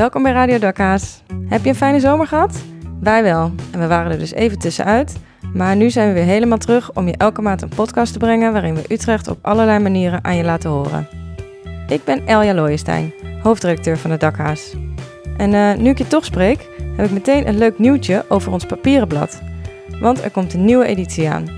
Welkom 0.00 0.22
bij 0.22 0.32
Radio 0.32 0.58
Dakka's. 0.58 1.22
Heb 1.48 1.62
je 1.62 1.68
een 1.68 1.74
fijne 1.74 2.00
zomer 2.00 2.26
gehad? 2.26 2.62
Wij 3.00 3.22
wel. 3.22 3.52
En 3.70 3.80
we 3.80 3.86
waren 3.86 4.12
er 4.12 4.18
dus 4.18 4.32
even 4.32 4.58
tussenuit. 4.58 5.16
Maar 5.52 5.76
nu 5.76 5.90
zijn 5.90 6.08
we 6.08 6.14
weer 6.14 6.24
helemaal 6.24 6.58
terug 6.58 6.92
om 6.92 7.06
je 7.06 7.16
elke 7.16 7.42
maand 7.42 7.62
een 7.62 7.68
podcast 7.68 8.12
te 8.12 8.18
brengen 8.18 8.52
waarin 8.52 8.74
we 8.74 8.84
Utrecht 8.88 9.28
op 9.28 9.38
allerlei 9.42 9.78
manieren 9.78 10.24
aan 10.24 10.36
je 10.36 10.44
laten 10.44 10.70
horen. 10.70 11.08
Ik 11.88 12.04
ben 12.04 12.26
Elja 12.26 12.54
Looijenstein, 12.54 13.12
hoofddirecteur 13.42 13.98
van 13.98 14.10
de 14.10 14.16
Dakhaas. 14.16 14.74
En 15.36 15.52
uh, 15.52 15.74
nu 15.74 15.90
ik 15.90 15.98
je 15.98 16.06
toch 16.06 16.24
spreek, 16.24 16.68
heb 16.96 17.06
ik 17.06 17.12
meteen 17.12 17.48
een 17.48 17.58
leuk 17.58 17.78
nieuwtje 17.78 18.24
over 18.28 18.52
ons 18.52 18.66
papieren 18.66 19.08
blad. 19.08 19.40
Want 20.00 20.24
er 20.24 20.30
komt 20.30 20.54
een 20.54 20.64
nieuwe 20.64 20.86
editie 20.86 21.30
aan. 21.30 21.48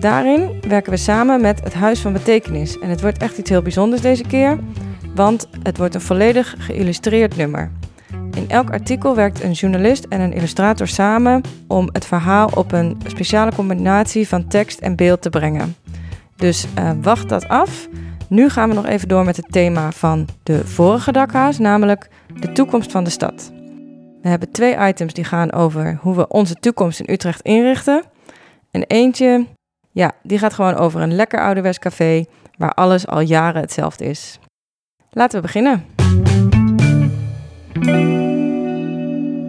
Daarin 0.00 0.60
werken 0.68 0.92
we 0.92 0.98
samen 0.98 1.40
met 1.40 1.64
het 1.64 1.74
Huis 1.74 2.00
van 2.00 2.12
Betekenis. 2.12 2.78
En 2.78 2.90
het 2.90 3.00
wordt 3.00 3.18
echt 3.18 3.38
iets 3.38 3.50
heel 3.50 3.62
bijzonders 3.62 4.02
deze 4.02 4.24
keer, 4.24 4.58
want 5.16 5.48
het 5.62 5.78
wordt 5.78 5.94
een 5.94 6.00
volledig 6.00 6.54
geïllustreerd 6.58 7.36
nummer. 7.36 7.70
In 8.34 8.48
elk 8.48 8.70
artikel 8.70 9.14
werkt 9.14 9.42
een 9.42 9.52
journalist 9.52 10.04
en 10.04 10.20
een 10.20 10.32
illustrator 10.32 10.88
samen 10.88 11.40
om 11.66 11.88
het 11.92 12.06
verhaal 12.06 12.50
op 12.54 12.72
een 12.72 13.00
speciale 13.06 13.54
combinatie 13.54 14.28
van 14.28 14.48
tekst 14.48 14.80
en 14.80 14.96
beeld 14.96 15.22
te 15.22 15.30
brengen. 15.30 15.76
Dus 16.36 16.66
uh, 16.78 16.90
wacht 17.02 17.28
dat 17.28 17.48
af. 17.48 17.88
Nu 18.28 18.48
gaan 18.48 18.68
we 18.68 18.74
nog 18.74 18.86
even 18.86 19.08
door 19.08 19.24
met 19.24 19.36
het 19.36 19.52
thema 19.52 19.92
van 19.92 20.28
de 20.42 20.66
vorige 20.66 21.12
dakhaas, 21.12 21.58
namelijk 21.58 22.08
de 22.40 22.52
toekomst 22.52 22.90
van 22.90 23.04
de 23.04 23.10
stad. 23.10 23.52
We 24.22 24.28
hebben 24.28 24.50
twee 24.50 24.76
items 24.88 25.12
die 25.12 25.24
gaan 25.24 25.52
over 25.52 25.98
hoe 26.00 26.16
we 26.16 26.28
onze 26.28 26.54
toekomst 26.54 27.00
in 27.00 27.12
Utrecht 27.12 27.40
inrichten. 27.40 28.02
En 28.70 28.82
eentje, 28.82 29.46
ja, 29.92 30.12
die 30.22 30.38
gaat 30.38 30.54
gewoon 30.54 30.74
over 30.74 31.00
een 31.00 31.14
lekker 31.14 31.40
ouderwets 31.40 31.78
café 31.78 32.24
waar 32.58 32.72
alles 32.72 33.06
al 33.06 33.20
jaren 33.20 33.60
hetzelfde 33.60 34.04
is. 34.04 34.38
Laten 35.16 35.40
we 35.40 35.46
beginnen. 35.46 35.84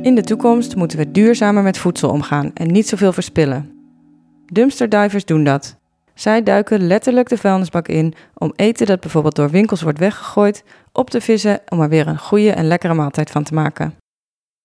In 0.03 0.15
de 0.15 0.21
toekomst 0.23 0.75
moeten 0.75 0.97
we 0.97 1.11
duurzamer 1.11 1.63
met 1.63 1.77
voedsel 1.77 2.09
omgaan 2.09 2.51
en 2.53 2.71
niet 2.71 2.87
zoveel 2.87 3.13
verspillen. 3.13 3.71
Dumpsterdivers 4.45 5.25
doen 5.25 5.43
dat. 5.43 5.77
Zij 6.13 6.43
duiken 6.43 6.87
letterlijk 6.87 7.29
de 7.29 7.37
vuilnisbak 7.37 7.87
in 7.87 8.13
om 8.33 8.53
eten 8.55 8.85
dat 8.85 8.99
bijvoorbeeld 8.99 9.35
door 9.35 9.49
winkels 9.49 9.81
wordt 9.81 9.99
weggegooid 9.99 10.63
op 10.91 11.09
te 11.09 11.21
vissen 11.21 11.59
om 11.69 11.81
er 11.81 11.89
weer 11.89 12.07
een 12.07 12.19
goede 12.19 12.51
en 12.51 12.67
lekkere 12.67 12.93
maaltijd 12.93 13.31
van 13.31 13.43
te 13.43 13.53
maken. 13.53 13.95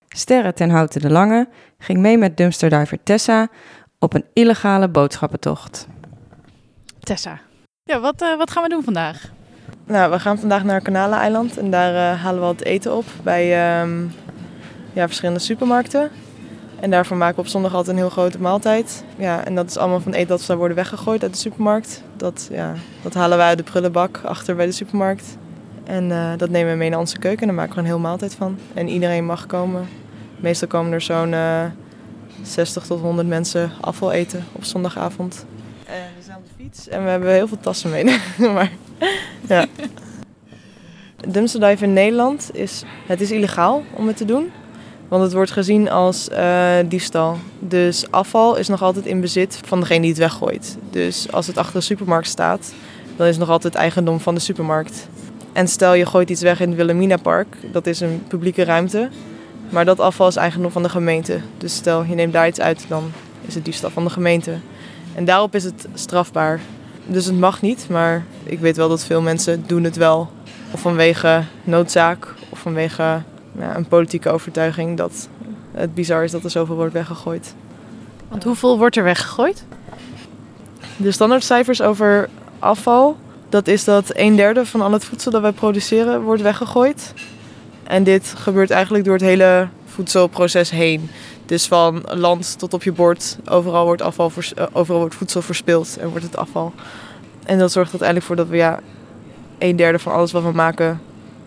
Sterre 0.08 0.52
ten 0.52 0.70
Houten 0.70 1.00
de 1.00 1.10
Lange 1.10 1.48
ging 1.78 1.98
mee 1.98 2.18
met 2.18 2.36
dumpsterdiver 2.36 2.98
Tessa 3.02 3.48
op 3.98 4.14
een 4.14 4.24
illegale 4.32 4.88
boodschappentocht. 4.88 5.86
Tessa, 7.00 7.40
ja, 7.82 8.00
wat, 8.00 8.22
uh, 8.22 8.36
wat 8.36 8.50
gaan 8.50 8.62
we 8.62 8.68
doen 8.68 8.84
vandaag? 8.84 9.32
Nou, 9.86 10.10
we 10.10 10.18
gaan 10.18 10.38
vandaag 10.38 10.64
naar 10.64 10.80
Kanaleneiland 10.80 11.58
en 11.58 11.70
daar 11.70 12.14
uh, 12.14 12.22
halen 12.22 12.40
we 12.40 12.46
wat 12.46 12.60
eten 12.60 12.96
op 12.96 13.04
bij 13.22 13.80
um, 13.80 14.12
ja, 14.92 15.06
verschillende 15.06 15.40
supermarkten. 15.40 16.10
En 16.80 16.90
daarvoor 16.90 17.16
maken 17.16 17.34
we 17.34 17.40
op 17.40 17.46
zondag 17.46 17.74
altijd 17.74 17.96
een 17.96 18.02
heel 18.02 18.10
grote 18.10 18.40
maaltijd. 18.40 19.04
Ja, 19.16 19.44
en 19.44 19.54
dat 19.54 19.70
is 19.70 19.76
allemaal 19.76 20.00
van 20.00 20.12
eten 20.12 20.28
dat 20.28 20.40
zou 20.40 20.58
worden 20.58 20.76
weggegooid 20.76 21.22
uit 21.22 21.32
de 21.32 21.38
supermarkt. 21.38 22.02
Dat, 22.16 22.48
ja, 22.50 22.74
dat 23.02 23.14
halen 23.14 23.38
wij 23.38 23.46
uit 23.46 23.58
de 23.58 23.64
prullenbak 23.64 24.20
achter 24.24 24.56
bij 24.56 24.66
de 24.66 24.72
supermarkt. 24.72 25.36
En 25.84 26.04
uh, 26.04 26.32
dat 26.36 26.50
nemen 26.50 26.72
we 26.72 26.78
mee 26.78 26.90
naar 26.90 26.98
onze 26.98 27.18
keuken 27.18 27.40
en 27.40 27.46
daar 27.46 27.56
maken 27.56 27.74
we 27.74 27.80
een 27.80 27.86
heel 27.86 27.98
maaltijd 27.98 28.34
van. 28.34 28.58
En 28.74 28.88
iedereen 28.88 29.24
mag 29.24 29.46
komen. 29.46 29.88
Meestal 30.40 30.68
komen 30.68 30.92
er 30.92 31.00
zo'n 31.00 31.32
uh, 31.32 31.64
60 32.42 32.86
tot 32.86 33.00
100 33.00 33.28
mensen 33.28 33.70
afval 33.80 34.12
eten 34.12 34.44
op 34.52 34.64
zondagavond. 34.64 35.46
En 35.86 35.94
we 36.16 36.22
zijn 36.24 36.36
op 36.36 36.44
de 36.44 36.51
fiets 36.62 36.88
en 36.88 37.04
we 37.04 37.10
hebben 37.10 37.32
heel 37.32 37.48
veel 37.48 37.60
tassen 37.60 37.90
mee. 37.90 38.04
maar, 38.54 38.70
ja. 39.48 39.66
Dumpsterdive 41.28 41.84
in 41.84 41.92
Nederland 41.92 42.50
is, 42.52 42.82
het 43.06 43.20
is 43.20 43.30
illegaal 43.30 43.82
om 43.94 44.06
het 44.06 44.16
te 44.16 44.24
doen. 44.24 44.50
Want 45.08 45.22
het 45.22 45.32
wordt 45.32 45.50
gezien 45.50 45.90
als 45.90 46.28
uh, 46.32 46.74
diefstal. 46.86 47.36
Dus 47.58 48.10
afval 48.10 48.56
is 48.56 48.68
nog 48.68 48.82
altijd 48.82 49.06
in 49.06 49.20
bezit 49.20 49.60
van 49.64 49.80
degene 49.80 50.00
die 50.00 50.08
het 50.08 50.18
weggooit. 50.18 50.76
Dus 50.90 51.32
als 51.32 51.46
het 51.46 51.56
achter 51.56 51.74
de 51.74 51.84
supermarkt 51.84 52.28
staat, 52.28 52.72
dan 53.16 53.26
is 53.26 53.32
het 53.32 53.40
nog 53.40 53.50
altijd 53.50 53.74
eigendom 53.74 54.20
van 54.20 54.34
de 54.34 54.40
supermarkt. 54.40 55.08
En 55.52 55.68
stel 55.68 55.94
je 55.94 56.06
gooit 56.06 56.30
iets 56.30 56.42
weg 56.42 56.60
in 56.60 56.68
het 56.68 56.76
Wilhelmina 56.76 57.16
Park, 57.16 57.56
dat 57.72 57.86
is 57.86 58.00
een 58.00 58.22
publieke 58.28 58.64
ruimte. 58.64 59.08
Maar 59.70 59.84
dat 59.84 60.00
afval 60.00 60.28
is 60.28 60.36
eigendom 60.36 60.70
van 60.70 60.82
de 60.82 60.88
gemeente. 60.88 61.40
Dus 61.58 61.74
stel 61.74 62.04
je 62.04 62.14
neemt 62.14 62.32
daar 62.32 62.48
iets 62.48 62.60
uit, 62.60 62.84
dan 62.88 63.12
is 63.46 63.54
het 63.54 63.64
diefstal 63.64 63.90
van 63.90 64.04
de 64.04 64.10
gemeente. 64.10 64.58
En 65.14 65.24
daarop 65.24 65.54
is 65.54 65.64
het 65.64 65.86
strafbaar. 65.94 66.60
Dus 67.06 67.24
het 67.24 67.38
mag 67.38 67.62
niet, 67.62 67.86
maar 67.90 68.24
ik 68.42 68.58
weet 68.58 68.76
wel 68.76 68.88
dat 68.88 69.04
veel 69.04 69.22
mensen 69.22 69.64
doen 69.66 69.84
het 69.84 69.96
wel. 69.96 70.30
Of 70.70 70.80
vanwege 70.80 71.42
noodzaak 71.64 72.34
of 72.48 72.58
vanwege 72.58 73.22
ja, 73.58 73.76
een 73.76 73.88
politieke 73.88 74.30
overtuiging 74.30 74.96
dat 74.96 75.28
het 75.72 75.94
bizar 75.94 76.24
is 76.24 76.30
dat 76.30 76.44
er 76.44 76.50
zoveel 76.50 76.76
wordt 76.76 76.92
weggegooid. 76.92 77.54
Want 78.28 78.44
hoeveel 78.44 78.78
wordt 78.78 78.96
er 78.96 79.04
weggegooid? 79.04 79.64
De 80.96 81.12
standaardcijfers 81.12 81.82
over 81.82 82.28
afval, 82.58 83.16
dat 83.48 83.68
is 83.68 83.84
dat 83.84 84.16
een 84.16 84.36
derde 84.36 84.66
van 84.66 84.80
al 84.80 84.92
het 84.92 85.04
voedsel 85.04 85.30
dat 85.30 85.42
wij 85.42 85.52
produceren 85.52 86.22
wordt 86.22 86.42
weggegooid. 86.42 87.14
En 87.82 88.04
dit 88.04 88.34
gebeurt 88.36 88.70
eigenlijk 88.70 89.04
door 89.04 89.14
het 89.14 89.22
hele 89.22 89.68
voedselproces 89.86 90.70
heen. 90.70 91.10
Dus 91.46 91.66
van 91.66 92.02
land 92.06 92.58
tot 92.58 92.74
op 92.74 92.82
je 92.82 92.92
bord, 92.92 93.38
overal 93.48 93.84
wordt, 93.84 94.02
afval 94.02 94.32
overal 94.72 95.00
wordt 95.00 95.14
voedsel 95.14 95.42
verspild 95.42 95.96
en 96.00 96.08
wordt 96.08 96.24
het 96.24 96.36
afval. 96.36 96.72
En 97.44 97.58
dat 97.58 97.72
zorgt 97.72 97.90
uiteindelijk 97.90 98.26
voor 98.28 98.36
dat 98.36 98.48
we 98.48 98.56
ja, 98.56 98.80
een 99.58 99.76
derde 99.76 99.98
van 99.98 100.12
alles 100.12 100.32
wat 100.32 100.42
we 100.42 100.52
maken 100.52 101.00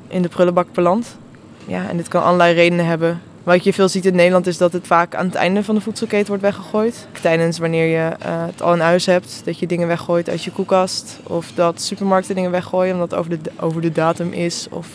in 0.08 0.22
de 0.22 0.28
prullenbak 0.30 0.74
belandt. 0.74 1.18
Ja, 1.66 1.90
en 1.90 1.98
dit 1.98 2.08
kan 2.08 2.24
allerlei 2.24 2.54
redenen 2.54 2.86
hebben. 2.86 3.22
Wat 3.44 3.64
je 3.64 3.74
veel 3.74 3.90
ziet 3.90 4.06
in 4.06 4.16
Nederland 4.16 4.48
is 4.48 4.58
dat 4.58 4.74
het 4.74 4.88
vaak 4.88 5.16
aan 5.16 5.26
het 5.26 5.36
einde 5.36 5.64
van 5.64 5.76
de 5.76 5.82
voedselketen 5.82 6.28
wordt 6.28 6.44
weggegooid. 6.44 7.08
Tijdens 7.22 7.58
wanneer 7.58 7.86
je 7.86 8.10
uh, 8.26 8.46
het 8.46 8.62
al 8.62 8.74
in 8.74 8.80
huis 8.80 9.06
hebt, 9.06 9.42
dat 9.46 9.60
je 9.60 9.68
dingen 9.68 9.88
weggooit 9.88 10.30
uit 10.30 10.44
je 10.44 10.52
koelkast. 10.52 11.20
Of 11.24 11.52
dat 11.56 11.82
supermarkten 11.82 12.36
dingen 12.36 12.52
weggooien 12.52 12.94
omdat 12.94 13.12
het 13.12 13.20
over 13.20 13.44
de, 13.44 13.52
over 13.60 13.82
de 13.82 13.92
datum 13.92 14.34
is. 14.34 14.68
Of 14.70 14.88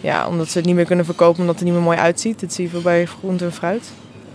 ja, 0.00 0.28
omdat 0.28 0.48
ze 0.48 0.58
het 0.58 0.66
niet 0.66 0.74
meer 0.74 0.84
kunnen 0.84 1.04
verkopen 1.04 1.40
omdat 1.40 1.54
het 1.54 1.64
niet 1.64 1.74
meer 1.74 1.82
mooi 1.82 1.98
uitziet. 1.98 2.40
Dat 2.40 2.52
zie 2.52 2.64
je 2.64 2.70
veel 2.70 2.82
bij 2.82 3.06
groente 3.06 3.44
en 3.44 3.52
fruit. 3.52 3.90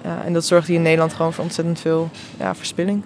Ja, 0.07 0.23
en 0.25 0.34
dat 0.34 0.45
zorgt 0.45 0.68
hier 0.68 0.75
in 0.75 0.81
Nederland 0.81 1.13
gewoon 1.13 1.34
voor 1.34 1.44
ontzettend 1.44 1.79
veel 1.79 2.09
ja, 2.40 2.56
verspilling. 2.56 3.03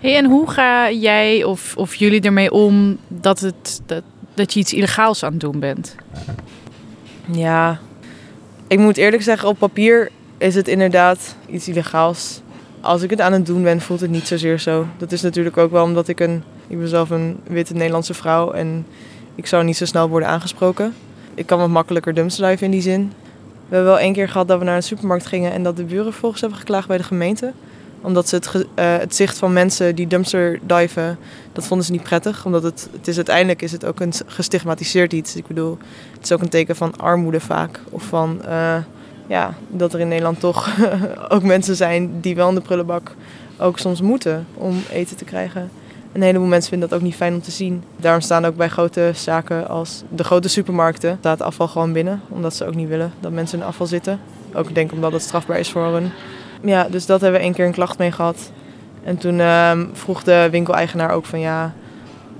Hey, 0.00 0.16
en 0.16 0.24
hoe 0.24 0.50
ga 0.50 0.90
jij 0.90 1.44
of, 1.44 1.76
of 1.76 1.94
jullie 1.94 2.20
ermee 2.20 2.50
om 2.52 2.98
dat, 3.08 3.40
het, 3.40 3.80
dat, 3.86 4.02
dat 4.34 4.52
je 4.52 4.60
iets 4.60 4.72
illegaals 4.72 5.22
aan 5.22 5.30
het 5.30 5.40
doen 5.40 5.60
bent? 5.60 5.94
Ja, 7.32 7.80
ik 8.66 8.78
moet 8.78 8.96
eerlijk 8.96 9.22
zeggen, 9.22 9.48
op 9.48 9.58
papier 9.58 10.10
is 10.38 10.54
het 10.54 10.68
inderdaad 10.68 11.36
iets 11.46 11.68
illegaals. 11.68 12.40
Als 12.80 13.02
ik 13.02 13.10
het 13.10 13.20
aan 13.20 13.32
het 13.32 13.46
doen 13.46 13.62
ben, 13.62 13.80
voelt 13.80 14.00
het 14.00 14.10
niet 14.10 14.26
zozeer 14.26 14.58
zo. 14.58 14.86
Dat 14.98 15.12
is 15.12 15.22
natuurlijk 15.22 15.56
ook 15.56 15.70
wel 15.70 15.84
omdat 15.84 16.08
ik 16.08 16.20
een... 16.20 16.42
Ik 16.66 16.78
ben 16.78 16.88
zelf 16.88 17.10
een 17.10 17.40
witte 17.46 17.74
Nederlandse 17.74 18.14
vrouw 18.14 18.50
en 18.50 18.86
ik 19.34 19.46
zou 19.46 19.64
niet 19.64 19.76
zo 19.76 19.84
snel 19.84 20.08
worden 20.08 20.28
aangesproken. 20.28 20.94
Ik 21.34 21.46
kan 21.46 21.58
wat 21.58 21.68
makkelijker 21.68 22.14
dumpsterdiven 22.14 22.64
in 22.64 22.70
die 22.70 22.82
zin. 22.82 23.12
We 23.70 23.76
hebben 23.76 23.92
wel 23.92 24.02
één 24.02 24.12
keer 24.12 24.28
gehad 24.28 24.48
dat 24.48 24.58
we 24.58 24.64
naar 24.64 24.76
een 24.76 24.82
supermarkt 24.82 25.26
gingen 25.26 25.52
en 25.52 25.62
dat 25.62 25.76
de 25.76 25.84
buren 25.84 26.12
volgens 26.12 26.40
hebben 26.40 26.58
geklaagd 26.58 26.88
bij 26.88 26.96
de 26.96 27.02
gemeente 27.02 27.52
omdat 28.00 28.28
ze 28.28 28.34
het, 28.34 28.54
uh, 28.54 28.64
het 28.74 29.14
zicht 29.14 29.38
van 29.38 29.52
mensen 29.52 29.94
die 29.94 30.06
dumpster 30.06 30.58
diven, 30.62 31.18
dat 31.52 31.66
vonden 31.66 31.86
ze 31.86 31.92
niet 31.92 32.02
prettig. 32.02 32.44
Omdat 32.44 32.62
het, 32.62 32.88
het 32.92 33.08
is 33.08 33.16
uiteindelijk 33.16 33.62
is 33.62 33.72
het 33.72 33.84
ook 33.84 34.00
een 34.00 34.12
gestigmatiseerd 34.26 35.12
iets. 35.12 35.36
Ik 35.36 35.46
bedoel, 35.46 35.78
het 36.12 36.24
is 36.24 36.32
ook 36.32 36.40
een 36.40 36.48
teken 36.48 36.76
van 36.76 36.96
armoede 36.96 37.40
vaak. 37.40 37.80
Of 37.90 38.02
van 38.02 38.40
uh, 38.44 38.76
ja, 39.26 39.54
dat 39.68 39.92
er 39.92 40.00
in 40.00 40.08
Nederland 40.08 40.40
toch 40.40 40.76
ook 41.28 41.42
mensen 41.42 41.76
zijn 41.76 42.20
die 42.20 42.34
wel 42.34 42.48
in 42.48 42.54
de 42.54 42.60
prullenbak 42.60 43.14
ook 43.58 43.78
soms 43.78 44.00
moeten 44.00 44.46
om 44.54 44.82
eten 44.90 45.16
te 45.16 45.24
krijgen. 45.24 45.70
Een 46.12 46.22
heleboel 46.22 46.46
mensen 46.46 46.70
vinden 46.70 46.88
dat 46.88 46.98
ook 46.98 47.04
niet 47.04 47.14
fijn 47.14 47.34
om 47.34 47.42
te 47.42 47.50
zien. 47.50 47.82
Daarom 47.96 48.20
staan 48.20 48.44
ook 48.44 48.56
bij 48.56 48.68
grote 48.68 49.10
zaken 49.14 49.68
als 49.68 50.02
de 50.08 50.24
grote 50.24 50.48
supermarkten 50.48 51.16
staat 51.18 51.42
afval 51.42 51.68
gewoon 51.68 51.92
binnen. 51.92 52.20
Omdat 52.28 52.54
ze 52.54 52.66
ook 52.66 52.74
niet 52.74 52.88
willen 52.88 53.12
dat 53.20 53.32
mensen 53.32 53.58
in 53.58 53.64
afval 53.64 53.86
zitten. 53.86 54.20
Ook 54.54 54.74
denk 54.74 54.92
omdat 54.92 55.12
het 55.12 55.22
strafbaar 55.22 55.58
is 55.58 55.70
voor 55.70 55.84
hun 55.84 56.10
ja, 56.62 56.88
dus 56.88 57.06
dat 57.06 57.20
hebben 57.20 57.40
we 57.40 57.46
één 57.46 57.54
keer 57.54 57.66
een 57.66 57.72
klacht 57.72 57.98
mee 57.98 58.12
gehad. 58.12 58.50
En 59.04 59.16
toen 59.16 59.38
uh, 59.38 59.80
vroeg 59.92 60.22
de 60.22 60.48
winkeleigenaar 60.50 61.10
ook 61.10 61.24
van 61.24 61.40
ja, 61.40 61.74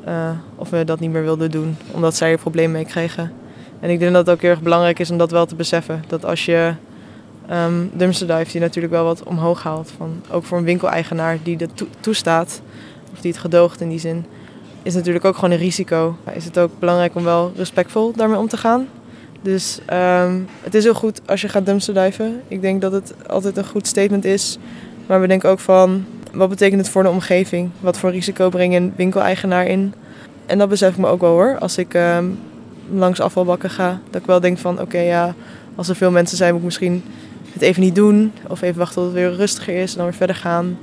uh, 0.09 0.31
of 0.57 0.71
we 0.71 0.85
dat 0.85 1.01
niet 1.01 1.11
meer 1.11 1.23
wilden 1.23 1.51
doen. 1.51 1.77
Omdat 1.91 2.17
zij 2.17 2.33
er 2.33 2.39
problemen 2.39 2.73
mee 2.73 2.85
kregen. 2.85 3.33
En 3.81 3.91
ik 3.91 3.99
denk 3.99 4.13
dat 4.13 4.27
het 4.27 4.35
ook 4.35 4.43
heel 4.43 4.51
erg 4.51 4.63
belangrijk 4.63 4.99
is 4.99 5.11
om 5.11 5.19
dat 5.19 5.31
wel 5.31 5.47
te 5.47 5.55
beseffen. 5.55 6.05
Dat 6.07 6.25
als 6.25 6.45
je 6.45 6.73
um, 7.51 7.91
dumpsterdive 7.93 8.51
die 8.51 8.61
natuurlijk 8.61 8.95
wel 8.95 9.05
wat 9.05 9.23
omhoog 9.23 9.63
haalt. 9.63 9.93
Van, 9.97 10.23
ook 10.31 10.45
voor 10.45 10.59
een 10.59 10.65
winkeleigenaar 10.65 11.39
die 11.43 11.57
dat 11.57 11.77
to 11.77 11.87
toestaat. 12.01 12.61
Of 13.13 13.21
die 13.21 13.31
het 13.31 13.41
gedoogt 13.41 13.81
in 13.81 13.89
die 13.89 13.99
zin. 13.99 14.25
Is 14.83 14.95
natuurlijk 14.95 15.25
ook 15.25 15.35
gewoon 15.35 15.51
een 15.51 15.59
risico. 15.59 16.17
Is 16.35 16.45
het 16.45 16.59
ook 16.59 16.71
belangrijk 16.79 17.15
om 17.15 17.25
wel 17.25 17.53
respectvol 17.57 18.13
daarmee 18.17 18.39
om 18.39 18.49
te 18.49 18.57
gaan. 18.57 18.87
Dus 19.43 19.79
um, 19.93 20.47
het 20.61 20.75
is 20.75 20.85
heel 20.85 20.95
goed 20.95 21.21
als 21.27 21.41
je 21.41 21.49
gaat 21.49 21.67
dumpsterdiven. 21.67 22.43
Ik 22.49 22.61
denk 22.61 22.81
dat 22.81 22.93
het 22.93 23.15
altijd 23.29 23.57
een 23.57 23.67
goed 23.67 23.87
statement 23.87 24.25
is. 24.25 24.59
Maar 25.07 25.21
we 25.21 25.27
denken 25.27 25.51
ook 25.51 25.59
van, 25.59 26.05
wat 26.33 26.49
betekent 26.49 26.81
het 26.81 26.91
voor 26.91 27.03
de 27.03 27.09
omgeving? 27.09 27.71
Wat 27.81 27.99
voor 27.99 28.11
risico 28.11 28.49
brengt 28.49 28.77
een 28.77 28.93
winkeleigenaar 28.97 29.67
in? 29.67 29.95
En 30.47 30.59
dat 30.59 30.69
besef 30.69 30.91
ik 30.91 30.99
me 30.99 31.07
ook 31.07 31.21
wel 31.21 31.31
hoor. 31.31 31.59
Als 31.59 31.79
ik 31.79 31.95
um, 31.95 32.39
langs 32.93 33.21
afvalbakken 33.21 33.71
ga. 33.71 34.01
Dat 34.11 34.21
ik 34.21 34.27
wel 34.27 34.41
denk 34.41 34.59
van 34.59 34.81
oké 34.81 34.99
ja, 34.99 35.35
als 35.75 35.89
er 35.89 35.97
veel 35.97 36.11
mensen 36.11 36.37
zijn 36.37 36.51
moet 36.51 36.61
ik 36.61 36.67
misschien 36.67 37.03
het 37.53 37.63
even 37.63 37.83
niet 37.83 37.95
doen. 37.95 38.33
Of 38.49 38.63
even 38.63 38.79
wachten 38.79 38.95
tot 38.95 39.05
het 39.05 39.15
weer 39.15 39.35
rustiger 39.35 39.75
is 39.75 39.91
en 39.91 39.97
dan 39.97 40.07
weer 40.07 40.17
verder 40.17 40.37
gaan. 40.37 40.79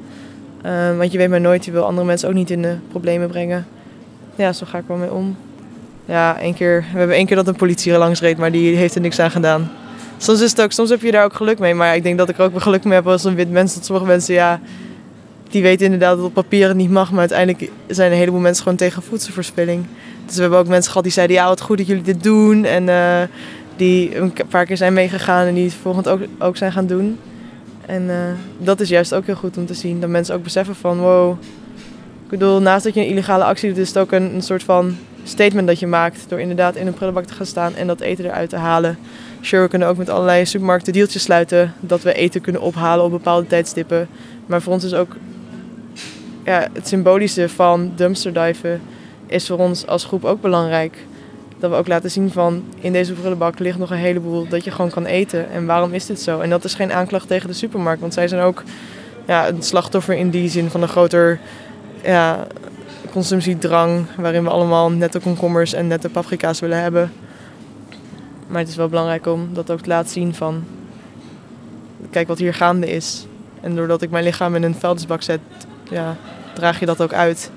Uh, 0.65 0.97
want 0.97 1.11
je 1.11 1.17
weet 1.17 1.29
maar 1.29 1.41
nooit, 1.41 1.65
je 1.65 1.71
wil 1.71 1.83
andere 1.83 2.07
mensen 2.07 2.29
ook 2.29 2.35
niet 2.35 2.49
in 2.49 2.61
de 2.61 2.75
problemen 2.89 3.27
brengen. 3.27 3.67
Ja, 4.35 4.53
zo 4.53 4.65
ga 4.69 4.77
ik 4.77 4.83
wel 4.87 4.97
mee 4.97 5.11
om. 5.11 5.35
Ja, 6.05 6.39
één 6.39 6.53
keer, 6.53 6.85
we 6.91 6.97
hebben 6.97 7.15
één 7.15 7.25
keer 7.25 7.35
dat 7.35 7.47
een 7.47 7.55
politie 7.55 7.91
er 7.91 7.97
langs 7.97 8.19
reed, 8.19 8.37
maar 8.37 8.51
die 8.51 8.75
heeft 8.75 8.95
er 8.95 9.01
niks 9.01 9.19
aan 9.19 9.31
gedaan. 9.31 9.71
Soms, 10.17 10.41
is 10.41 10.49
het 10.49 10.61
ook, 10.61 10.71
soms 10.71 10.89
heb 10.89 11.01
je 11.01 11.11
daar 11.11 11.23
ook 11.23 11.33
geluk 11.33 11.59
mee, 11.59 11.73
maar 11.73 11.95
ik 11.95 12.03
denk 12.03 12.17
dat 12.17 12.29
ik 12.29 12.37
er 12.37 12.43
ook 12.43 12.51
wel 12.51 12.59
geluk 12.59 12.83
mee 12.83 12.93
heb 12.93 13.07
als 13.07 13.23
een 13.23 13.35
wit 13.35 13.51
mens. 13.51 13.73
Dat 13.73 13.85
sommige 13.85 14.07
mensen, 14.07 14.33
ja, 14.33 14.59
die 15.49 15.61
weten 15.61 15.85
inderdaad 15.85 16.17
dat 16.17 16.25
op 16.25 16.33
papier 16.33 16.67
het 16.67 16.77
niet 16.77 16.89
mag, 16.89 17.11
maar 17.11 17.19
uiteindelijk 17.19 17.71
zijn 17.87 18.11
een 18.11 18.17
heleboel 18.17 18.39
mensen 18.39 18.63
gewoon 18.63 18.77
tegen 18.77 19.03
voedselverspilling. 19.03 19.85
Dus 20.25 20.35
we 20.35 20.41
hebben 20.41 20.59
ook 20.59 20.67
mensen 20.67 20.87
gehad 20.87 21.03
die 21.03 21.13
zeiden, 21.13 21.35
ja, 21.35 21.47
wat 21.47 21.61
goed 21.61 21.77
dat 21.77 21.87
jullie 21.87 22.03
dit 22.03 22.23
doen. 22.23 22.65
En 22.65 22.87
uh, 22.87 23.21
die 23.75 24.17
een 24.17 24.33
paar 24.49 24.65
keer 24.65 24.77
zijn 24.77 24.93
meegegaan 24.93 25.47
en 25.47 25.53
die 25.53 25.63
het 25.63 25.73
volgend 25.81 26.07
ook, 26.07 26.21
ook 26.39 26.57
zijn 26.57 26.71
gaan 26.71 26.87
doen. 26.87 27.19
En 27.87 28.03
uh, 28.03 28.15
dat 28.57 28.79
is 28.79 28.89
juist 28.89 29.13
ook 29.13 29.25
heel 29.25 29.35
goed 29.35 29.57
om 29.57 29.65
te 29.65 29.73
zien. 29.73 29.99
Dat 29.99 30.09
mensen 30.09 30.35
ook 30.35 30.43
beseffen 30.43 30.75
van, 30.75 30.99
wow. 30.99 31.37
Ik 32.23 32.29
bedoel, 32.29 32.61
naast 32.61 32.83
dat 32.83 32.93
je 32.93 32.99
een 32.99 33.07
illegale 33.07 33.43
actie 33.43 33.69
doet, 33.69 33.77
is 33.77 33.87
het 33.87 33.97
ook 33.97 34.11
een, 34.11 34.35
een 34.35 34.41
soort 34.41 34.63
van 34.63 34.95
statement 35.23 35.67
dat 35.67 35.79
je 35.79 35.87
maakt. 35.87 36.25
Door 36.27 36.39
inderdaad 36.39 36.75
in 36.75 36.87
een 36.87 36.93
prullenbak 36.93 37.25
te 37.25 37.33
gaan 37.33 37.45
staan 37.45 37.75
en 37.75 37.87
dat 37.87 37.99
eten 37.99 38.25
eruit 38.25 38.49
te 38.49 38.55
halen. 38.55 38.97
Sure, 39.41 39.63
we 39.63 39.69
kunnen 39.69 39.87
ook 39.87 39.97
met 39.97 40.09
allerlei 40.09 40.45
supermarkten 40.45 40.93
deeltjes 40.93 41.23
sluiten. 41.23 41.73
Dat 41.79 42.01
we 42.01 42.13
eten 42.13 42.41
kunnen 42.41 42.61
ophalen 42.61 43.05
op 43.05 43.11
bepaalde 43.11 43.47
tijdstippen. 43.47 44.07
Maar 44.45 44.61
voor 44.61 44.73
ons 44.73 44.83
is 44.83 44.93
ook 44.93 45.15
ja, 46.45 46.67
het 46.73 46.87
symbolische 46.87 47.49
van 47.49 47.91
dumpsterdiven 47.95 48.81
is 49.25 49.47
voor 49.47 49.57
ons 49.57 49.87
als 49.87 50.05
groep 50.05 50.25
ook 50.25 50.41
belangrijk. 50.41 50.97
Dat 51.59 51.69
we 51.69 51.75
ook 51.75 51.87
laten 51.87 52.11
zien 52.11 52.31
van 52.31 52.63
in 52.79 52.93
deze 52.93 53.13
prullenbak 53.13 53.59
ligt 53.59 53.77
nog 53.77 53.91
een 53.91 53.97
heleboel 53.97 54.47
dat 54.47 54.63
je 54.63 54.71
gewoon 54.71 54.91
kan 54.91 55.05
eten. 55.05 55.49
En 55.49 55.65
waarom 55.65 55.93
is 55.93 56.05
dit 56.05 56.21
zo? 56.21 56.39
En 56.39 56.49
dat 56.49 56.63
is 56.63 56.73
geen 56.73 56.93
aanklacht 56.93 57.27
tegen 57.27 57.47
de 57.47 57.53
supermarkt. 57.53 58.01
Want 58.01 58.13
zij 58.13 58.27
zijn 58.27 58.41
ook 58.41 58.63
ja, 59.27 59.47
een 59.47 59.63
slachtoffer 59.63 60.15
in 60.15 60.29
die 60.29 60.49
zin 60.49 60.69
van 60.69 60.81
een 60.81 60.87
groter 60.87 61.39
ja, 62.03 62.47
consumptiedrang. 63.11 64.05
Waarin 64.17 64.43
we 64.43 64.49
allemaal 64.49 64.91
nette 64.91 65.19
komkommers 65.19 65.73
en 65.73 65.87
nette 65.87 66.09
paprika's 66.09 66.59
willen 66.59 66.81
hebben. 66.81 67.11
Maar 68.47 68.59
het 68.59 68.69
is 68.69 68.75
wel 68.75 68.89
belangrijk 68.89 69.27
om 69.27 69.49
dat 69.53 69.71
ook 69.71 69.81
te 69.81 69.89
laten 69.89 70.11
zien 70.11 70.35
van... 70.35 70.63
Kijk 72.09 72.27
wat 72.27 72.37
hier 72.37 72.53
gaande 72.53 72.91
is. 72.91 73.25
En 73.61 73.75
doordat 73.75 74.01
ik 74.01 74.09
mijn 74.09 74.23
lichaam 74.23 74.55
in 74.55 74.63
een 74.63 74.75
vuilnisbak 74.75 75.21
zet, 75.21 75.39
ja, 75.89 76.15
draag 76.53 76.79
je 76.79 76.85
dat 76.85 77.01
ook 77.01 77.13
uit. 77.13 77.51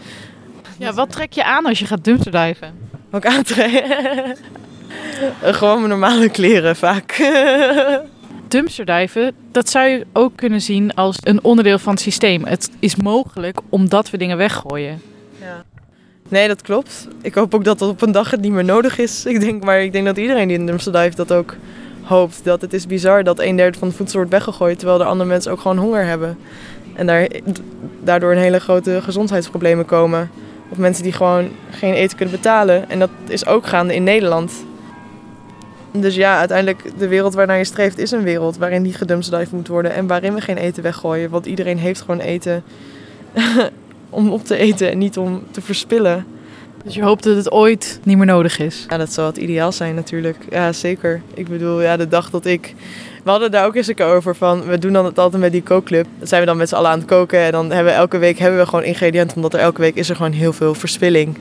Ja, 0.77 0.93
wat 0.93 1.11
trek 1.11 1.33
je 1.33 1.45
aan 1.45 1.67
als 1.67 1.79
je 1.79 1.87
gaat 1.87 2.05
dumpsterdiven? 2.05 2.90
Wat 3.11 3.25
ik 3.25 3.31
aantrek? 3.31 3.85
Gewoon 5.43 5.77
mijn 5.77 5.89
normale 5.89 6.29
kleren 6.29 6.77
vaak. 6.77 7.17
dumpsterdiven, 8.51 9.35
dat 9.53 9.69
zou 9.69 9.89
je 9.89 10.07
ook 10.13 10.37
kunnen 10.37 10.61
zien 10.61 10.95
als 10.95 11.17
een 11.21 11.45
onderdeel 11.45 11.79
van 11.79 11.93
het 11.93 12.03
systeem. 12.03 12.45
Het 12.45 12.71
is 12.79 12.97
mogelijk 12.97 13.59
omdat 13.69 14.11
we 14.11 14.17
dingen 14.17 14.37
weggooien. 14.37 15.03
Ja. 15.41 15.65
Nee, 16.29 16.49
dat 16.49 16.63
klopt. 16.63 17.09
Ik 17.23 17.35
hoop 17.35 17.55
ook 17.55 17.65
dat 17.65 17.79
dat 17.79 17.91
op 17.91 18.03
een 18.03 18.13
dag 18.13 18.31
het 18.31 18.41
niet 18.41 18.53
meer 18.53 18.65
nodig 18.65 18.99
is. 18.99 19.25
Ik 19.25 19.41
denk, 19.41 19.65
maar 19.65 19.83
ik 19.83 19.93
denk 19.93 20.07
dat 20.07 20.17
iedereen 20.17 20.49
die 20.49 20.59
in 20.59 20.67
dumpsterdive 20.67 21.17
dat 21.17 21.33
ook 21.33 21.57
hoopt. 22.03 22.41
Dat 22.45 22.61
het 22.61 22.73
is 22.73 22.87
bizar 22.87 23.25
dat 23.25 23.39
een 23.39 23.57
derde 23.57 23.79
van 23.79 23.89
het 23.89 23.97
voedsel 23.97 24.17
wordt 24.17 24.33
weggegooid... 24.33 24.79
terwijl 24.79 25.01
er 25.01 25.07
andere 25.07 25.29
mensen 25.29 25.53
ook 25.53 25.61
gewoon 25.61 25.79
honger 25.79 26.05
hebben. 26.05 26.39
En 26.95 27.07
daar, 27.07 27.29
daardoor 28.05 28.33
een 28.33 28.39
hele 28.39 28.61
grote 28.61 29.03
gezondheidsproblemen 29.03 29.85
komen. 29.85 30.31
Of 30.71 30.77
mensen 30.79 31.03
die 31.03 31.13
gewoon 31.13 31.49
geen 31.71 31.95
eten 31.95 32.17
kunnen 32.17 32.35
betalen. 32.35 32.91
En 32.91 32.99
dat 32.99 33.11
is 33.29 33.47
ook 33.47 33.67
gaande 33.67 33.95
in 33.95 34.03
Nederland. 34.03 34.53
Dus 35.93 36.15
ja, 36.15 36.39
uiteindelijk 36.39 36.99
de 36.99 37.09
wereld 37.09 37.35
waarnaar 37.35 37.59
je 37.59 37.65
streeft 37.65 37.99
is 37.99 38.11
een 38.11 38.23
wereld 38.23 38.57
waarin 38.57 38.83
die 38.83 38.93
gedumpsdive 38.93 39.55
moet 39.55 39.69
worden. 39.69 39.95
En 39.95 40.07
waarin 40.07 40.35
we 40.35 40.41
geen 40.41 40.57
eten 40.57 40.83
weggooien. 40.83 41.31
Want 41.31 41.47
iedereen 41.47 41.79
heeft 41.79 42.01
gewoon 42.01 42.21
eten 42.21 42.63
om 44.11 44.31
op 44.31 44.45
te 44.45 44.57
eten 44.57 44.91
en 44.91 44.99
niet 44.99 45.19
om 45.19 45.43
te 45.51 45.61
verspillen. 45.61 46.27
Dus 46.85 46.95
je 46.95 47.03
hoopt 47.03 47.25
dat 47.25 47.37
het 47.37 47.51
ooit 47.51 48.01
niet 48.03 48.17
meer 48.17 48.27
nodig 48.27 48.59
is? 48.59 48.87
Ja, 48.89 48.97
dat 48.97 49.13
zou 49.13 49.27
het 49.27 49.37
ideaal 49.37 49.73
zijn 49.73 49.95
natuurlijk. 49.95 50.37
Ja, 50.51 50.73
zeker. 50.73 51.23
Ik 51.35 51.49
bedoel, 51.49 51.83
ja, 51.83 51.97
de 51.97 52.09
dag 52.09 52.31
dat 52.31 52.45
ik 52.45 52.75
we 53.23 53.31
hadden 53.31 53.51
daar 53.51 53.67
ook 53.67 53.75
eens 53.75 53.87
een 53.87 53.95
keer 53.95 54.07
over 54.07 54.37
van, 54.37 54.65
we 54.65 54.79
doen 54.79 54.93
dan 54.93 55.05
het 55.05 55.19
altijd 55.19 55.43
met 55.43 55.53
die 55.53 55.63
kookclub. 55.63 56.07
Dan 56.19 56.29
zijn 56.29 56.41
we 56.41 56.47
dan 56.47 56.57
met 56.57 56.69
z'n 56.69 56.75
allen 56.75 56.91
aan 56.91 56.99
het 56.99 57.09
koken 57.09 57.39
en 57.39 57.53
dan 57.53 57.71
hebben 57.71 57.93
we 57.93 57.99
elke 57.99 58.19
week 58.19 58.39
hebben 58.39 58.61
we 58.61 58.67
gewoon 58.67 58.85
ingrediënten, 58.85 59.37
omdat 59.37 59.55
er 59.55 59.61
elke 59.61 59.81
week 59.81 59.95
is 59.95 60.09
er 60.09 60.17
gewoon 60.17 60.33
heel 60.33 60.53
veel 60.53 60.75
verspilling. 60.75 61.39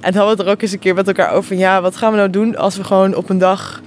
En 0.00 0.12
dan 0.12 0.20
hadden 0.20 0.36
we 0.36 0.44
er 0.44 0.50
ook 0.50 0.62
eens 0.62 0.72
een 0.72 0.78
keer 0.78 0.94
met 0.94 1.06
elkaar 1.06 1.32
over 1.32 1.48
van, 1.48 1.58
ja, 1.58 1.80
wat 1.80 1.96
gaan 1.96 2.10
we 2.10 2.16
nou 2.16 2.30
doen 2.30 2.56
als 2.56 2.76
we 2.76 2.84
gewoon 2.84 3.14
op 3.14 3.28
een 3.28 3.38
dag 3.38 3.82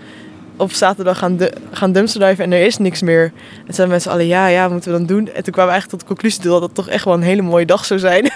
op 0.56 0.72
zaterdag 0.72 1.18
gaan, 1.18 1.38
gaan 1.72 1.92
dumpsterdiven 1.92 2.44
en 2.44 2.52
er 2.52 2.66
is 2.66 2.78
niks 2.78 3.02
meer. 3.02 3.32
En 3.68 3.74
zijn 3.74 3.90
mensen 3.90 4.12
alle 4.12 4.28
ja, 4.28 4.48
ja, 4.48 4.62
wat 4.62 4.72
moeten 4.72 4.92
we 4.92 4.98
dan 4.98 5.08
doen? 5.08 5.28
En 5.28 5.44
toen 5.44 5.54
kwamen 5.54 5.74
we 5.74 5.80
eigenlijk 5.80 5.90
tot 5.90 6.00
de 6.00 6.06
conclusie 6.06 6.42
dat 6.42 6.62
het 6.62 6.76
toch 6.76 6.90
echt 6.90 7.06
wel 7.06 7.14
een 7.14 7.22
hele 7.22 7.42
mooie 7.42 7.66
dag 7.66 7.86
zou 7.86 8.00
zijn. 8.00 8.32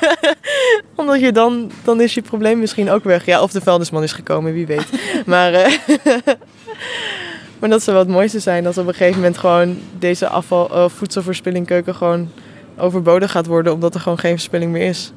Omdat 0.96 1.20
je 1.20 1.32
dan, 1.32 1.72
dan 1.84 2.02
is 2.02 2.14
je 2.14 2.22
probleem 2.22 2.60
misschien 2.60 2.90
ook 2.90 3.04
weg. 3.04 3.26
Ja, 3.26 3.42
of 3.42 3.52
de 3.52 3.62
vuilnisman 3.62 4.04
is 4.04 4.12
gekomen, 4.12 4.54
wie 4.54 4.66
weet. 4.66 4.88
maar... 5.26 5.54
Uh, 5.54 5.66
Maar 7.66 7.74
dat 7.74 7.84
zou 7.84 7.96
wel 7.96 8.06
het 8.06 8.16
mooiste 8.16 8.40
zijn. 8.40 8.64
Dat 8.64 8.78
op 8.78 8.88
een 8.88 8.94
gegeven 8.94 9.16
moment 9.16 9.38
gewoon 9.38 9.78
deze 10.00 10.28
afval, 10.28 10.72
uh, 10.72 10.90
voedselverspilling 10.90 11.66
keuken 11.66 11.96
gewoon 11.96 12.30
overbodig 12.78 13.32
gaat 13.32 13.46
worden. 13.46 13.74
Omdat 13.74 13.94
er 13.94 14.00
gewoon 14.00 14.18
geen 14.18 14.34
verspilling 14.34 14.72
meer 14.72 14.88
is. 14.88 15.12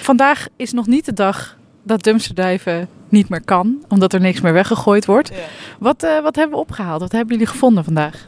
Vandaag 0.00 0.46
is 0.56 0.72
nog 0.72 0.86
niet 0.86 1.04
de 1.04 1.12
dag 1.12 1.56
dat 1.82 2.02
dumpsterdiven 2.02 2.88
niet 3.08 3.28
meer 3.28 3.44
kan. 3.44 3.84
Omdat 3.88 4.12
er 4.12 4.20
niks 4.20 4.40
meer 4.40 4.52
weggegooid 4.52 5.06
wordt. 5.06 5.28
Ja. 5.28 5.34
Wat, 5.78 6.04
uh, 6.04 6.22
wat 6.22 6.36
hebben 6.36 6.56
we 6.56 6.62
opgehaald? 6.62 7.00
Wat 7.00 7.12
hebben 7.12 7.32
jullie 7.32 7.50
gevonden 7.50 7.84
vandaag? 7.84 8.26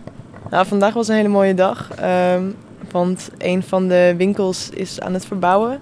Nou, 0.51 0.67
vandaag 0.67 0.95
was 0.95 1.09
een 1.09 1.17
hele 1.17 1.29
mooie 1.29 1.55
dag. 1.55 1.89
Um, 2.35 2.57
want 2.91 3.31
een 3.39 3.63
van 3.63 3.89
de 3.89 4.15
winkels 4.17 4.71
is 4.71 5.01
aan 5.01 5.15
het 5.15 5.27
verbouwen. 5.27 5.81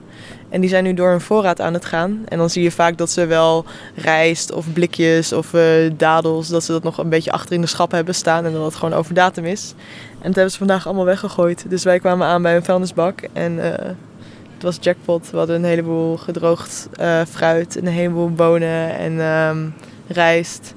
En 0.48 0.60
die 0.60 0.70
zijn 0.70 0.84
nu 0.84 0.94
door 0.94 1.10
hun 1.10 1.20
voorraad 1.20 1.60
aan 1.60 1.74
het 1.74 1.84
gaan. 1.84 2.22
En 2.28 2.38
dan 2.38 2.50
zie 2.50 2.62
je 2.62 2.70
vaak 2.70 2.98
dat 2.98 3.10
ze 3.10 3.26
wel 3.26 3.64
rijst 3.94 4.52
of 4.52 4.72
blikjes 4.72 5.32
of 5.32 5.52
uh, 5.52 5.62
dadels, 5.96 6.48
dat 6.48 6.64
ze 6.64 6.72
dat 6.72 6.82
nog 6.82 6.98
een 6.98 7.08
beetje 7.08 7.32
achter 7.32 7.54
in 7.54 7.60
de 7.60 7.66
schap 7.66 7.90
hebben 7.90 8.14
staan 8.14 8.44
en 8.44 8.52
dat 8.52 8.64
het 8.64 8.74
gewoon 8.74 8.94
over 8.94 9.14
datum 9.14 9.44
is. 9.44 9.74
En 10.10 10.26
dat 10.26 10.34
hebben 10.34 10.52
ze 10.52 10.58
vandaag 10.58 10.86
allemaal 10.86 11.04
weggegooid. 11.04 11.64
Dus 11.68 11.84
wij 11.84 11.98
kwamen 11.98 12.26
aan 12.26 12.42
bij 12.42 12.56
een 12.56 12.64
vuilnisbak 12.64 13.20
en 13.32 13.52
uh, 13.52 13.64
het 13.64 14.62
was 14.62 14.78
jackpot. 14.80 15.30
We 15.30 15.36
hadden 15.36 15.56
een 15.56 15.64
heleboel 15.64 16.16
gedroogd 16.16 16.88
uh, 17.00 17.20
fruit, 17.28 17.76
een 17.76 17.86
heleboel 17.86 18.30
bonen 18.30 18.96
en 18.98 19.20
um, 19.20 19.74
rijst. 20.06 20.74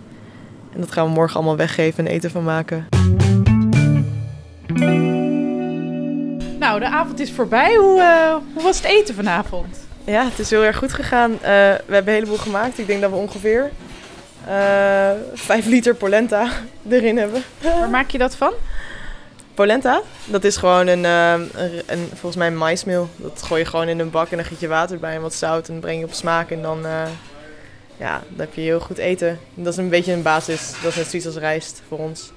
En 0.73 0.79
dat 0.79 0.91
gaan 0.91 1.05
we 1.05 1.11
morgen 1.11 1.35
allemaal 1.35 1.57
weggeven 1.57 2.05
en 2.05 2.11
eten 2.11 2.31
van 2.31 2.43
maken. 2.43 2.85
Nou, 6.61 6.79
de 6.79 6.89
avond 6.89 7.19
is 7.19 7.31
voorbij. 7.31 7.75
Hoe, 7.75 7.99
uh, 7.99 8.35
hoe 8.53 8.63
was 8.63 8.77
het 8.77 8.85
eten 8.85 9.15
vanavond? 9.15 9.79
Ja, 10.03 10.23
het 10.23 10.39
is 10.39 10.49
heel 10.49 10.63
erg 10.63 10.77
goed 10.77 10.93
gegaan. 10.93 11.31
Uh, 11.31 11.39
we 11.41 11.93
hebben 11.93 12.07
een 12.07 12.13
heleboel 12.13 12.37
gemaakt. 12.37 12.79
Ik 12.79 12.87
denk 12.87 13.01
dat 13.01 13.09
we 13.09 13.15
ongeveer 13.15 13.71
uh, 14.47 15.11
eh, 15.11 15.17
5 15.33 15.65
liter 15.65 15.95
polenta 15.95 16.49
erin 16.89 17.17
hebben. 17.17 17.43
Waar 17.61 17.89
maak 17.89 18.09
je 18.09 18.17
dat 18.17 18.35
van? 18.35 18.53
Polenta, 19.53 20.01
dat 20.25 20.43
is 20.43 20.57
gewoon 20.57 20.87
een, 20.87 21.03
een, 21.03 21.49
een, 21.85 22.07
volgens 22.07 22.35
mij 22.35 22.47
een 22.47 22.57
maismeel. 22.57 23.09
Dat 23.15 23.43
gooi 23.43 23.61
je 23.61 23.67
gewoon 23.67 23.87
in 23.87 23.99
een 23.99 24.11
bak 24.11 24.29
en 24.29 24.37
dan 24.37 24.45
giet 24.45 24.59
je 24.59 24.67
water 24.67 24.99
bij 24.99 25.15
en 25.15 25.21
wat 25.21 25.33
zout 25.33 25.67
en 25.67 25.73
dan 25.73 25.81
breng 25.81 25.99
je 25.99 26.05
op 26.05 26.13
smaak. 26.13 26.51
En 26.51 26.61
dan, 26.61 26.85
ja, 27.97 28.21
dan 28.29 28.39
heb 28.39 28.53
je 28.53 28.61
heel 28.61 28.79
goed 28.79 28.97
eten. 28.97 29.39
Dat 29.53 29.73
is 29.73 29.79
een 29.79 29.89
beetje 29.89 30.13
een 30.13 30.21
basis. 30.21 30.71
Dat 30.81 30.91
is 30.91 30.97
net 30.97 31.07
zoiets 31.07 31.27
als 31.27 31.37
rijst 31.37 31.81
voor 31.87 31.97
ons. 31.97 32.31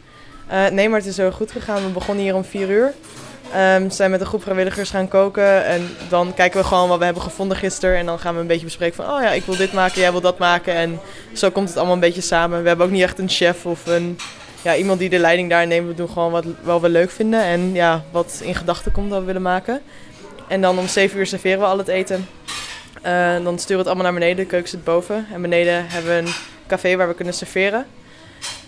nee, 0.71 0.88
maar 0.88 0.99
het 0.99 1.09
is 1.09 1.16
heel 1.16 1.33
goed 1.33 1.50
gegaan. 1.52 1.85
We 1.85 1.88
begonnen 1.88 2.25
hier 2.25 2.35
om 2.35 2.45
4 2.45 2.69
uur. 2.69 2.93
Um, 3.53 3.91
zijn 3.91 4.11
met 4.11 4.21
een 4.21 4.27
groep 4.27 4.43
vrijwilligers 4.43 4.91
gaan 4.91 5.09
koken. 5.09 5.65
En 5.65 5.89
dan 6.09 6.35
kijken 6.35 6.61
we 6.61 6.67
gewoon 6.67 6.89
wat 6.89 6.99
we 6.99 7.05
hebben 7.05 7.23
gevonden 7.23 7.57
gisteren. 7.57 7.97
En 7.97 8.07
dan 8.07 8.19
gaan 8.19 8.35
we 8.35 8.41
een 8.41 8.47
beetje 8.47 8.65
bespreken 8.65 9.05
van... 9.05 9.15
Oh 9.15 9.23
ja, 9.23 9.31
ik 9.31 9.45
wil 9.45 9.57
dit 9.57 9.73
maken, 9.73 10.01
jij 10.01 10.11
wil 10.11 10.21
dat 10.21 10.39
maken. 10.39 10.75
En 10.75 11.01
zo 11.33 11.51
komt 11.51 11.69
het 11.69 11.77
allemaal 11.77 11.95
een 11.95 12.01
beetje 12.01 12.21
samen. 12.21 12.63
We 12.63 12.69
hebben 12.69 12.87
ook 12.87 12.93
niet 12.93 13.03
echt 13.03 13.19
een 13.19 13.29
chef 13.29 13.67
of 13.67 13.87
een, 13.87 14.19
ja, 14.63 14.77
iemand 14.77 14.99
die 14.99 15.09
de 15.09 15.19
leiding 15.19 15.51
daar 15.51 15.67
neemt. 15.67 15.89
We 15.89 15.95
doen 15.95 16.09
gewoon 16.09 16.31
wat, 16.31 16.45
wat 16.63 16.81
we 16.81 16.89
leuk 16.89 17.11
vinden. 17.11 17.43
En 17.43 17.75
ja, 17.75 18.05
wat 18.11 18.41
in 18.43 18.55
gedachten 18.55 18.93
komt 18.93 19.11
dat 19.11 19.19
we 19.19 19.27
willen 19.27 19.43
maken. 19.43 19.81
En 20.49 20.61
dan 20.61 20.79
om 20.79 20.89
7 20.89 21.19
uur 21.19 21.27
serveren 21.27 21.59
we 21.59 21.65
al 21.65 21.79
het 21.79 21.89
eten. 21.89 22.29
Uh, 23.07 23.45
dan 23.45 23.59
sturen 23.59 23.69
we 23.69 23.77
het 23.77 23.87
allemaal 23.87 24.05
naar 24.05 24.21
beneden. 24.21 24.37
De 24.37 24.47
keuken 24.47 24.69
zit 24.69 24.85
boven. 24.85 25.27
En 25.33 25.43
beneden 25.43 25.89
hebben 25.89 26.11
we 26.11 26.19
een 26.19 26.35
café 26.67 26.97
waar 26.97 27.09
we 27.09 27.15
kunnen 27.15 27.35
serveren. 27.35 27.87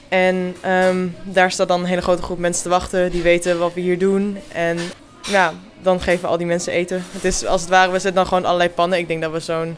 En 0.08 0.56
um, 0.66 1.16
daar 1.22 1.50
staat 1.50 1.68
dan 1.68 1.80
een 1.80 1.86
hele 1.86 2.00
grote 2.00 2.22
groep 2.22 2.38
mensen 2.38 2.62
te 2.62 2.68
wachten. 2.68 3.10
Die 3.10 3.22
weten 3.22 3.58
wat 3.58 3.74
we 3.74 3.80
hier 3.80 3.98
doen. 3.98 4.38
En 4.52 4.78
ja, 5.22 5.52
dan 5.82 6.00
geven 6.00 6.20
we 6.20 6.26
al 6.26 6.36
die 6.36 6.46
mensen 6.46 6.72
eten. 6.72 7.04
Het 7.10 7.24
is 7.24 7.46
als 7.46 7.60
het 7.60 7.70
ware, 7.70 7.92
we 7.92 7.98
zetten 7.98 8.14
dan 8.14 8.26
gewoon 8.26 8.44
allerlei 8.44 8.70
pannen. 8.70 8.98
Ik 8.98 9.08
denk 9.08 9.22
dat 9.22 9.32
we 9.32 9.40
zo'n 9.40 9.76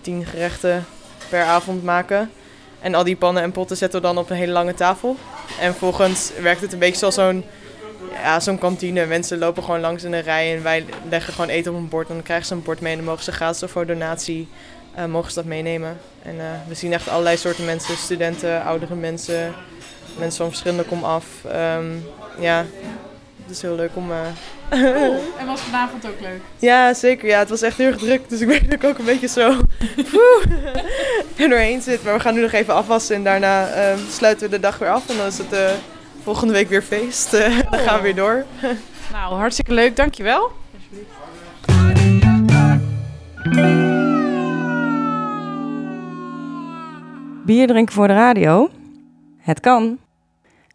tien 0.00 0.26
gerechten 0.26 0.86
per 1.28 1.42
avond 1.42 1.84
maken. 1.84 2.30
En 2.80 2.94
al 2.94 3.04
die 3.04 3.16
pannen 3.16 3.42
en 3.42 3.52
potten 3.52 3.76
zetten 3.76 4.00
we 4.00 4.06
dan 4.06 4.18
op 4.18 4.30
een 4.30 4.36
hele 4.36 4.52
lange 4.52 4.74
tafel. 4.74 5.16
En 5.60 5.74
volgens 5.74 6.30
werkt 6.42 6.60
het 6.60 6.72
een 6.72 6.78
beetje 6.78 6.98
zoals 6.98 7.14
zo'n 7.14 7.44
ja, 8.12 8.40
zo'n 8.40 8.58
kantine. 8.58 9.06
Mensen 9.06 9.38
lopen 9.38 9.62
gewoon 9.62 9.80
langs 9.80 10.04
in 10.04 10.12
een 10.12 10.22
rij 10.22 10.56
en 10.56 10.62
wij 10.62 10.84
leggen 11.08 11.32
gewoon 11.32 11.50
eten 11.50 11.72
op 11.72 11.78
een 11.78 11.88
bord. 11.88 12.08
En 12.08 12.14
dan 12.14 12.22
krijgen 12.22 12.46
ze 12.46 12.54
een 12.54 12.62
bord 12.62 12.80
mee 12.80 12.90
en 12.92 12.98
dan 12.98 13.06
mogen 13.06 13.24
ze 13.24 13.32
gratis 13.32 13.70
voor 13.70 13.86
donatie 13.86 14.48
eh, 14.98 15.04
mogen 15.04 15.28
ze 15.30 15.34
dat 15.36 15.44
meenemen. 15.44 15.98
En 16.22 16.40
eh, 16.40 16.46
we 16.68 16.74
zien 16.74 16.92
echt 16.92 17.08
allerlei 17.08 17.36
soorten 17.36 17.64
mensen, 17.64 17.96
studenten, 17.96 18.62
oudere 18.64 18.94
mensen, 18.94 19.54
mensen 20.18 20.38
van 20.38 20.48
verschillende 20.48 20.84
kom 20.84 21.04
af. 21.04 21.24
Ehm, 21.50 21.86
ja, 22.38 22.64
het 23.42 23.56
is 23.56 23.62
heel 23.62 23.74
leuk 23.74 23.90
om... 23.94 24.10
eh, 24.10 24.18
En 25.38 25.46
was 25.46 25.60
vanavond 25.60 26.06
ook 26.06 26.20
leuk? 26.20 26.40
ja, 26.58 26.94
zeker. 26.94 27.28
Ja, 27.28 27.38
het 27.38 27.48
was 27.48 27.62
echt 27.62 27.76
heel 27.78 27.86
erg 27.86 27.96
druk, 27.98 28.28
dus 28.28 28.40
ik 28.40 28.46
ben 28.68 28.72
ook 28.78 28.84
ook 28.84 28.98
een 28.98 29.04
beetje 29.04 29.28
zo 29.28 29.50
er 31.36 31.48
doorheen 31.48 31.82
zit. 31.82 32.02
Maar 32.04 32.14
we 32.14 32.20
gaan 32.20 32.34
nu 32.34 32.40
nog 32.40 32.52
even 32.52 32.74
afwassen 32.74 33.16
en 33.16 33.24
daarna 33.24 33.68
ehm, 33.68 33.98
sluiten 34.10 34.44
we 34.50 34.54
de 34.54 34.60
dag 34.60 34.78
weer 34.78 34.90
af. 34.90 35.08
En 35.08 35.16
dan 35.16 35.26
is 35.26 35.38
het 35.38 35.56
volgende 36.22 36.52
week 36.52 36.68
weer 36.68 36.82
feest. 36.82 37.30
Dan 37.70 37.78
gaan 37.78 37.96
we 37.96 38.02
weer 38.02 38.14
door. 38.14 38.44
Nou, 39.12 39.34
hartstikke 39.34 39.72
leuk. 39.74 39.96
Dankjewel. 39.96 40.52
Bier 47.48 47.66
drinken 47.66 47.94
voor 47.94 48.06
de 48.06 48.14
radio? 48.14 48.70
Het 49.38 49.60
kan. 49.60 49.98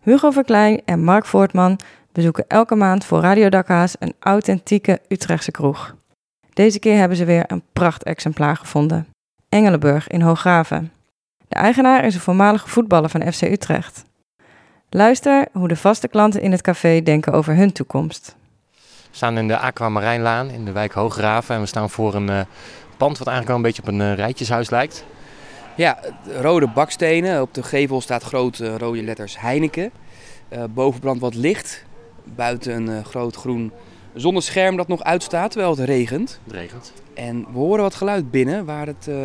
Hugo 0.01 0.31
Verklein 0.31 0.81
en 0.85 1.03
Mark 1.03 1.25
Voortman 1.25 1.79
bezoeken 2.11 2.45
elke 2.47 2.75
maand 2.75 3.05
voor 3.05 3.21
Radio 3.21 3.49
Dakhaas 3.49 3.95
een 3.99 4.13
authentieke 4.19 4.99
Utrechtse 5.07 5.51
kroeg. 5.51 5.95
Deze 6.53 6.79
keer 6.79 6.97
hebben 6.97 7.17
ze 7.17 7.25
weer 7.25 7.43
een 7.47 7.63
prachtexemplaar 7.73 8.57
gevonden. 8.57 9.07
Engelenburg 9.49 10.07
in 10.07 10.21
Hooggraven. 10.21 10.91
De 11.47 11.55
eigenaar 11.55 12.05
is 12.05 12.15
een 12.15 12.21
voormalige 12.21 12.69
voetballer 12.69 13.09
van 13.09 13.31
FC 13.31 13.41
Utrecht. 13.41 14.03
Luister 14.89 15.47
hoe 15.51 15.67
de 15.67 15.75
vaste 15.75 16.07
klanten 16.07 16.41
in 16.41 16.51
het 16.51 16.61
café 16.61 17.01
denken 17.01 17.33
over 17.33 17.55
hun 17.55 17.71
toekomst. 17.71 18.35
We 18.71 18.79
staan 19.11 19.37
in 19.37 19.47
de 19.47 19.57
Aquamarijnlaan 19.57 20.49
in 20.49 20.65
de 20.65 20.71
wijk 20.71 20.91
Hooggraven 20.91 21.55
en 21.55 21.61
we 21.61 21.67
staan 21.67 21.89
voor 21.89 22.15
een 22.15 22.29
eh, 22.29 22.39
pand 22.97 23.17
wat 23.17 23.27
eigenlijk 23.27 23.47
wel 23.47 23.55
een 23.55 23.61
beetje 23.61 23.81
op 23.81 23.87
een 23.87 24.01
eh, 24.01 24.15
rijtjeshuis 24.15 24.69
lijkt. 24.69 25.05
Ja, 25.75 25.99
rode 26.41 26.67
bakstenen. 26.67 27.41
Op 27.41 27.53
de 27.53 27.63
gevel 27.63 28.01
staat 28.01 28.23
grote 28.23 28.77
rode 28.77 29.03
letters 29.03 29.39
Heineken. 29.39 29.91
Eh 30.49 30.63
boven 30.69 30.99
brandt 30.99 31.21
wat 31.21 31.35
licht. 31.35 31.85
Buiten 32.23 32.75
een 32.75 32.89
eh, 32.89 33.05
groot 33.05 33.35
groen 33.35 33.71
zonnescherm 34.13 34.77
dat 34.77 34.87
nog 34.87 35.03
uitstaat 35.03 35.51
terwijl 35.51 35.75
het 35.75 35.85
regent. 35.85 36.39
Het 36.43 36.53
regent. 36.53 36.93
En 37.13 37.45
we 37.51 37.57
horen 37.57 37.81
wat 37.81 37.95
geluid 37.95 38.31
binnen 38.31 38.65
waar 38.65 38.87
het 38.87 39.07
eh, 39.07 39.15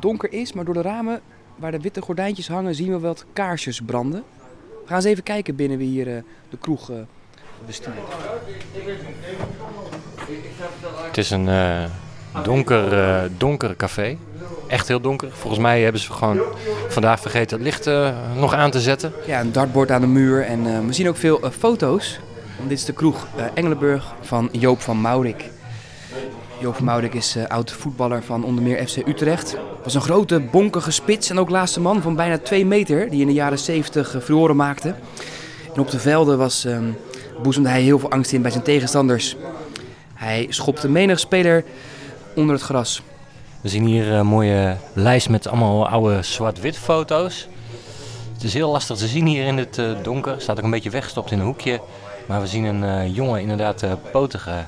donker 0.00 0.32
is, 0.32 0.52
maar 0.52 0.64
door 0.64 0.74
de 0.74 0.82
ramen 0.82 1.20
waar 1.56 1.70
de 1.70 1.80
witte 1.80 2.02
gordijntjes 2.02 2.48
hangen 2.48 2.74
zien 2.74 2.92
we 2.92 2.98
wat 2.98 3.24
kaarsjes 3.32 3.80
branden. 3.80 4.22
We 4.82 4.86
gaan 4.86 4.96
eens 4.96 5.04
even 5.04 5.22
kijken 5.22 5.56
binnen 5.56 5.78
wie 5.78 5.88
hier 5.88 6.16
eh, 6.16 6.22
de 6.50 6.58
kroeg 6.58 6.90
eh 6.90 6.96
bestuurt. 7.66 7.96
Het 11.06 11.18
is 11.18 11.30
een 11.30 11.48
eh, 11.48 11.84
donker, 12.42 12.92
eh, 12.92 13.30
donker 13.36 13.76
café. 13.76 14.16
Echt 14.68 14.88
heel 14.88 15.00
donker. 15.00 15.28
Volgens 15.32 15.62
mij 15.62 15.82
hebben 15.82 16.00
ze 16.00 16.12
gewoon 16.12 16.40
vandaag 16.88 17.20
vergeten 17.20 17.56
het 17.56 17.66
licht 17.66 17.86
eh, 17.86 18.10
nog 18.36 18.54
aan 18.54 18.70
te 18.70 18.80
zetten. 18.80 19.12
Ja, 19.26 19.40
een 19.40 19.52
dartbord 19.52 19.90
aan 19.90 20.00
de 20.00 20.06
muur 20.06 20.44
en 20.44 20.66
eh, 20.66 20.86
we 20.86 20.92
zien 20.92 21.08
ook 21.08 21.16
veel 21.16 21.40
eh, 21.40 21.50
foto's. 21.50 22.18
Want 22.56 22.68
dit 22.68 22.78
is 22.78 22.84
de 22.84 22.92
kroeg 22.92 23.26
Engelenburg 23.54 24.14
van 24.20 24.48
Joop 24.52 24.80
van 24.80 25.00
Maurik. 25.00 25.44
Joop 26.60 26.74
van 26.74 26.84
Maurik 26.84 27.14
is 27.14 27.36
oud 27.48 27.72
voetballer 27.72 28.22
van 28.22 28.44
onder 28.44 28.64
meer 28.64 28.86
FC 28.88 28.96
Utrecht. 28.96 29.56
Was 29.82 29.94
een 29.94 30.00
grote, 30.00 30.40
bonkige 30.40 30.90
spits 30.90 31.30
en 31.30 31.38
ook 31.38 31.50
laatste 31.50 31.80
man 31.80 32.02
van 32.02 32.16
bijna 32.16 32.38
2 32.38 32.66
meter 32.66 33.10
die 33.10 33.20
in 33.20 33.26
de 33.26 33.32
jaren 33.32 33.58
70 33.58 34.14
uh, 34.14 34.20
verloren 34.22 34.56
maakte. 34.56 34.94
En 35.74 35.80
op 35.80 35.90
de 35.90 35.98
velden 35.98 36.38
was, 36.38 36.64
ehm, 36.64 36.84
boezemde 37.42 37.68
hij 37.68 37.82
heel 37.82 37.98
veel 37.98 38.10
angst 38.10 38.32
in 38.32 38.42
bij 38.42 38.50
zijn 38.50 38.62
tegenstanders. 38.62 39.36
Hij 40.14 40.46
schopte 40.50 40.88
menig 40.88 41.18
speler 41.18 41.64
onder 42.34 42.54
het 42.54 42.64
gras. 42.64 43.02
We 43.66 43.72
zien 43.72 43.84
hier 43.84 44.12
een 44.12 44.26
mooie 44.26 44.76
lijst 44.92 45.28
met 45.28 45.48
allemaal 45.48 45.88
oude 45.88 46.22
zwart-wit 46.22 46.78
foto's. 46.78 47.48
Het 48.32 48.42
is 48.42 48.54
heel 48.54 48.70
lastig 48.70 48.96
te 48.96 49.06
zien 49.06 49.26
hier 49.26 49.46
in 49.46 49.56
het 49.56 49.78
eh, 49.78 49.90
donker. 50.02 50.40
Staat 50.40 50.58
ook 50.58 50.64
een 50.64 50.70
beetje 50.70 50.90
weggestopt 50.90 51.30
in 51.30 51.38
een 51.38 51.44
hoekje. 51.44 51.80
Maar 52.26 52.40
we 52.40 52.46
zien 52.46 52.64
een 52.64 52.84
eh, 52.84 53.14
jonge, 53.14 53.40
inderdaad 53.40 53.82
eh, 53.82 53.92
potige 54.12 54.64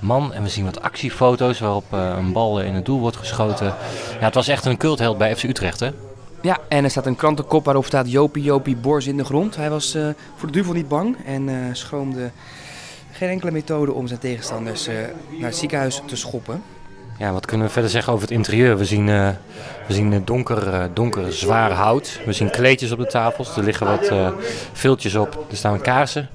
man. 0.00 0.32
En 0.32 0.42
we 0.42 0.48
zien 0.48 0.64
wat 0.64 0.82
actiefoto's 0.82 1.60
waarop 1.60 1.84
eh, 1.90 2.14
een 2.16 2.32
bal 2.32 2.60
in 2.60 2.74
het 2.74 2.84
doel 2.84 3.00
wordt 3.00 3.16
geschoten. 3.16 3.66
Ja, 4.18 4.24
het 4.24 4.34
was 4.34 4.48
echt 4.48 4.64
een 4.64 4.76
cultheld 4.76 5.18
bij 5.18 5.36
FC 5.36 5.42
Utrecht, 5.42 5.80
hè? 5.80 5.90
Ja, 6.42 6.58
en 6.68 6.84
er 6.84 6.90
staat 6.90 7.06
een 7.06 7.16
krantenkop 7.16 7.64
waarop 7.64 7.84
staat 7.84 8.10
Jopie 8.10 8.42
Jopie 8.42 8.76
Bors 8.76 9.06
in 9.06 9.16
de 9.16 9.24
grond. 9.24 9.56
Hij 9.56 9.70
was 9.70 9.94
eh, 9.94 10.08
voor 10.36 10.46
de 10.46 10.52
duivel 10.52 10.74
niet 10.74 10.88
bang 10.88 11.16
en 11.26 11.48
eh, 11.48 11.54
schroomde 11.72 12.30
geen 13.12 13.28
enkele 13.28 13.50
methode 13.50 13.92
om 13.92 14.06
zijn 14.06 14.20
tegenstanders 14.20 14.86
eh, 14.86 14.94
naar 15.38 15.48
het 15.48 15.56
ziekenhuis 15.56 16.02
te 16.06 16.16
schoppen. 16.16 16.62
Ja, 17.22 17.32
wat 17.32 17.46
kunnen 17.46 17.66
we 17.66 17.72
verder 17.72 17.90
zeggen 17.90 18.12
over 18.12 18.28
het 18.28 18.36
interieur? 18.36 18.76
We 18.78 18.84
zien, 18.84 19.08
eh, 19.08 19.28
we 19.86 19.94
zien 19.94 20.12
eh, 20.12 20.18
donker, 20.24 20.68
eh, 20.68 20.84
donker, 20.94 21.32
zwaar 21.32 21.70
hout. 21.70 22.20
We 22.26 22.32
zien 22.32 22.50
kleedjes 22.50 22.90
op 22.90 22.98
de 22.98 23.06
tafels. 23.06 23.56
Er 23.56 23.62
liggen 23.62 23.86
wat 23.86 24.06
eh 24.08 24.28
viltjes 24.72 25.14
op. 25.14 25.44
Er 25.50 25.56
staan 25.56 25.80
kaarsen. 25.80 26.28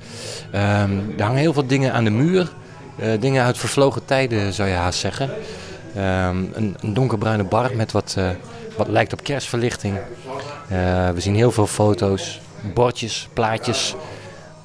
Ehm, 0.52 0.92
er 1.18 1.24
hangen 1.24 1.40
heel 1.40 1.54
veel 1.54 1.68
dingen 1.68 1.94
aan 1.94 2.04
de 2.04 2.10
muur. 2.10 2.50
Dingen 3.20 3.44
uit 3.44 3.58
vervlogen 3.58 4.06
tijden, 4.06 4.54
zou 4.54 4.70
je 4.70 4.76
haast 4.76 5.00
zeggen. 5.00 5.30
Ehm, 5.96 6.38
een, 6.54 6.76
donkerbruine 6.82 7.44
bar 7.44 7.76
met 7.76 7.92
wat, 7.92 8.18
wat 8.78 8.88
lijkt 8.88 9.14
op 9.14 9.24
kerstverlichting. 9.24 9.98
We 11.14 11.20
zien 11.20 11.36
heel 11.36 11.52
veel 11.52 11.68
foto's, 11.68 12.40
bordjes, 12.74 13.28
plaatjes. 13.34 13.96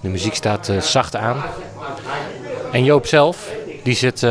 De 0.00 0.08
muziek 0.08 0.34
staat 0.34 0.72
zacht 0.80 1.16
aan. 1.16 1.36
En 2.72 2.84
Joop 2.84 3.06
zelf, 3.06 3.50
die 3.82 3.94
zit 3.94 4.26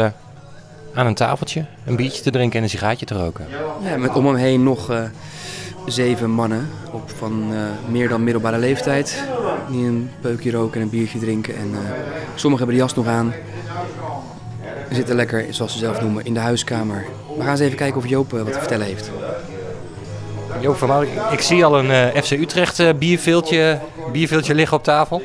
aan 0.94 1.06
een 1.06 1.14
tafeltje 1.14 1.66
een 1.86 1.96
biertje 1.96 2.22
te 2.22 2.32
drinken 2.32 2.58
en 2.58 2.64
een 2.64 2.70
sigaartje 2.70 3.06
te 3.06 3.14
roken. 3.14 3.46
Ja, 3.84 3.98
met 3.98 4.16
om 4.16 4.26
hem 4.26 4.36
heen 4.36 4.64
nog 4.64 4.90
eh, 4.90 5.04
zeven 5.86 6.30
mannen 6.30 6.70
op 6.92 7.10
van 7.18 7.44
eh, 7.54 7.60
meer 7.92 8.10
dan 8.10 8.24
middelbare 8.24 8.58
leeftijd. 8.58 9.24
Die 9.70 9.86
een 9.86 10.10
peukje 10.22 10.52
roken 10.52 10.76
en 10.76 10.82
een 10.82 10.90
biertje 10.90 11.20
drinken. 11.20 11.56
En 11.56 11.70
eh, 11.74 11.80
sommigen 12.36 12.66
hebben 12.68 12.76
de 12.76 12.82
jas 12.82 12.94
nog 12.94 13.08
aan. 13.08 13.34
Zitten 14.92 15.16
lekker, 15.16 15.46
zoals 15.50 15.72
ze 15.74 15.78
zelf 15.78 16.02
noemen, 16.02 16.26
in 16.26 16.34
de 16.34 16.40
huiskamer. 16.40 17.06
We 17.38 17.42
gaan 17.42 17.52
eens 17.52 17.60
even 17.60 17.78
kijken 17.78 17.98
of 17.98 18.08
Joop 18.08 18.32
wat 18.32 18.52
te 18.54 18.60
vertellen 18.60 18.86
heeft. 18.86 19.12
Joop 20.62 20.76
van 20.78 20.88
Mouwen, 20.88 21.10
ik, 21.32 21.42
zie 21.42 21.66
al 21.66 21.80
een 21.80 21.92
eh, 21.92 22.22
FC 22.22 22.32
Utrecht 22.32 22.98
bierveeltje, 23.00 23.80
bierveeltje 24.12 24.56
liggen 24.56 24.78
op 24.78 24.84
tafel. 24.84 25.22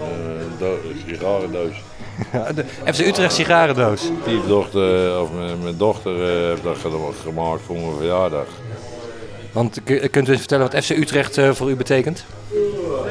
Een 0.00 0.50
do- 0.58 0.78
sigarendoos. 1.08 1.82
De 2.54 2.64
FC 2.92 2.98
Utrecht 3.00 3.34
sigarendoos. 3.34 4.10
Stiefdochter, 4.22 5.20
of 5.20 5.28
mijn, 5.32 5.62
mijn 5.62 5.76
dochter 5.76 6.12
eh, 6.12 6.48
heeft 6.48 6.62
dat 6.62 6.76
gema- 6.78 6.96
gemaakt 7.22 7.60
voor 7.66 7.76
mijn 7.76 7.96
verjaardag. 7.96 8.46
Want 9.52 9.80
kunt 10.10 10.28
u 10.28 10.30
eens 10.30 10.38
vertellen 10.38 10.70
wat 10.70 10.84
FC 10.84 10.90
Utrecht 10.90 11.38
eh, 11.38 11.50
voor 11.50 11.70
u 11.70 11.76
betekent? 11.76 12.24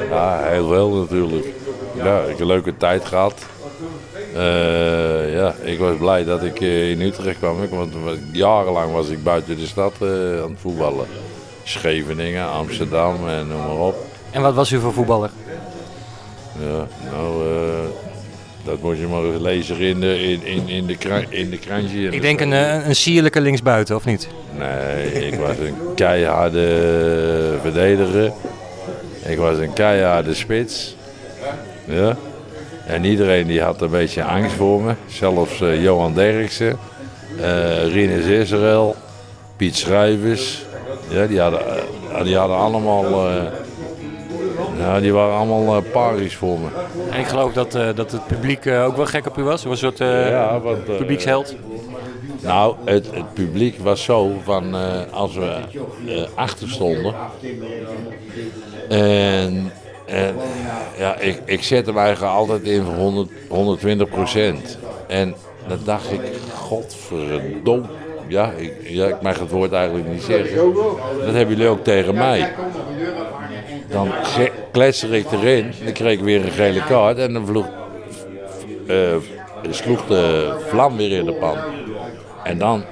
Ja, 0.09 0.39
heel 0.43 0.67
veel 0.67 0.89
natuurlijk. 0.89 1.45
Ja, 1.95 2.19
ik 2.21 2.27
heb 2.29 2.39
een 2.39 2.45
leuke 2.47 2.77
tijd 2.77 3.05
gehad. 3.05 3.33
Eh, 4.35 5.33
ja, 5.33 5.55
ik 5.61 5.79
was 5.79 5.97
blij 5.97 6.23
dat 6.23 6.43
ik 6.43 6.61
eh, 6.61 6.89
in 6.91 7.01
Utrecht 7.01 7.37
kwam. 7.37 7.57
Want 7.69 7.93
jarenlang 8.31 8.91
was 8.91 9.07
ik 9.09 9.23
buiten 9.23 9.57
de 9.57 9.65
stad 9.67 9.93
eh, 10.01 10.07
aan 10.43 10.49
het 10.49 10.59
voetballen. 10.59 11.05
Scheveningen, 11.63 12.49
Amsterdam 12.49 13.27
en 13.27 13.47
noem 13.47 13.57
maar 13.59 13.77
op. 13.87 13.95
En 14.31 14.41
wat 14.41 14.53
was 14.53 14.71
u 14.71 14.79
voor 14.79 14.93
voetballer? 14.93 15.29
Ja, 16.59 16.87
nou, 17.11 17.47
eh, 17.47 17.62
dat 18.63 18.81
moet 18.81 18.97
je 18.97 19.07
maar 19.07 19.21
lezen 19.21 19.77
in 19.77 19.99
de, 19.99 20.21
in, 20.21 20.45
in, 20.45 20.67
in 20.67 20.85
de, 20.85 21.25
in 21.29 21.49
de 21.49 21.57
krantje. 21.57 22.09
Ik 22.09 22.21
denk 22.21 22.39
een, 22.39 22.53
eh, 22.53 22.87
een 22.87 22.95
sierlijke 22.95 23.41
linksbuiten, 23.41 23.95
of 23.95 24.05
niet? 24.05 24.27
Nee, 24.57 25.27
ik 25.27 25.39
was 25.39 25.57
een 25.57 25.75
keiharde 25.95 27.57
verdediger. 27.61 28.31
Ik 29.25 29.37
was 29.37 29.57
een 29.57 29.73
keiharde 29.73 30.33
spits. 30.33 30.95
Ja. 31.85 32.17
En 32.85 33.03
iedereen 33.05 33.47
die 33.47 33.61
had 33.61 33.81
een 33.81 33.89
beetje 33.89 34.23
angst 34.23 34.55
voor 34.55 34.81
me. 34.81 34.93
Zelfs 35.07 35.61
eh, 35.61 35.83
Johan 35.83 36.13
Derksen, 36.13 36.77
eh 37.41 37.87
Rinus 37.93 38.25
Israël, 38.25 38.95
Piet 39.57 39.75
Schrijvers. 39.75 40.65
Ja, 41.09 41.27
die 41.27 41.39
hadden, 41.39 41.61
die 42.23 42.37
hadden 42.37 42.57
allemaal... 42.57 43.51
ja, 44.77 44.99
die 44.99 45.13
waren 45.13 45.35
allemaal 45.35 45.75
eh 45.75 45.91
parisch 45.91 46.35
voor 46.35 46.59
me. 46.59 46.67
En 47.11 47.19
ik 47.19 47.25
geloof 47.25 47.53
dat, 47.53 47.75
eh, 47.75 47.87
dat 47.95 48.11
het 48.11 48.27
publiek 48.27 48.65
eh, 48.65 48.85
ook 48.85 48.95
wel 48.95 49.05
gek 49.05 49.27
op 49.27 49.37
u 49.37 49.43
was. 49.43 49.65
U 49.65 49.69
was 49.69 49.81
een 49.81 49.93
soort 49.97 50.09
Ja, 50.29 50.59
want, 50.59 50.85
publieksheld. 50.85 51.55
Nou, 52.41 52.75
het, 52.85 53.11
het 53.11 53.33
publiek 53.33 53.79
was 53.79 54.03
zo 54.03 54.31
van 54.43 54.75
als 55.11 55.35
we 55.35 55.55
achter 56.35 56.69
stonden. 56.69 57.13
En, 58.89 59.71
en 60.05 60.35
ja, 60.97 61.17
ik, 61.17 61.41
ik 61.45 61.63
zette 61.63 61.89
hem 61.89 61.99
eigenlijk 61.99 62.33
altijd 62.33 62.63
in 62.63 62.83
voor 62.83 62.93
100, 62.93 63.29
120 63.49 64.09
procent. 64.09 64.77
En 65.07 65.35
dan 65.67 65.79
dacht 65.83 66.11
ik, 66.11 66.21
godverdomme. 66.55 67.87
Ja 68.27 68.51
ik, 68.57 68.73
ja, 68.83 69.07
ik 69.07 69.21
mag 69.21 69.39
het 69.39 69.49
woord 69.49 69.71
eigenlijk 69.71 70.07
niet 70.07 70.21
zeggen. 70.21 70.73
Dat 71.25 71.33
hebben 71.33 71.55
jullie 71.55 71.67
ook 71.67 71.83
tegen 71.83 72.13
mij. 72.13 72.53
Dan 73.93 74.11
kletser 74.71 75.13
ik 75.13 75.31
erin, 75.31 75.73
dan 75.83 75.93
kreeg 75.93 76.11
ik 76.11 76.23
weer 76.23 76.45
een 76.45 76.51
gele 76.51 76.83
kaart 76.83 77.17
en 77.17 77.33
dan 77.33 77.65
eh, 78.87 79.15
sloeg 79.69 80.05
de 80.05 80.53
vlam 80.67 80.97
weer 80.97 81.11
in 81.11 81.25
de 81.25 81.33
pan. 81.33 81.57
En 82.43 82.57
dan 82.57 82.83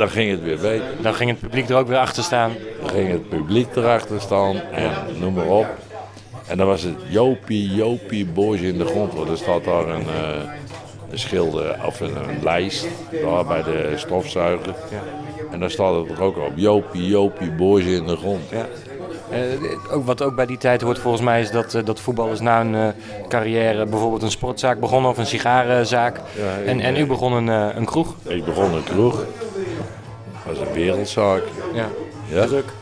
dan 0.00 0.08
ging 0.08 0.30
het 0.30 0.42
weer 0.42 0.58
beter. 0.58 0.86
Dan 1.02 1.14
ging 1.14 1.30
het 1.30 1.40
publiek 1.40 1.68
er 1.68 1.76
ook 1.76 1.88
weer 1.88 1.98
achter 1.98 2.22
staan. 2.22 2.52
Dan 2.80 2.90
ging 2.90 3.10
het 3.10 3.28
publiek 3.28 3.76
erachter 3.76 4.20
staan 4.20 4.56
en 4.56 4.92
noem 5.18 5.34
maar 5.34 5.46
op. 5.46 5.66
En 6.46 6.56
dan 6.56 6.66
was 6.66 6.82
het 6.82 6.94
Jopie, 7.08 7.74
Jopie, 7.74 8.26
boys 8.26 8.60
in 8.60 8.78
de 8.78 8.84
grond. 8.84 9.14
Want 9.14 9.28
er 9.28 9.36
staat 9.36 9.64
daar 9.64 9.88
een, 9.88 10.06
eh, 10.06 10.50
een 11.10 11.18
schilder 11.18 11.76
of 11.86 12.00
een, 12.00 12.16
een 12.16 12.42
lijst 12.42 12.88
daar 13.22 13.44
bij 13.44 13.62
de 13.62 13.92
stofzuiger. 13.96 14.74
En 15.50 15.60
daar 15.60 15.70
staat 15.70 15.94
het 15.94 16.18
er 16.18 16.22
ook 16.22 16.36
op. 16.36 16.52
Jopie, 16.54 17.06
Jopie, 17.06 17.50
boys 17.50 17.84
in 17.84 18.06
de 18.06 18.16
grond. 18.16 18.42
Ja. 18.50 18.66
Eh, 19.30 19.94
ook, 19.94 20.06
wat 20.06 20.22
ook 20.22 20.34
bij 20.34 20.46
die 20.46 20.58
tijd 20.58 20.80
hoort 20.80 20.98
volgens 20.98 21.22
mij 21.22 21.40
is 21.40 21.50
dat, 21.50 21.74
eh, 21.74 21.84
dat 21.84 22.00
voetballers 22.00 22.40
na 22.40 22.60
een 22.60 22.74
eh, 22.74 22.88
carrière 23.28 23.86
bijvoorbeeld 23.86 24.22
een 24.22 24.30
sportzaak 24.30 24.80
begonnen 24.80 25.10
of 25.10 25.18
een 25.18 25.26
sigarenzaak. 25.26 26.20
Ja, 26.36 26.64
en, 26.66 26.80
en 26.80 26.96
u 26.96 27.06
begon 27.06 27.32
een, 27.32 27.48
een 27.76 27.84
kroeg. 27.84 28.14
Ik 28.22 28.44
begon 28.44 28.74
een 28.74 28.84
kroeg. 28.84 29.14
Dat 29.16 30.58
was 30.58 30.58
een 30.58 30.72
wereldzaak. 30.72 31.42
Ja. 31.74 31.88
Ja. 32.28 32.46
Druk. 32.46 32.72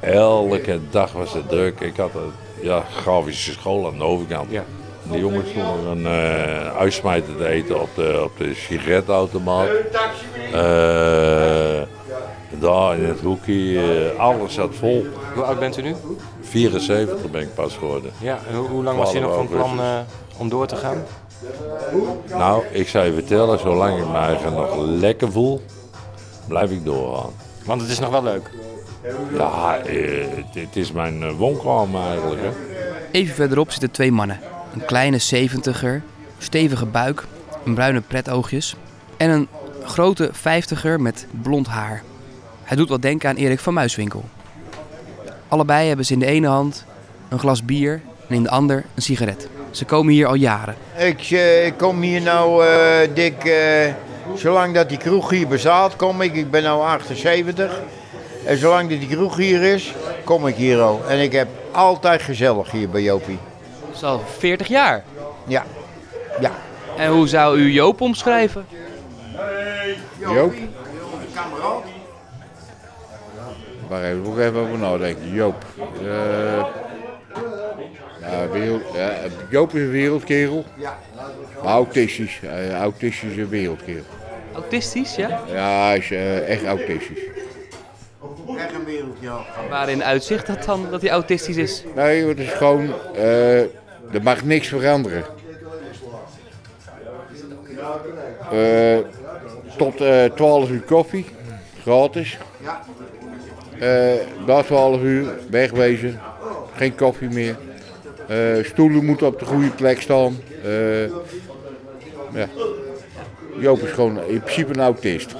Elke 0.00 0.80
dag 0.90 1.12
was 1.12 1.32
het 1.32 1.48
druk. 1.48 1.80
Ik 1.80 1.96
had 1.96 2.14
een 2.14 2.32
ja, 2.62 2.82
grafische 2.96 3.52
school 3.52 3.86
aan 3.86 3.98
de 3.98 4.04
overkant. 4.04 4.50
Ja. 4.50 4.64
De 5.10 5.18
jongens 5.18 5.50
stonden 5.50 5.86
een 5.86 6.12
uh, 6.12 6.76
uitsmijter 6.76 7.36
te 7.36 7.46
eten 7.46 7.80
op 7.80 7.88
de, 7.94 8.20
op 8.24 8.38
de 8.38 8.54
sigaretautomaat. 8.54 9.68
Daar 12.62 12.98
in 12.98 13.04
het 13.04 13.20
hoekje, 13.20 13.80
eh, 14.12 14.18
alles 14.18 14.54
zat 14.54 14.74
vol. 14.74 15.06
Hoe 15.34 15.42
oud 15.42 15.58
bent 15.58 15.78
u 15.78 15.82
nu? 15.82 15.94
74 16.40 17.30
ben 17.30 17.40
ik 17.40 17.54
pas 17.54 17.76
geworden. 17.76 18.12
Ja. 18.20 18.38
En 18.48 18.56
hoe, 18.56 18.68
hoe 18.68 18.82
lang 18.82 18.98
was 18.98 19.12
je 19.12 19.20
nog 19.20 19.34
van 19.34 19.48
plan 19.48 19.80
eh, 19.80 19.98
om 20.36 20.48
door 20.48 20.66
te 20.66 20.76
gaan? 20.76 21.02
Nou, 22.28 22.64
ik 22.70 22.88
zou 22.88 23.06
je 23.06 23.12
vertellen, 23.12 23.58
zolang 23.58 23.98
ik 23.98 24.06
me 24.06 24.16
eigen 24.16 24.52
nog 24.52 24.76
lekker 24.78 25.32
voel, 25.32 25.62
blijf 26.48 26.70
ik 26.70 26.84
doorgaan. 26.84 27.30
Want 27.64 27.80
het 27.80 27.90
is 27.90 27.98
nog 27.98 28.10
wel 28.10 28.22
leuk. 28.22 28.50
Ja, 29.36 29.78
eh, 29.78 30.26
het, 30.52 30.76
is 30.76 30.92
mijn 30.92 31.32
woonkamer 31.32 32.00
eigenlijk. 32.00 32.40
Hè. 32.42 32.50
Even 33.10 33.34
verderop 33.34 33.70
zitten 33.70 33.90
twee 33.90 34.12
mannen. 34.12 34.40
Een 34.74 34.84
kleine 34.84 35.18
zeventiger, 35.18 36.02
stevige 36.38 36.86
buik, 36.86 37.26
een 37.64 37.74
bruine 37.74 38.00
pretoogjes 38.00 38.76
en 39.16 39.30
een 39.30 39.48
grote 39.84 40.28
vijftiger 40.32 41.00
met 41.00 41.26
blond 41.42 41.66
haar. 41.66 42.02
Hij 42.72 42.80
doet 42.80 42.90
wat 42.90 43.02
denken 43.02 43.28
aan 43.28 43.36
Erik 43.36 43.60
van 43.60 43.74
Muiswinkel. 43.74 44.24
Allebei 45.48 45.88
hebben 45.88 46.06
ze 46.06 46.12
in 46.12 46.18
de 46.18 46.26
ene 46.26 46.46
hand 46.46 46.84
een 47.28 47.38
glas 47.38 47.64
bier 47.64 48.00
en 48.28 48.34
in 48.34 48.42
de 48.42 48.50
ander 48.50 48.84
een 48.94 49.02
sigaret. 49.02 49.48
Ze 49.70 49.84
komen 49.84 50.12
hier 50.12 50.26
al 50.26 50.34
jaren. 50.34 50.74
Ik, 50.96 51.20
eh, 51.30 51.66
ik 51.66 51.76
kom 51.76 52.00
hier 52.00 52.20
nou 52.20 52.66
eh, 52.66 53.14
dik, 53.14 53.44
eh, 53.44 53.92
zolang 54.34 54.74
dat 54.74 54.88
die 54.88 54.98
kroeg 54.98 55.30
hier 55.30 55.48
bestaat, 55.48 55.96
kom 55.96 56.20
ik. 56.20 56.34
Ik 56.34 56.50
ben 56.50 56.62
nu 56.62 56.68
78. 56.68 57.80
En 58.44 58.58
zolang 58.58 58.90
dat 58.90 58.98
die 58.98 59.08
kroeg 59.08 59.36
hier 59.36 59.62
is, 59.62 59.94
kom 60.24 60.46
ik 60.46 60.54
hier 60.54 60.80
al. 60.80 61.02
En 61.08 61.18
ik 61.18 61.32
heb 61.32 61.48
altijd 61.70 62.22
gezellig 62.22 62.70
hier 62.70 62.88
bij 62.88 63.02
Jopie. 63.02 63.38
Dat 63.86 63.96
is 63.96 64.02
al 64.02 64.22
40 64.38 64.68
jaar. 64.68 65.04
Ja, 65.46 65.64
ja. 66.40 66.50
En 66.96 67.10
hoe 67.10 67.28
zou 67.28 67.58
u 67.58 67.70
Joop 67.70 68.00
omschrijven? 68.00 68.66
Joop? 70.18 70.54
Waar 73.92 74.04
even, 74.04 74.32
ik 74.32 74.38
even 74.38 74.60
over 74.60 74.78
nadenken. 74.78 75.32
Joop. 75.32 75.64
Eh, 76.00 76.64
ja, 78.20 78.48
wereld, 78.52 78.82
ja, 78.94 79.12
Joop 79.50 79.74
is 79.74 79.80
een 79.80 79.90
wereldkerel. 79.90 80.64
Maar 81.62 81.72
autistisch. 81.72 82.40
Uh, 82.44 82.74
autistische 82.74 83.48
wereldkerel. 83.48 84.02
Autistisch, 84.54 85.16
ja? 85.16 85.40
Ja, 85.52 85.86
hij 85.86 85.98
is 85.98 86.10
eh, 86.10 86.48
echt 86.48 86.64
autistisch. 86.64 87.18
Echt 88.56 88.74
een 88.74 88.84
wereld, 88.84 89.16
ja. 89.20 89.38
Waarin 89.68 90.04
uitzicht 90.04 90.46
dat 90.46 90.64
dan, 90.64 90.86
dat 90.90 91.00
hij 91.00 91.10
autistisch 91.10 91.56
is? 91.56 91.84
Nee, 91.94 92.26
het 92.26 92.38
is 92.38 92.52
gewoon... 92.52 92.92
eh, 93.14 93.60
er 93.60 94.22
mag 94.22 94.44
niks 94.44 94.68
veranderen. 94.68 95.24
Eh, 98.52 98.98
tot 99.76 100.00
eh 100.00 100.24
12 100.24 100.70
uur 100.70 100.82
koffie. 100.82 101.26
Gratis. 101.82 102.38
Eh 102.64 102.68
na 104.46 104.62
12 104.62 105.02
uur 105.02 105.26
wegwezen. 105.50 106.20
Geen 106.74 106.94
koffie 106.94 107.28
meer. 107.28 107.56
Eh, 108.26 108.64
stoelen 108.64 109.04
moeten 109.04 109.26
op 109.26 109.38
de 109.38 109.44
goede 109.44 109.70
plek 109.70 110.00
staan. 110.00 110.36
Eh, 110.64 111.06
ja. 112.32 112.48
Joop 113.58 113.78
is 113.78 113.90
gewoon 113.90 114.22
in 114.24 114.40
principe 114.40 114.74
een 114.74 114.80
autist. 114.80 115.34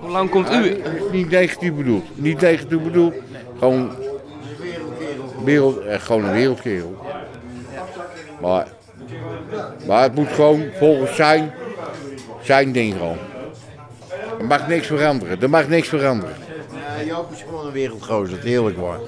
Hoe 0.00 0.10
lang 0.10 0.30
komt 0.30 0.52
u? 0.52 0.82
Niet 1.12 1.30
negatief 1.30 1.74
bedoeld. 1.74 2.04
Niet 2.14 2.40
negatief 2.40 2.82
bedoeld. 2.82 3.14
Gewoon, 3.58 3.90
wereld, 5.44 5.78
eh, 5.78 6.00
gewoon 6.00 6.24
een 6.24 6.32
wereldkerel. 6.32 6.96
Maar, 8.40 8.66
maar 9.86 10.02
het 10.02 10.14
moet 10.14 10.28
gewoon 10.28 10.64
volgens 10.78 11.16
zijn, 11.16 11.52
zijn 12.42 12.72
ding 12.72 12.92
gewoon. 12.92 13.18
Er 14.38 14.44
mag 14.44 14.68
niks 14.68 14.86
veranderen. 14.86 15.42
Er 15.42 15.50
mag 15.50 15.68
niks 15.68 15.88
veranderen. 15.88 16.45
Ja, 16.98 17.04
Joop 17.04 17.32
is 17.32 17.42
gewoon 17.48 17.66
een 17.66 17.72
wereldgozer, 17.72 18.38
heerlijk 18.42 18.76
waar. 18.78 18.98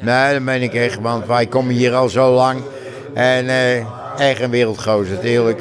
Nee, 0.00 0.32
dat 0.32 0.42
meen 0.42 0.62
ik 0.62 0.74
echt, 0.74 1.00
want 1.00 1.26
wij 1.26 1.46
komen 1.46 1.74
hier 1.74 1.94
al 1.94 2.08
zo 2.08 2.32
lang. 2.34 2.60
En 3.14 3.48
eh, 3.48 3.76
echt 4.30 4.40
een 4.40 4.50
wereldgozer, 4.50 5.18
heerlijk. 5.18 5.60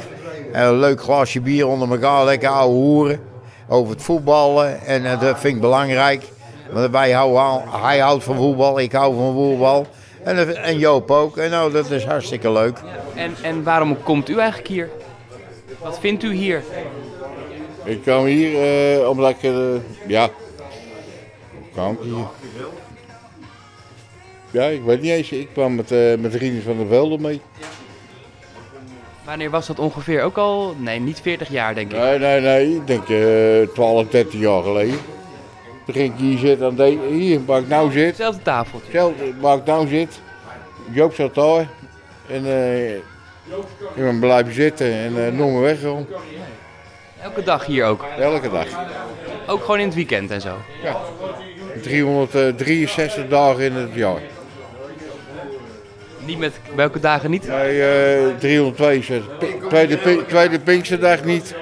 En 0.52 0.64
een 0.68 0.80
leuk 0.80 1.02
glasje 1.02 1.42
bier 1.42 1.68
onder 1.68 1.92
elkaar, 1.92 2.26
lekker 2.26 2.50
ouwe 2.50 2.74
hoeren. 2.76 3.20
Over 3.68 3.94
het 3.94 4.02
voetballen, 4.04 4.82
en 4.82 5.06
eh, 5.06 5.20
dat 5.20 5.40
vind 5.40 5.56
ik 5.56 5.62
belangrijk. 5.62 6.24
Want 6.72 6.92
wij 6.92 7.12
houden, 7.12 7.42
al- 7.42 7.64
hij 7.82 8.00
houdt 8.00 8.24
van 8.24 8.36
voetbal, 8.36 8.80
ik 8.80 8.92
hou 8.92 9.16
van 9.16 9.34
voetbal. 9.34 9.86
En, 10.24 10.36
dat- 10.36 10.48
en 10.56 10.78
Joop 10.78 11.12
ook. 11.12 11.38
En 11.38 11.50
nou, 11.50 11.72
dat 11.72 11.90
is 11.92 12.06
hartstikke 12.06 12.52
leuk. 12.52 12.78
En, 13.16 13.34
en 13.42 13.64
waarom 13.64 14.04
komt 14.04 14.30
u 14.30 14.38
eigenlijk 14.38 14.68
hier? 14.70 14.90
Wat 15.82 16.00
vindt 16.00 16.24
u 16.24 16.34
hier? 16.34 16.64
Ik 17.84 18.02
kwam 18.02 18.26
hier 18.26 18.62
eh, 19.02 19.10
omdat 19.10 19.30
ik, 19.30 19.44
eh, 19.44 19.52
ja, 20.08 20.30
Ja, 24.52 24.66
ik 24.66 24.82
weet 24.84 25.02
niet 25.02 25.12
eens. 25.12 25.32
Ik 25.32 25.50
kwam 25.54 25.76
met, 25.76 25.92
eh 25.92 26.18
met 26.18 26.64
van 26.64 26.78
der 26.78 26.88
Velde 26.88 27.18
mee. 27.18 27.42
Wanneer 29.26 29.50
was 29.50 29.68
dat 29.68 29.80
ongeveer? 29.80 30.24
Ook 30.24 30.38
al, 30.38 30.76
nee, 30.78 31.00
niet 31.00 31.22
40 31.22 31.50
jaar 31.50 31.76
denk 31.76 31.92
ik. 31.92 31.98
Nee, 31.98 32.20
nee, 32.20 32.42
nee. 32.42 32.76
Ik 32.76 32.88
denk 32.88 33.10
eh 33.10 33.74
12, 33.74 34.08
13 34.08 34.40
jaar 34.40 34.64
geleden. 34.64 35.00
Toen 35.86 35.94
ging 35.94 36.14
ik 36.14 36.20
hier 36.20 36.38
zitten 36.38 36.68
aan 36.68 36.76
de, 36.76 37.00
hier 37.10 37.46
waar 37.46 37.60
ik 37.60 37.68
nou 37.68 37.92
zit. 37.92 38.08
Hetzelfde 38.08 38.42
tafeltje. 38.42 39.14
Waar 39.40 39.58
ik 39.58 39.66
nou 39.66 39.88
zit. 39.88 40.22
Joop 40.92 41.14
zat 41.14 41.36
daar. 41.36 41.68
En 42.28 42.46
eh 42.46 42.96
ik 43.96 43.96
ben 43.96 44.20
blijven 44.20 44.54
zitten 44.54 44.94
en 44.94 45.26
eh 45.26 45.32
noem 45.32 45.54
me 45.54 45.60
weg 45.60 45.80
gewoon. 45.80 46.08
Elke 47.22 47.44
dag 47.44 47.66
hier 47.66 47.86
ook. 47.86 48.06
Elke 48.20 48.50
dag. 48.50 48.68
Ook 49.48 49.62
gewoon 49.62 49.80
in 49.80 49.86
het 49.86 49.96
weekend 49.96 50.32
en 50.32 50.42
zo. 50.42 50.56
363 51.82 53.28
dagen 53.28 53.63
in 53.63 53.74
het 53.74 53.89
jaar. 53.94 54.22
Niet 56.26 56.38
met 56.39 56.54
welke 56.76 57.00
dagen 57.00 57.30
niet? 57.32 57.48
Nee, 57.48 57.82
eh 57.84 58.38
362. 58.39 59.38
Pi- 59.38 59.56
Tweede, 59.70 60.26
tweede 60.28 60.60
Pinksterdag 60.60 61.24
niet. 61.24 61.56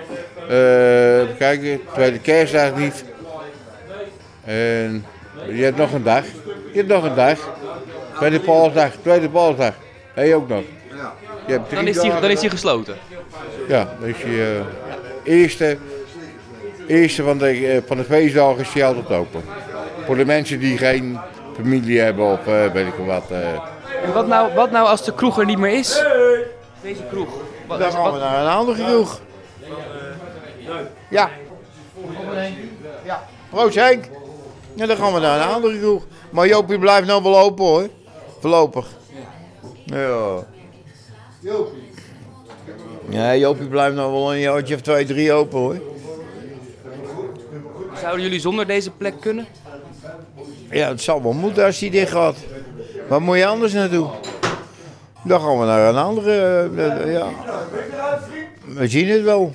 Eh, 0.49 1.19
even 1.21 1.38
kijken, 1.38 1.79
tweede 1.93 2.19
kerstdag 2.19 2.75
niet. 2.75 3.03
En 4.45 5.05
je 5.51 5.63
hebt 5.63 5.77
nog 5.77 5.93
een 5.93 6.03
dag. 6.03 6.23
Je 6.71 6.77
hebt 6.77 6.88
nog 6.88 7.03
een 7.03 7.15
dag. 7.15 7.49
Tweede 8.17 8.39
paasdag, 8.39 8.91
tweede 9.01 9.29
paasdag. 9.29 9.73
Heb 10.13 10.25
je 10.25 10.36
ook 10.36 10.49
nog. 10.49 10.63
Je 11.47 11.51
hebt 11.51 11.71
Dan 11.71 11.88
is 11.88 11.99
die, 11.99 12.12
dan 12.21 12.29
is 12.29 12.39
die 12.39 12.49
gesloten. 12.49 12.95
Ja, 13.67 13.95
dan 13.99 14.10
is 14.10 14.17
je 14.17 14.62
eh, 15.25 15.34
eerste, 15.41 15.77
eerste 16.88 17.23
van, 17.23 17.38
de, 17.38 17.67
eh, 17.67 17.77
van 17.88 17.97
de 17.97 18.03
feestdagen 18.03 18.60
is 18.60 18.71
die 18.71 18.86
altijd 18.86 19.10
open. 19.10 19.41
Voor 20.10 20.17
de 20.17 20.26
mensen 20.26 20.60
die 20.60 20.78
geen 20.78 21.19
familie 21.56 22.00
hebben 22.00 22.26
of 22.32 22.48
eh, 22.48 22.72
weet 22.72 22.88
ik 22.88 22.93
wel 22.93 23.06
wat. 23.06 23.24
eh. 23.32 23.54
En 24.04 24.13
wat 24.13 24.28
nou, 24.28 24.54
wat 24.54 24.72
nou 24.72 24.88
als 24.88 25.04
de 25.06 25.13
kroeg 25.13 25.39
er 25.39 25.45
niet 25.45 25.58
meer 25.58 25.74
is? 25.74 26.04
Deze 26.82 27.02
kroeg. 27.10 27.28
Wat, 27.67 27.80
Dan 27.80 27.91
gaan 27.91 28.13
we 28.13 28.19
naar 28.19 28.41
een 28.45 28.52
andere 28.52 28.84
kroeg. 28.86 29.19
Ja. 31.10 31.30
Ja. 33.06 33.24
Proost 33.50 33.76
Henk. 33.76 34.04
Ja, 34.74 34.86
dan 34.86 34.98
gaan 34.98 35.13
we 35.13 35.19
naar 35.19 35.41
een 35.41 35.54
andere 35.54 35.80
kroeg. 35.80 36.04
Maar 36.30 36.48
Jopie 36.48 36.80
blijft 36.80 37.08
nou 37.08 37.24
wel 37.24 37.39
open 37.39 37.65
hoor. 37.65 37.88
Voorlopig. 38.39 38.88
Ja. 39.86 40.43
Ja, 43.10 43.36
Jopie 43.36 43.67
blijft 43.67 43.95
nou 43.95 44.12
wel 44.12 44.34
een 44.34 44.39
jaartje 44.39 44.76
of 44.76 44.82
twee, 44.82 45.06
drie 45.06 45.34
open 45.34 45.60
hoor. 45.60 45.78
Zouden 48.02 48.22
jullie 48.22 48.39
zonder 48.39 48.67
deze 48.67 48.91
plek 48.91 49.13
kunnen? 49.19 49.48
Ja, 50.71 50.88
het 50.88 51.01
zal 51.01 51.23
wel 51.23 51.34
moeten 51.34 51.65
als 51.65 51.79
die 51.79 51.91
dicht 51.91 52.12
gaat. 52.12 52.36
Waar 53.08 53.21
moet 53.21 53.38
je 53.38 53.45
anders 53.45 53.73
naartoe? 53.73 54.10
Dan 55.23 55.41
gaan 55.41 55.60
we 55.60 55.65
naar 55.65 55.89
een 55.89 55.97
andere. 55.97 56.32
eh, 56.77 57.01
eh, 57.01 57.13
ja. 57.13 57.27
We 58.65 58.88
zien 58.88 59.08
het 59.10 59.23
wel. 59.23 59.53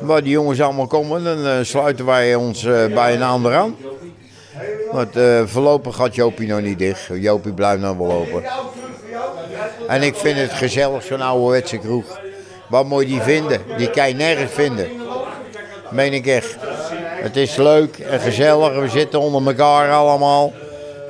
waar 0.00 0.22
die 0.22 0.32
jongens 0.32 0.60
allemaal 0.60 0.86
komen, 0.86 1.24
dan 1.24 1.46
eh, 1.46 1.52
sluiten 1.62 2.06
wij 2.06 2.34
ons 2.34 2.62
bij 2.94 3.14
een 3.14 3.22
ander 3.22 3.54
aan. 3.54 3.76
Want 4.90 5.10
voorlopig 5.44 5.96
gaat 5.96 6.14
Jopie 6.14 6.48
nog 6.48 6.60
niet 6.60 6.78
dicht. 6.78 7.08
Jopie 7.12 7.52
blijft 7.52 7.82
nog 7.82 7.96
wel 7.96 8.12
open. 8.12 8.42
En 9.88 10.02
ik 10.02 10.14
vind 10.16 10.38
het 10.38 10.52
gezellig, 10.52 11.02
zo'n 11.02 11.20
ouderwetse 11.20 11.78
kroeg. 11.78 12.20
Wat 12.68 12.86
moet 12.86 13.02
je 13.02 13.06
die 13.08 13.20
vinden? 13.20 13.60
Die 13.76 13.90
kan 13.90 14.16
nergens 14.16 14.52
vinden. 14.52 14.88
Meen 15.90 16.12
ik 16.12 16.26
echt. 16.26 16.56
Het 17.26 17.36
is 17.36 17.56
leuk 17.56 17.98
en 17.98 18.20
gezellig. 18.20 18.78
We 18.78 18.88
zitten 18.88 19.20
onder 19.20 19.46
elkaar 19.46 19.92
allemaal. 19.92 20.52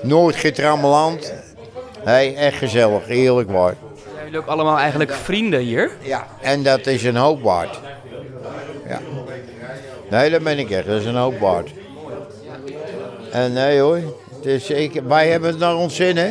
Nooit 0.03 0.37
getrammeland. 0.37 1.33
Hey, 2.05 2.37
echt 2.37 2.57
gezellig, 2.57 3.09
eerlijk 3.09 3.51
waar. 3.51 3.75
Zijn 4.13 4.25
jullie 4.25 4.39
ook 4.39 4.47
allemaal 4.47 4.79
eigenlijk 4.79 5.13
vrienden 5.13 5.61
hier? 5.61 5.91
Ja. 6.01 6.27
En 6.41 6.63
dat 6.63 6.87
is 6.87 7.05
een 7.05 7.17
hoop 7.17 7.43
waard. 7.43 7.81
Ja. 8.89 9.01
Nee, 10.11 10.31
dat 10.31 10.43
ben 10.43 10.59
ik 10.59 10.71
echt. 10.71 10.87
Dat 10.87 11.01
is 11.01 11.07
een 11.07 11.17
hoop 11.17 11.39
waard. 11.39 11.71
En 13.31 13.53
nee 13.53 13.79
hoor. 13.81 14.01
Het 14.37 14.47
is, 14.47 14.71
ik, 14.71 15.01
wij 15.07 15.29
hebben 15.29 15.51
het 15.51 15.59
naar 15.59 15.77
ons 15.77 15.95
zin, 15.97 16.17
hè. 16.17 16.27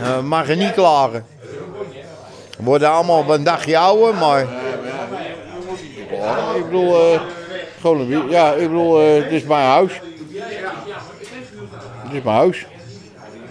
Eh, 0.00 0.16
We 0.16 0.22
mogen 0.22 0.58
niet 0.58 0.72
klagen. 0.72 1.26
We 2.58 2.64
worden 2.64 2.90
allemaal 2.90 3.18
op 3.18 3.28
een 3.28 3.44
dagje 3.44 3.78
ouder, 3.78 4.14
maar... 4.14 4.46
Ik 6.56 6.64
bedoel, 6.64 7.12
eh, 7.12 7.20
gewoon 7.80 8.00
een 8.00 8.06
wie- 8.08 8.30
Ja, 8.30 8.52
ik 8.52 8.68
bedoel, 8.68 9.00
eh, 9.00 9.22
dit 9.22 9.32
is 9.32 9.42
mijn 9.44 9.64
huis. 9.66 10.00
Dit 12.04 12.12
is 12.12 12.22
mijn 12.22 12.36
huis. 12.36 12.66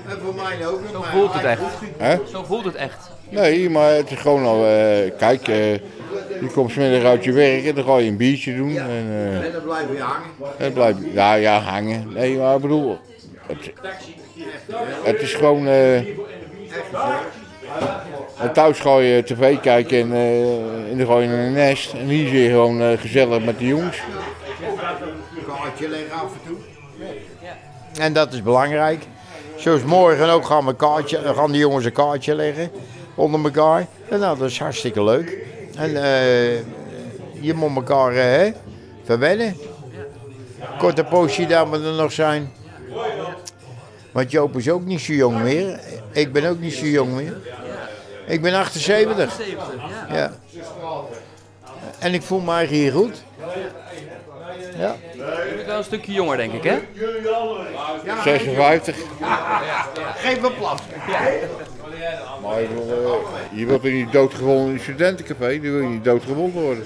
En 0.07 0.17
voor 0.23 0.35
mij 0.35 0.67
ook. 0.67 0.79
Zo 0.91 1.01
voelt 1.11 1.33
het 1.33 1.43
echt. 1.43 1.61
Hè? 1.97 2.15
Zo 2.31 2.43
voelt 2.43 2.65
het 2.65 2.75
echt. 2.75 3.09
Nee, 3.29 3.69
maar 3.69 3.91
het 3.93 4.11
is 4.11 4.19
gewoon 4.19 4.45
al. 4.45 4.65
eh, 4.65 5.11
kijk, 5.17 5.47
eh, 5.47 5.73
je 5.73 6.49
komt 6.53 6.71
smiddag 6.71 7.03
uit 7.03 7.23
je 7.23 7.31
werk 7.31 7.65
en 7.65 7.75
dan 7.75 7.83
ga 7.83 7.97
je 7.97 8.07
een 8.09 8.17
biertje 8.17 8.55
doen. 8.55 8.77
En, 8.77 8.87
eh, 9.09 9.45
En 9.45 9.51
dan 9.51 9.63
blijven 9.63 9.89
we 9.95 9.99
hangen. 10.01 10.27
en 10.57 10.73
blijf 10.73 10.95
je 10.99 11.11
ja, 11.13 11.33
ja, 11.33 11.59
hangen. 11.59 12.07
Nee, 12.13 12.37
maar 12.37 12.55
ik 12.55 12.61
bedoel. 12.61 12.97
Het, 13.47 13.71
het 15.03 15.21
is 15.21 15.33
gewoon. 15.33 15.67
Eh, 18.39 18.45
en 18.45 18.53
thuis 18.53 18.79
ga 18.79 18.97
je 18.97 19.23
tv 19.23 19.59
kijken 19.59 19.99
en, 19.99 20.13
eh, 20.13 20.91
en 20.91 20.97
dan 20.97 21.07
ga 21.07 21.17
je 21.19 21.27
een 21.27 21.53
nest. 21.53 21.93
En 21.93 22.07
hier 22.07 22.27
zit 22.27 22.41
je 22.41 22.49
gewoon 22.49 22.81
eh, 22.81 22.97
gezellig 22.97 23.43
met 23.43 23.59
de 23.59 23.67
jongens. 23.67 24.01
Kaartje 25.47 25.89
leggen 25.89 26.11
af 26.11 26.21
en 26.21 26.39
toe. 26.47 26.57
En 27.99 28.13
dat 28.13 28.33
is 28.33 28.43
belangrijk. 28.43 29.05
Zoals 29.55 29.83
morgen 29.83 30.29
ook 30.29 30.45
gaan, 30.45 30.65
we 30.65 30.75
kaartje, 30.75 31.33
gaan 31.33 31.51
de 31.51 31.57
jongens 31.57 31.85
een 31.85 31.91
kaartje 31.91 32.35
leggen 32.35 32.71
onder 33.15 33.43
elkaar. 33.43 33.87
En 34.09 34.19
nou, 34.19 34.37
dat 34.37 34.49
is 34.49 34.59
hartstikke 34.59 35.03
leuk. 35.03 35.37
En 35.75 36.03
eh, 36.03 36.57
je 37.41 37.53
moet 37.53 37.75
elkaar 37.75 38.15
eh, 38.15 38.53
verwennen. 39.03 39.55
Korte 40.77 41.03
poosje 41.03 41.45
dat 41.45 41.69
we 41.69 41.75
er 41.75 41.93
nog 41.93 42.11
zijn. 42.11 42.51
Want 44.11 44.31
Joop 44.31 44.57
is 44.57 44.69
ook 44.69 44.85
niet 44.85 44.99
zo 44.99 45.13
jong 45.13 45.41
meer. 45.41 45.79
Ik 46.11 46.31
ben 46.31 46.49
ook 46.49 46.59
niet 46.59 46.73
zo 46.73 46.85
jong 46.85 47.11
meer. 47.11 47.37
Ik 48.29 48.41
ben 48.41 48.53
78. 48.53 49.37
Ja. 50.09 50.31
En 51.99 52.13
ik 52.13 52.21
voel 52.21 52.39
me 52.39 52.51
eigenlijk 52.51 52.83
hier 52.83 52.91
goed. 52.91 53.23
Ja. 54.77 54.95
Je 55.13 55.53
bent 55.55 55.65
wel 55.65 55.77
een 55.77 55.83
stukje 55.83 56.11
jonger, 56.11 56.37
denk 56.37 56.53
ik, 56.53 56.63
hè? 56.63 56.79
56. 58.23 58.95
Geef 60.15 60.41
me 60.41 60.51
plat. 60.51 60.81
Maar 62.41 62.57
eh, 62.57 62.69
je 63.51 63.65
wilt 63.65 63.83
er 63.83 63.91
niet 63.91 64.11
doodgewonnen 64.11 64.67
in 64.67 64.73
een 64.73 64.79
studentencafé. 64.79 65.51
Dan 65.51 65.71
wil 65.71 65.81
je 65.81 65.87
niet 65.87 66.03
doodgewonnen 66.03 66.61
worden. 66.61 66.83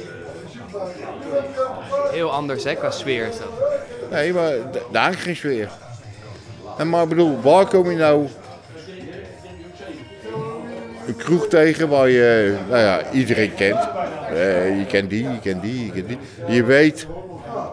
Heel 2.12 2.32
anders, 2.32 2.64
hè, 2.64 2.76
qua 2.76 2.92
sfeer 2.92 3.28
is 3.28 3.38
dat. 3.38 3.48
Nee, 4.12 4.34
maar 4.34 4.54
daar 4.92 5.04
hangt 5.04 5.20
geen 5.20 5.36
sfeer. 5.36 5.70
En 6.78 6.90
maar 6.90 7.04
ik 7.04 7.10
bedoel, 7.10 7.42
waar 7.42 7.66
kom 7.66 7.92
je 7.92 7.98
nou 7.98 8.28
een 11.08 11.16
kroeg 11.16 11.48
tegen 11.48 11.90
waar 11.90 12.10
je, 12.10 12.56
nou 12.70 12.82
ja, 12.82 13.02
iedereen 13.12 13.56
kent. 13.56 13.90
Eh, 14.30 14.80
je 14.80 14.86
kent 14.86 15.10
die, 15.10 15.24
je 15.24 15.40
kent 15.42 15.62
die, 15.62 15.86
je 15.86 15.92
kent 15.92 16.08
die. 16.08 16.18
Je 16.48 16.64
weet, 16.64 17.08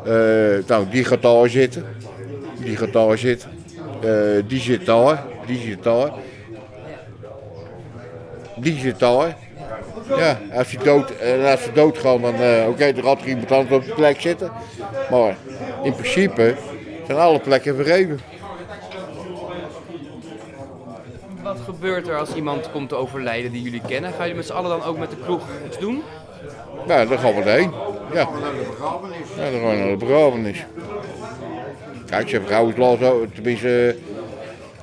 eh, 0.05 0.67
nou, 0.67 0.87
die 0.91 1.05
gaat 1.05 1.23
daar 1.23 1.49
zitten. 1.49 1.85
Die 2.63 2.77
gaat 2.77 2.93
daar 2.93 3.19
zitten. 3.19 3.51
Eh, 4.03 4.43
die 4.47 4.61
zit 4.61 4.87
daar, 4.87 5.25
die 5.47 5.59
zit 5.59 5.83
daar. 5.83 6.11
Die 8.57 8.79
zit 8.79 8.99
daar. 8.99 9.37
Ja, 10.17 10.39
als, 10.55 10.71
je 10.71 10.79
dood, 10.79 11.13
als 11.51 11.63
ze 11.63 11.73
doodgaan, 11.75 12.21
dan 12.21 12.35
oké, 12.67 12.93
dan 12.93 13.05
gaat 13.05 13.21
er 13.21 13.29
iemand 13.29 13.71
op 13.71 13.85
de 13.85 13.93
plek 13.95 14.21
zitten. 14.21 14.51
Maar 15.11 15.37
in 15.83 15.95
principe 15.95 16.55
zijn 17.07 17.19
alle 17.19 17.39
plekken 17.39 17.77
vergeven. 17.77 18.21
Wat 21.51 21.61
gebeurt 21.65 22.09
er 22.09 22.19
als 22.19 22.35
iemand 22.35 22.71
komt 22.71 22.89
te 22.89 22.95
overlijden 22.95 23.53
die 23.53 23.63
jullie 23.63 23.83
kennen? 23.89 24.11
Gaan 24.11 24.19
jullie 24.21 24.35
met 24.35 24.47
z'n 24.47 24.53
allen 24.53 24.71
dan 24.71 24.85
ook 24.85 24.99
met 24.99 25.11
de 25.11 25.17
kroeg 25.25 25.43
iets 25.67 25.79
doen? 25.79 26.03
Nou, 26.87 27.09
daar 27.09 27.19
gaan 27.19 27.35
we 27.35 27.51
heen. 27.51 27.73
Ja. 28.13 28.29
Ja, 29.37 29.51
dan 29.51 29.61
gaan 29.61 29.71
we 29.71 29.77
naar 29.77 29.89
de 29.89 29.97
begrafenis. 29.97 30.65
Kijk, 32.07 32.29
ze 32.29 32.41
vrouw 32.47 32.69
is 32.69 32.77
laatst, 32.77 33.03
ook- 33.03 33.35
tenminste, 33.35 33.97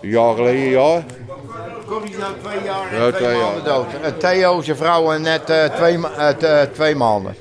een 0.01 0.09
jaar 0.09 0.35
geleden, 0.35 0.69
jaar. 0.69 1.03
Corrie 1.85 2.09
is 2.09 2.17
nou 2.17 2.33
twee 2.43 2.63
jaar 2.63 2.91
en 2.91 2.97
Ja, 3.03 3.11
twee, 3.11 3.21
twee 3.23 3.41
maanden 3.41 3.63
dood. 3.63 4.19
Theo, 4.19 4.61
zijn 4.61 4.77
vrouw, 4.77 5.11
en 5.11 5.21
net 5.21 5.49
eh, 5.49 5.63
twee, 5.65 5.99
eh, 6.17 6.61
eh, 6.61 6.69
twee 6.71 6.95
maanden. 6.95 7.35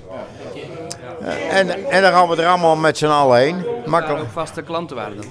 En, 1.50 1.90
en 1.90 2.02
dan 2.02 2.12
gaan 2.12 2.28
we 2.28 2.42
er 2.42 2.48
allemaal 2.48 2.76
met 2.76 2.98
z'n 2.98 3.06
allen 3.06 3.38
heen. 3.38 3.64
Makkelijk. 3.86 4.24
vaste 4.32 4.62
klanten 4.62 4.96
waren 4.96 5.16
dat. 5.16 5.26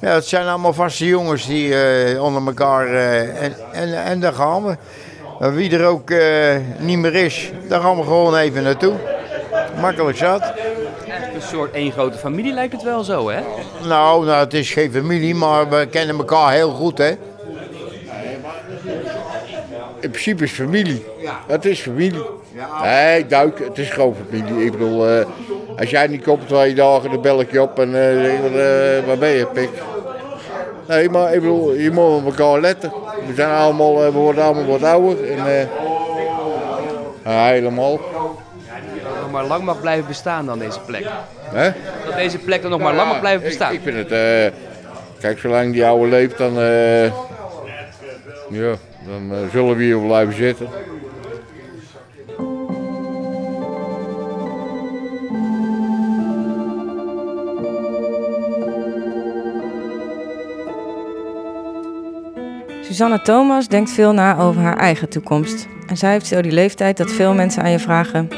Ja, 0.00 0.14
het 0.14 0.26
zijn 0.26 0.46
allemaal 0.46 0.72
vaste 0.72 1.06
jongens 1.06 1.46
die 1.46 1.74
eh, 1.82 2.22
onder 2.22 2.46
elkaar... 2.46 2.86
eh, 2.86 3.42
en, 3.42 3.54
en, 3.72 4.04
en 4.04 4.20
daar 4.20 4.32
gaan 4.32 4.64
we. 4.64 4.76
Wie 5.50 5.78
er 5.78 5.86
ook 5.86 6.10
eh, 6.10 6.56
niet 6.78 6.98
meer 6.98 7.14
is, 7.14 7.50
daar 7.68 7.80
gaan 7.80 7.96
we 7.96 8.02
gewoon 8.02 8.36
even 8.36 8.62
naartoe. 8.62 8.92
Makkelijk 9.80 10.16
zat. 10.16 10.40
Echt 10.40 11.34
een 11.34 11.42
soort 11.42 11.72
één 11.72 11.92
grote 11.92 12.18
familie 12.18 12.52
lijkt 12.52 12.72
het 12.72 12.82
wel 12.82 13.04
zo, 13.04 13.30
hè? 13.30 13.40
Nou, 13.86 14.24
nou, 14.24 14.38
het 14.44 14.54
is 14.54 14.70
geen 14.70 14.92
familie, 14.92 15.34
maar 15.34 15.68
we 15.68 15.86
kennen 15.90 16.16
elkaar 16.16 16.52
heel 16.52 16.70
goed, 16.70 16.98
hè. 16.98 17.10
In 20.00 20.10
principe 20.10 20.44
is 20.44 20.52
familie. 20.52 21.04
Het 21.46 21.64
is 21.64 21.80
familie. 21.80 22.22
Nee, 22.82 23.26
duik, 23.26 23.58
het 23.58 23.78
is 23.78 23.90
gewoon 23.90 24.16
familie. 24.28 24.64
Ik 24.64 24.72
bedoel, 24.72 25.08
eh, 25.08 25.26
als 25.78 25.90
jij 25.90 26.06
niet 26.06 26.22
komt 26.22 26.48
twee 26.48 26.74
dagen, 26.74 27.10
dan 27.10 27.20
bel 27.20 27.40
ik 27.40 27.52
je 27.52 27.62
op 27.62 27.78
en 27.78 27.92
waar 29.06 29.18
ben 29.18 29.28
je, 29.30 29.46
pik? 29.46 29.70
Nee, 30.90 31.10
maar 31.10 31.34
ik 31.34 31.40
bedoel, 31.40 31.72
je 31.72 31.90
moet 31.90 32.04
op 32.04 32.24
elkaar 32.24 32.60
letten. 32.60 32.92
We 33.26 33.34
zijn 33.34 33.50
allemaal, 33.50 34.04
eh, 34.04 34.12
we 34.12 34.18
worden 34.18 34.44
allemaal 34.44 34.66
wat 34.66 34.82
ouder. 34.82 35.30
En, 35.30 35.68
ja, 37.24 37.46
helemaal. 37.46 37.96
Dat 37.96 38.02
het 39.02 39.20
nog 39.20 39.30
maar 39.30 39.44
lang 39.44 39.64
mag 39.64 39.80
blijven 39.80 40.06
bestaan 40.06 40.46
dan 40.46 40.58
deze 40.58 40.80
plek. 40.80 41.06
Hè? 41.40 41.70
Dat 42.06 42.14
deze 42.16 42.38
plek 42.38 42.62
dan 42.62 42.70
nog 42.70 42.80
maar 42.80 42.94
lang 42.94 43.08
mag 43.08 43.20
blijven 43.20 43.42
bestaan. 43.42 43.72
Ik, 43.72 43.80
vind 43.82 43.96
het, 43.96 44.12
eh, 44.12 44.58
kijk, 45.20 45.38
zolang 45.38 45.72
die 45.72 45.86
oude 45.86 46.08
leeft, 46.08 46.38
dan, 46.38 46.54
ja, 48.50 48.74
dan 49.06 49.48
zullen 49.52 49.76
we 49.76 49.82
hier 49.82 49.98
blijven 49.98 50.34
zitten. 50.34 50.68
Susanne 62.90 63.22
Thomas 63.22 63.68
denkt 63.68 63.90
veel 63.90 64.12
na 64.12 64.38
over 64.38 64.62
haar 64.62 64.76
eigen 64.76 65.08
toekomst. 65.08 65.68
En 65.86 65.96
zij 65.96 66.10
heeft 66.10 66.26
zo 66.26 66.40
die 66.40 66.52
leeftijd 66.52 66.96
dat 66.96 67.12
veel 67.12 67.34
mensen 67.34 67.62
aan 67.62 67.70
je 67.70 67.78
vragen: 67.78 68.28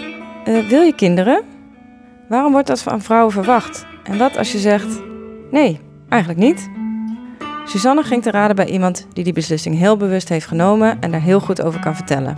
"Eh, 0.44 0.68
Wil 0.68 0.82
je 0.82 0.94
kinderen? 0.94 1.42
Waarom 2.28 2.52
wordt 2.52 2.66
dat 2.66 2.82
van 2.82 3.02
vrouwen 3.02 3.32
verwacht? 3.32 3.86
En 4.02 4.18
wat 4.18 4.36
als 4.36 4.52
je 4.52 4.58
zegt: 4.58 5.00
Nee, 5.50 5.80
eigenlijk 6.08 6.40
niet? 6.40 6.70
Susanne 7.66 8.02
ging 8.02 8.22
te 8.22 8.30
raden 8.30 8.56
bij 8.56 8.66
iemand 8.66 9.06
die 9.12 9.24
die 9.24 9.32
beslissing 9.32 9.78
heel 9.78 9.96
bewust 9.96 10.28
heeft 10.28 10.46
genomen 10.46 11.00
en 11.00 11.10
daar 11.10 11.22
heel 11.22 11.40
goed 11.40 11.62
over 11.62 11.80
kan 11.80 11.96
vertellen. 11.96 12.36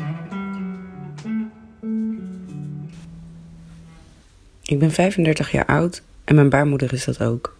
Ik 4.62 4.78
ben 4.78 4.90
35 4.90 5.50
jaar 5.50 5.66
oud 5.66 6.02
en 6.24 6.34
mijn 6.34 6.48
baarmoeder 6.48 6.92
is 6.92 7.04
dat 7.04 7.22
ook. 7.22 7.56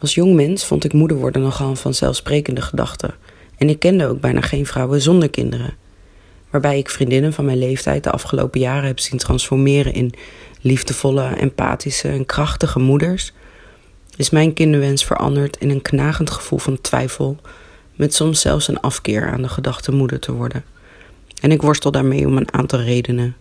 Als 0.00 0.14
jong 0.14 0.34
mens 0.34 0.64
vond 0.64 0.84
ik 0.84 0.92
moeder 0.92 1.16
worden 1.16 1.42
nogal 1.42 1.68
een 1.68 1.76
vanzelfsprekende 1.76 2.62
gedachte. 2.62 3.10
En 3.62 3.68
ik 3.68 3.78
kende 3.78 4.06
ook 4.06 4.20
bijna 4.20 4.40
geen 4.40 4.66
vrouwen 4.66 5.02
zonder 5.02 5.30
kinderen. 5.30 5.74
Waarbij 6.50 6.78
ik 6.78 6.90
vriendinnen 6.90 7.32
van 7.32 7.44
mijn 7.44 7.58
leeftijd 7.58 8.04
de 8.04 8.10
afgelopen 8.10 8.60
jaren 8.60 8.86
heb 8.86 8.98
zien 8.98 9.18
transformeren 9.18 9.92
in 9.92 10.12
liefdevolle, 10.60 11.24
empathische 11.24 12.08
en 12.08 12.26
krachtige 12.26 12.78
moeders, 12.78 13.32
is 14.16 14.30
mijn 14.30 14.52
kinderwens 14.52 15.04
veranderd 15.04 15.56
in 15.56 15.70
een 15.70 15.82
knagend 15.82 16.30
gevoel 16.30 16.58
van 16.58 16.80
twijfel, 16.80 17.36
met 17.94 18.14
soms 18.14 18.40
zelfs 18.40 18.68
een 18.68 18.80
afkeer 18.80 19.30
aan 19.30 19.42
de 19.42 19.48
gedachte 19.48 19.92
moeder 19.92 20.18
te 20.18 20.32
worden. 20.32 20.64
En 21.40 21.52
ik 21.52 21.62
worstel 21.62 21.90
daarmee 21.90 22.26
om 22.26 22.36
een 22.36 22.52
aantal 22.52 22.80
redenen. 22.80 23.36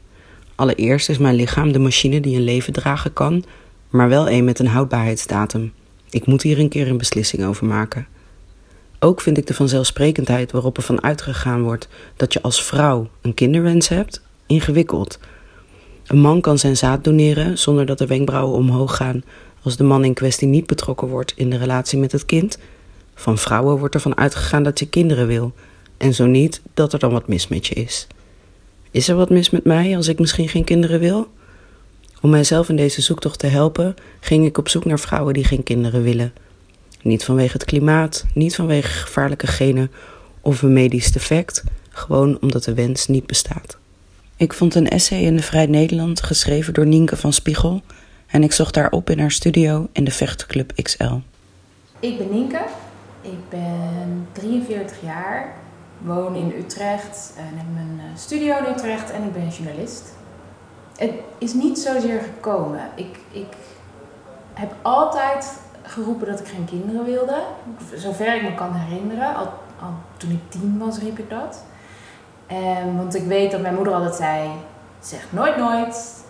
Allereerst 0.55 1.09
is 1.09 1.17
mijn 1.17 1.35
lichaam 1.35 1.71
de 1.71 1.79
machine 1.79 2.19
die 2.19 2.35
een 2.35 2.43
leven 2.43 2.73
dragen 2.73 3.13
kan, 3.13 3.43
maar 3.89 4.09
wel 4.09 4.29
een 4.29 4.43
met 4.43 4.59
een 4.59 4.67
houdbaarheidsdatum. 4.67 5.73
Ik 6.09 6.25
moet 6.25 6.41
hier 6.41 6.59
een 6.59 6.69
keer 6.69 6.87
een 6.87 6.97
beslissing 6.97 7.45
over 7.45 7.65
maken. 7.65 8.07
Ook 9.03 9.21
vind 9.21 9.37
ik 9.37 9.47
de 9.47 9.53
vanzelfsprekendheid 9.53 10.51
waarop 10.51 10.77
er 10.77 10.83
van 10.83 11.03
uitgegaan 11.03 11.61
wordt 11.61 11.87
dat 12.15 12.33
je 12.33 12.41
als 12.41 12.63
vrouw 12.63 13.09
een 13.21 13.33
kinderwens 13.33 13.87
hebt, 13.87 14.21
ingewikkeld. 14.45 15.19
Een 16.05 16.19
man 16.19 16.41
kan 16.41 16.57
zijn 16.57 16.77
zaad 16.77 17.03
doneren 17.03 17.57
zonder 17.57 17.85
dat 17.85 17.97
de 17.97 18.07
wenkbrauwen 18.07 18.57
omhoog 18.57 18.95
gaan 18.95 19.23
als 19.63 19.77
de 19.77 19.83
man 19.83 20.03
in 20.03 20.13
kwestie 20.13 20.47
niet 20.47 20.65
betrokken 20.65 21.07
wordt 21.07 21.33
in 21.35 21.49
de 21.49 21.57
relatie 21.57 21.99
met 21.99 22.11
het 22.11 22.25
kind. 22.25 22.57
Van 23.15 23.37
vrouwen 23.37 23.77
wordt 23.77 23.95
ervan 23.95 24.17
uitgegaan 24.17 24.63
dat 24.63 24.79
je 24.79 24.89
kinderen 24.89 25.27
wil, 25.27 25.53
en 25.97 26.13
zo 26.13 26.25
niet 26.25 26.61
dat 26.73 26.93
er 26.93 26.99
dan 26.99 27.11
wat 27.11 27.27
mis 27.27 27.47
met 27.47 27.67
je 27.67 27.75
is. 27.75 28.07
Is 28.91 29.07
er 29.07 29.15
wat 29.15 29.29
mis 29.29 29.49
met 29.49 29.63
mij 29.63 29.95
als 29.95 30.07
ik 30.07 30.19
misschien 30.19 30.49
geen 30.49 30.63
kinderen 30.63 30.99
wil? 30.99 31.27
Om 32.21 32.29
mijzelf 32.29 32.69
in 32.69 32.75
deze 32.75 33.01
zoektocht 33.01 33.39
te 33.39 33.47
helpen, 33.47 33.95
ging 34.19 34.45
ik 34.45 34.57
op 34.57 34.69
zoek 34.69 34.85
naar 34.85 34.99
vrouwen 34.99 35.33
die 35.33 35.43
geen 35.43 35.63
kinderen 35.63 36.03
willen. 36.03 36.33
Niet 37.03 37.23
vanwege 37.23 37.53
het 37.53 37.65
klimaat, 37.65 38.25
niet 38.33 38.55
vanwege 38.55 38.91
gevaarlijke 38.91 39.47
genen 39.47 39.91
of 40.41 40.61
een 40.61 40.73
medisch 40.73 41.11
defect, 41.11 41.63
gewoon 41.89 42.37
omdat 42.41 42.63
de 42.63 42.73
wens 42.73 43.07
niet 43.07 43.27
bestaat. 43.27 43.77
Ik 44.35 44.53
vond 44.53 44.75
een 44.75 44.89
essay 44.89 45.19
in 45.19 45.35
de 45.35 45.43
Vrij 45.43 45.65
Nederland 45.65 46.23
geschreven 46.23 46.73
door 46.73 46.85
Nienke 46.85 47.17
van 47.17 47.33
Spiegel 47.33 47.81
en 48.27 48.43
ik 48.43 48.51
zocht 48.51 48.73
daar 48.73 48.91
op 48.91 49.09
in 49.09 49.19
haar 49.19 49.31
studio 49.31 49.87
in 49.91 50.03
de 50.03 50.11
Vechtclub 50.11 50.73
XL. 50.81 51.13
Ik 51.99 52.17
ben 52.17 52.31
Nienke, 52.31 52.61
ik 53.21 53.49
ben 53.49 54.27
43 54.31 54.97
jaar, 55.03 55.53
woon 55.97 56.35
in 56.35 56.53
Utrecht 56.57 57.33
en 57.37 57.57
heb 57.57 57.65
mijn 57.73 57.99
eh, 57.99 58.17
studio 58.17 58.57
in 58.57 58.73
Utrecht 58.73 59.11
en 59.11 59.23
ik 59.23 59.33
ben 59.33 59.49
journalist. 59.49 60.03
Het 60.97 61.11
is 61.37 61.53
niet 61.53 61.79
zozeer 61.79 62.21
gekomen. 62.21 62.89
Ik, 62.95 63.19
ik 63.31 63.53
heb 64.53 64.75
altijd 64.81 65.45
geroepen 65.91 66.27
dat 66.27 66.39
ik 66.39 66.47
geen 66.47 66.65
kinderen 66.65 67.05
wilde. 67.05 67.41
Zover 67.95 68.35
ik 68.35 68.41
me 68.41 68.55
kan 68.55 68.73
herinneren. 68.73 69.35
Al, 69.35 69.53
al 69.81 69.93
toen 70.17 70.31
ik 70.31 70.49
tien 70.49 70.77
was, 70.79 70.97
riep 70.97 71.19
ik 71.19 71.29
dat. 71.29 71.63
En, 72.47 72.97
want 72.97 73.15
ik 73.15 73.23
weet 73.23 73.51
dat 73.51 73.61
mijn 73.61 73.75
moeder 73.75 73.93
altijd 73.93 74.15
zei: 74.15 74.49
zeg 74.99 75.27
nooit 75.29 75.57
nooit. 75.57 76.23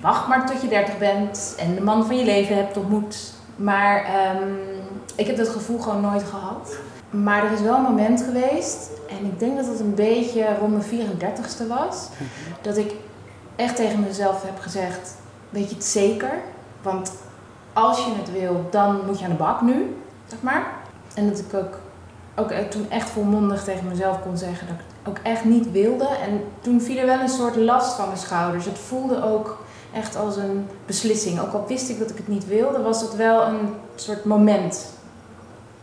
Wacht 0.00 0.28
maar 0.28 0.46
tot 0.46 0.62
je 0.62 0.68
dertig 0.68 0.98
bent 0.98 1.54
en 1.58 1.74
de 1.74 1.80
man 1.80 2.06
van 2.06 2.16
je 2.16 2.24
leven 2.24 2.56
hebt 2.56 2.76
ontmoet. 2.76 3.32
Maar 3.56 4.04
ehm, 4.04 4.52
ik 5.16 5.26
heb 5.26 5.36
dat 5.36 5.48
gevoel 5.48 5.78
gewoon 5.78 6.00
nooit 6.00 6.24
gehad. 6.24 6.76
Maar 7.10 7.44
er 7.44 7.52
is 7.52 7.60
wel 7.60 7.76
een 7.76 7.82
moment 7.82 8.22
geweest, 8.22 8.90
en 9.08 9.24
ik 9.24 9.38
denk 9.38 9.56
dat 9.56 9.66
het 9.66 9.80
een 9.80 9.94
beetje 9.94 10.56
rond 10.58 10.72
mijn 10.72 11.08
34ste 11.08 11.66
was, 11.68 12.08
dat 12.60 12.76
ik 12.76 12.94
echt 13.56 13.76
tegen 13.76 14.00
mezelf 14.00 14.42
heb 14.42 14.60
gezegd: 14.60 15.14
Weet 15.50 15.68
je 15.68 15.74
het 15.74 15.84
zeker? 15.84 16.32
Want 16.82 17.12
als 17.76 18.04
je 18.04 18.12
het 18.18 18.32
wil, 18.32 18.66
dan 18.70 19.00
moet 19.06 19.18
je 19.18 19.24
aan 19.24 19.30
de 19.30 19.36
bak 19.36 19.60
nu, 19.60 19.96
zeg 20.26 20.42
maar. 20.42 20.66
En 21.14 21.28
dat 21.28 21.38
ik 21.38 21.54
ook, 21.54 21.78
ook 22.34 22.50
toen 22.50 22.90
echt 22.90 23.08
volmondig 23.08 23.64
tegen 23.64 23.88
mezelf 23.88 24.22
kon 24.22 24.36
zeggen 24.36 24.66
dat 24.66 24.76
ik 24.76 24.82
het 24.86 25.08
ook 25.08 25.18
echt 25.22 25.44
niet 25.44 25.70
wilde. 25.70 26.08
En 26.08 26.44
toen 26.60 26.80
viel 26.80 26.96
er 26.96 27.06
wel 27.06 27.20
een 27.20 27.28
soort 27.28 27.56
last 27.56 27.96
van 27.96 28.06
mijn 28.06 28.18
schouders. 28.18 28.64
Het 28.64 28.78
voelde 28.78 29.24
ook 29.24 29.64
echt 29.92 30.16
als 30.16 30.36
een 30.36 30.68
beslissing. 30.86 31.40
Ook 31.40 31.52
al 31.52 31.64
wist 31.68 31.88
ik 31.88 31.98
dat 31.98 32.10
ik 32.10 32.16
het 32.16 32.28
niet 32.28 32.46
wilde, 32.46 32.82
was 32.82 33.00
het 33.00 33.16
wel 33.16 33.46
een 33.46 33.74
soort 33.94 34.24
moment. 34.24 34.86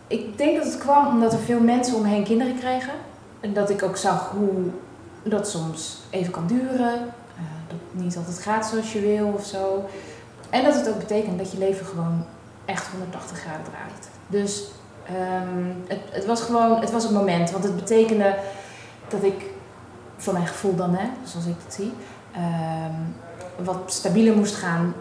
Ik 0.08 0.38
denk 0.38 0.58
dat 0.58 0.66
het 0.66 0.78
kwam 0.78 1.08
omdat 1.08 1.34
er 1.34 1.40
veel 1.40 1.60
mensen 1.60 1.96
om 1.96 2.02
me 2.02 2.24
kinderen 2.24 2.60
kregen. 2.60 2.94
En 3.40 3.54
dat 3.54 3.70
ik 3.70 3.84
ook 3.84 3.98
zag 3.98 4.30
hoe 4.30 4.64
dat 5.24 5.50
soms 5.50 6.00
even 6.10 6.32
kan 6.32 6.48
duren. 6.48 6.94
Uh, 6.94 7.44
dat 7.68 7.78
het 7.92 8.04
niet 8.04 8.18
altijd 8.18 8.40
gaat 8.40 8.66
zoals 8.66 8.94
je 8.94 9.00
wil 9.00 9.34
of 9.36 9.46
zo. 9.46 9.86
En 10.54 10.64
dat 10.64 10.76
het 10.76 10.90
ook 10.90 10.98
betekent 10.98 11.38
dat 11.38 11.52
je 11.52 11.58
leven 11.58 11.86
gewoon 11.86 12.26
echt 12.66 12.88
180 12.88 13.40
graden 13.40 13.64
draait. 13.64 14.10
Dus 14.28 14.72
um, 15.10 15.84
het, 15.88 16.00
het, 16.10 16.26
was 16.26 16.42
gewoon, 16.42 16.80
het 16.80 16.92
was 16.92 17.04
een 17.04 17.14
moment. 17.14 17.52
Want 17.52 17.64
het 17.64 17.76
betekende 17.76 18.36
dat 19.08 19.24
ik, 19.24 19.46
voor 20.18 20.34
mijn 20.34 20.48
gevoel 20.48 20.76
dan, 20.76 20.96
hè, 20.96 21.06
zoals 21.24 21.46
ik 21.46 21.56
het 21.64 21.74
zie, 21.74 21.94
um, 22.36 23.16
wat 23.66 23.78
stabieler 23.86 24.36
moest 24.36 24.56
gaan, 24.56 24.94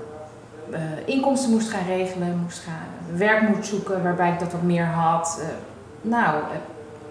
uh, 0.71 0.79
inkomsten 1.05 1.51
moest 1.51 1.71
gaan 1.71 1.87
regelen, 1.87 2.38
moest 2.43 2.59
gaan, 2.59 3.17
werk 3.17 3.49
moet 3.49 3.67
zoeken 3.67 4.03
waarbij 4.03 4.33
ik 4.33 4.38
dat 4.38 4.53
wat 4.53 4.62
meer 4.62 4.87
had. 4.87 5.38
Uh, 5.41 5.47
nou, 6.03 6.43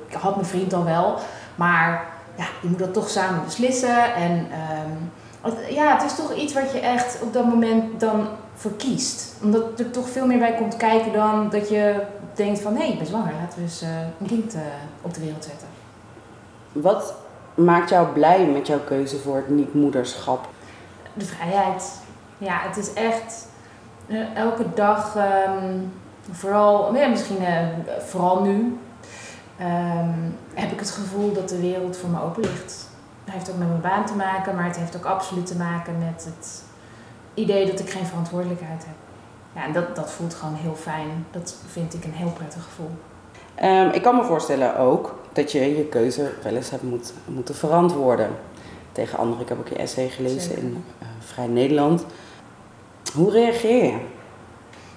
ik 0.07 0.13
had 0.13 0.35
mijn 0.35 0.47
vriend 0.47 0.73
al 0.73 0.83
wel, 0.83 1.17
maar 1.55 2.05
ja, 2.35 2.45
je 2.61 2.67
moet 2.67 2.79
dat 2.79 2.93
toch 2.93 3.09
samen 3.09 3.43
beslissen. 3.43 4.13
En 4.15 4.31
um, 4.31 5.11
ja, 5.69 5.93
het 5.93 6.03
is 6.03 6.15
toch 6.15 6.33
iets 6.33 6.53
wat 6.53 6.71
je 6.71 6.79
echt 6.79 7.21
op 7.21 7.33
dat 7.33 7.45
moment 7.45 7.99
dan 7.99 8.27
voor 8.55 8.71
kiest. 8.75 9.35
Omdat 9.43 9.79
er 9.79 9.91
toch 9.91 10.09
veel 10.09 10.25
meer 10.25 10.39
bij 10.39 10.55
komt 10.55 10.77
kijken 10.77 11.13
dan 11.13 11.49
dat 11.49 11.69
je 11.69 12.03
denkt 12.33 12.59
van... 12.59 12.73
hé, 12.73 12.79
hey, 12.79 12.91
ik 12.91 12.97
ben 12.97 13.07
zwanger, 13.07 13.33
laten 13.41 13.57
we 13.57 13.63
eens 13.63 13.83
uh, 13.83 13.89
een 14.19 14.27
kind 14.27 14.55
uh, 14.55 14.61
op 15.01 15.13
de 15.13 15.19
wereld 15.19 15.43
zetten. 15.43 15.67
Wat 16.71 17.13
maakt 17.53 17.89
jou 17.89 18.07
blij 18.07 18.45
met 18.45 18.67
jouw 18.67 18.79
keuze 18.79 19.17
voor 19.17 19.35
het 19.35 19.49
niet-moederschap? 19.49 20.47
De 21.13 21.25
vrijheid. 21.25 21.99
Ja, 22.37 22.59
het 22.61 22.77
is 22.77 22.93
echt 22.93 23.47
uh, 24.07 24.35
elke 24.35 24.65
dag, 24.73 25.15
um, 25.15 25.93
vooral, 26.31 26.95
ja, 26.95 27.07
misschien 27.07 27.37
vooral 27.99 28.41
nu... 28.41 28.79
Um, 29.61 30.37
heb 30.53 30.71
ik 30.71 30.79
het 30.79 30.91
gevoel 30.91 31.33
dat 31.33 31.49
de 31.49 31.59
wereld 31.59 31.97
voor 31.97 32.09
me 32.09 32.21
open 32.21 32.41
ligt 32.41 32.90
heeft 33.31 33.49
ook 33.49 33.57
met 33.57 33.67
mijn 33.67 33.81
baan 33.81 34.05
te 34.05 34.13
maken, 34.13 34.55
maar 34.55 34.65
het 34.65 34.77
heeft 34.77 34.95
ook 34.95 35.05
absoluut 35.05 35.45
te 35.45 35.55
maken 35.55 35.97
met 35.97 36.25
het 36.25 36.63
idee 37.33 37.65
dat 37.65 37.79
ik 37.79 37.89
geen 37.89 38.05
verantwoordelijkheid 38.05 38.85
heb. 38.85 38.95
Ja, 39.55 39.65
en 39.65 39.73
dat, 39.73 39.95
dat 39.95 40.11
voelt 40.11 40.33
gewoon 40.33 40.55
heel 40.55 40.75
fijn. 40.75 41.25
Dat 41.31 41.55
vind 41.71 41.93
ik 41.93 42.03
een 42.03 42.13
heel 42.13 42.31
prettig 42.31 42.63
gevoel. 42.63 42.91
Um, 43.63 43.89
ik 43.89 44.01
kan 44.01 44.15
me 44.15 44.23
voorstellen 44.23 44.77
ook 44.77 45.19
dat 45.33 45.51
je 45.51 45.77
je 45.77 45.85
keuze 45.85 46.31
wel 46.43 46.55
eens 46.55 46.69
hebt 46.69 46.83
moet, 46.83 47.13
moeten 47.25 47.55
verantwoorden. 47.55 48.29
Tegen 48.91 49.17
anderen, 49.17 49.41
ik 49.41 49.49
heb 49.49 49.59
ook 49.59 49.67
je 49.67 49.75
essay 49.75 50.09
gelezen 50.09 50.41
Zeker. 50.41 50.57
in 50.63 50.83
uh, 51.01 51.07
Vrij 51.19 51.47
Nederland. 51.47 52.05
Hoe 53.13 53.31
reageer 53.31 53.83
je? 53.83 53.97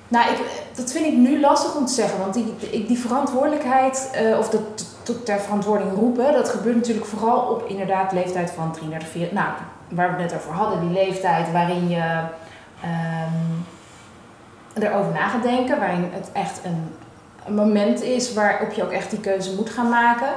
Nou, 0.08 0.30
ik, 0.32 0.38
dat 0.74 0.92
vind 0.92 1.06
ik 1.06 1.16
nu 1.16 1.40
lastig 1.40 1.76
om 1.76 1.86
te 1.86 1.92
zeggen. 1.92 2.18
Want 2.18 2.34
die, 2.34 2.84
die 2.86 2.98
verantwoordelijkheid, 2.98 4.10
uh, 4.22 4.38
of 4.38 4.48
dat 4.48 4.86
tot 5.04 5.24
ter 5.24 5.40
verantwoording 5.40 5.94
roepen, 5.94 6.32
dat 6.32 6.48
gebeurt 6.48 6.76
natuurlijk 6.76 7.06
vooral 7.06 7.40
op 7.40 7.68
inderdaad 7.68 8.12
leeftijd 8.12 8.50
van 8.50 8.72
33, 8.72 9.08
40. 9.08 9.32
Nou, 9.32 9.48
waar 9.88 10.16
we 10.16 10.22
het 10.22 10.30
net 10.32 10.40
over 10.40 10.52
hadden, 10.52 10.80
die 10.80 10.90
leeftijd 10.90 11.52
waarin 11.52 11.88
je 11.88 12.22
um, 12.84 13.64
erover 14.82 15.12
na 15.12 15.28
gaat 15.28 15.42
denken. 15.42 15.78
Waarin 15.78 16.10
het 16.12 16.30
echt 16.32 16.60
een, 16.64 16.94
een 17.46 17.54
moment 17.54 18.02
is 18.02 18.32
waarop 18.32 18.72
je 18.72 18.84
ook 18.84 18.92
echt 18.92 19.10
die 19.10 19.20
keuze 19.20 19.54
moet 19.54 19.70
gaan 19.70 19.88
maken. 19.88 20.30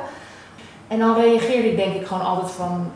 En 0.88 1.00
dan 1.00 1.16
reageerde 1.16 1.72
ik 1.72 1.78
denk 1.78 1.96
ik 1.96 2.08
gewoon 2.08 2.26
altijd 2.26 2.52
van... 2.52 2.92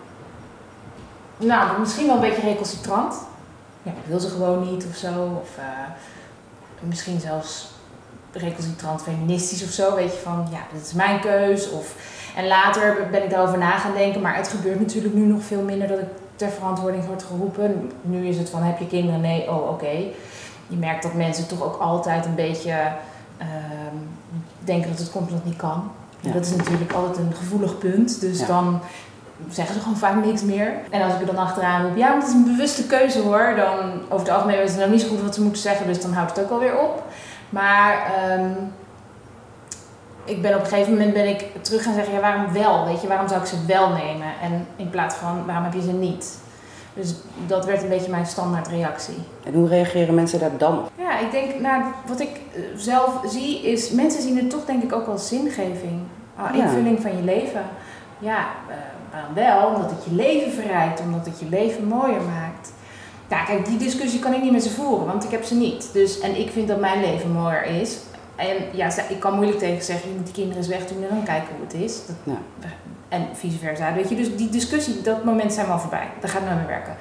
Nou, 1.37 1.79
misschien 1.79 2.05
wel 2.05 2.15
een 2.15 2.21
beetje 2.21 2.41
recalcitrant. 2.41 3.15
Ja, 3.83 3.91
ik 3.91 4.07
wil 4.07 4.19
ze 4.19 4.29
gewoon 4.29 4.71
niet 4.71 4.85
of 4.85 4.95
zo. 4.95 5.41
Of 5.41 5.57
uh, 5.57 5.65
misschien 6.79 7.19
zelfs 7.19 7.71
recalcitrant 8.31 9.01
feministisch 9.01 9.63
of 9.63 9.69
zo. 9.69 9.95
Weet 9.95 10.13
je 10.13 10.19
van, 10.23 10.47
ja, 10.51 10.59
dit 10.73 10.85
is 10.85 10.93
mijn 10.93 11.19
keus. 11.19 11.71
Of, 11.71 11.95
en 12.35 12.47
later 12.47 13.07
ben 13.11 13.23
ik 13.23 13.29
daarover 13.29 13.57
na 13.57 13.77
gaan 13.77 13.93
denken. 13.93 14.21
Maar 14.21 14.35
het 14.35 14.47
gebeurt 14.47 14.79
natuurlijk 14.79 15.13
nu 15.13 15.25
nog 15.25 15.43
veel 15.43 15.61
minder 15.61 15.87
dat 15.87 15.99
ik 15.99 16.07
ter 16.35 16.49
verantwoording 16.49 17.05
word 17.05 17.23
geroepen. 17.23 17.91
Nu 18.01 18.27
is 18.27 18.37
het 18.37 18.49
van, 18.49 18.63
heb 18.63 18.79
je 18.79 18.87
kinderen? 18.87 19.21
Nee, 19.21 19.49
oh 19.49 19.61
oké. 19.61 19.69
Okay. 19.69 20.13
Je 20.67 20.77
merkt 20.77 21.03
dat 21.03 21.13
mensen 21.13 21.47
toch 21.47 21.63
ook 21.63 21.81
altijd 21.81 22.25
een 22.25 22.35
beetje 22.35 22.91
uh, 23.41 23.47
denken 24.59 24.89
dat 24.89 24.99
het 24.99 25.13
het 25.13 25.45
niet 25.45 25.55
kan. 25.55 25.91
Ja. 26.19 26.31
Dat 26.31 26.45
is 26.45 26.55
natuurlijk 26.55 26.91
altijd 26.91 27.17
een 27.17 27.33
gevoelig 27.33 27.77
punt. 27.77 28.21
Dus 28.21 28.39
ja. 28.39 28.45
dan 28.45 28.81
zeggen 29.49 29.75
ze 29.75 29.81
gewoon 29.81 29.97
vaak 29.97 30.25
niks 30.25 30.41
meer. 30.41 30.73
En 30.89 31.01
als 31.01 31.13
ik 31.13 31.19
er 31.19 31.25
dan 31.25 31.37
achteraan 31.37 31.85
roep, 31.85 31.97
ja, 31.97 32.07
maar 32.07 32.17
het 32.17 32.27
is 32.27 32.33
een 32.33 32.43
bewuste 32.43 32.87
keuze 32.87 33.19
hoor. 33.19 33.53
Dan 33.55 34.01
over 34.09 34.25
het 34.25 34.29
algemeen 34.29 34.57
weten 34.57 34.73
ze 34.73 34.79
nou 34.79 34.91
niet 34.91 35.01
zo 35.01 35.07
goed 35.07 35.21
wat 35.21 35.35
ze 35.35 35.41
moeten 35.41 35.61
zeggen. 35.61 35.87
Dus 35.87 36.01
dan 36.01 36.13
houdt 36.13 36.35
het 36.35 36.45
ook 36.45 36.51
alweer 36.51 36.79
op. 36.79 37.03
Maar 37.51 38.11
um, 38.39 38.73
ik 40.25 40.41
ben 40.41 40.55
op 40.55 40.59
een 40.59 40.67
gegeven 40.67 40.91
moment 40.91 41.13
ben 41.13 41.27
ik 41.27 41.45
terug 41.61 41.83
gaan 41.83 41.93
zeggen, 41.93 42.13
ja, 42.13 42.19
waarom 42.19 42.53
wel? 42.53 42.85
Weet 42.85 43.01
je, 43.01 43.07
waarom 43.07 43.27
zou 43.27 43.41
ik 43.41 43.47
ze 43.47 43.65
wel 43.67 43.89
nemen? 43.89 44.27
En 44.41 44.67
in 44.75 44.89
plaats 44.89 45.15
van, 45.15 45.45
waarom 45.45 45.63
heb 45.63 45.73
je 45.73 45.81
ze 45.81 45.93
niet? 45.93 46.39
Dus 46.93 47.13
dat 47.47 47.65
werd 47.65 47.83
een 47.83 47.89
beetje 47.89 48.11
mijn 48.11 48.25
standaardreactie. 48.25 49.17
En 49.43 49.53
hoe 49.53 49.67
reageren 49.67 50.15
mensen 50.15 50.39
daar 50.39 50.57
dan 50.57 50.77
op? 50.77 50.91
Ja, 50.95 51.19
ik 51.19 51.31
denk, 51.31 51.59
nou, 51.59 51.83
wat 52.05 52.19
ik 52.19 52.39
zelf 52.75 53.21
zie 53.25 53.61
is, 53.61 53.91
mensen 53.91 54.21
zien 54.21 54.37
het 54.37 54.49
toch 54.49 54.65
denk 54.65 54.83
ik 54.83 54.93
ook 54.93 55.07
als 55.07 55.27
zingeving. 55.27 56.01
Uh, 56.39 56.55
invulling 56.55 57.01
van 57.01 57.15
je 57.15 57.23
leven. 57.23 57.63
Ja, 58.19 58.45
uh, 58.69 58.75
waarom 59.11 59.33
wel? 59.33 59.67
Omdat 59.67 59.91
het 59.91 60.03
je 60.03 60.15
leven 60.15 60.51
verrijkt, 60.51 61.01
omdat 61.01 61.25
het 61.25 61.39
je 61.39 61.45
leven 61.49 61.87
mooier 61.87 62.21
maakt. 62.21 62.73
Ja, 63.31 63.43
kijk, 63.43 63.65
die 63.65 63.77
discussie 63.77 64.19
kan 64.19 64.33
ik 64.33 64.41
niet 64.41 64.51
met 64.51 64.63
ze 64.63 64.69
voeren, 64.69 65.05
want 65.05 65.23
ik 65.23 65.31
heb 65.31 65.43
ze 65.43 65.55
niet. 65.55 65.89
Dus, 65.93 66.19
en 66.19 66.39
ik 66.39 66.51
vind 66.51 66.67
dat 66.67 66.79
mijn 66.79 67.01
leven 67.01 67.31
mooier 67.31 67.65
is. 67.65 67.97
En 68.35 68.55
ja, 68.71 68.89
ik 69.09 69.19
kan 69.19 69.33
moeilijk 69.33 69.59
tegen 69.59 69.83
zeggen, 69.83 70.09
je 70.09 70.15
moet 70.15 70.25
die 70.25 70.33
kinderen 70.33 70.57
eens 70.57 70.67
wegdoen 70.67 71.03
en 71.03 71.09
dan 71.09 71.23
kijken 71.23 71.47
hoe 71.55 71.65
het 71.65 71.73
is. 71.89 72.05
Dat, 72.05 72.15
ja. 72.23 72.69
En 73.09 73.27
vice 73.33 73.57
versa, 73.57 73.93
weet 73.93 74.09
je. 74.09 74.15
Dus 74.15 74.35
die 74.35 74.49
discussie, 74.49 75.01
dat 75.01 75.23
moment 75.23 75.53
zijn 75.53 75.65
we 75.65 75.71
al 75.71 75.79
voorbij. 75.79 76.07
Dat 76.19 76.29
gaat 76.29 76.43
nooit 76.43 76.55
meer 76.57 76.67
werken. 76.67 76.95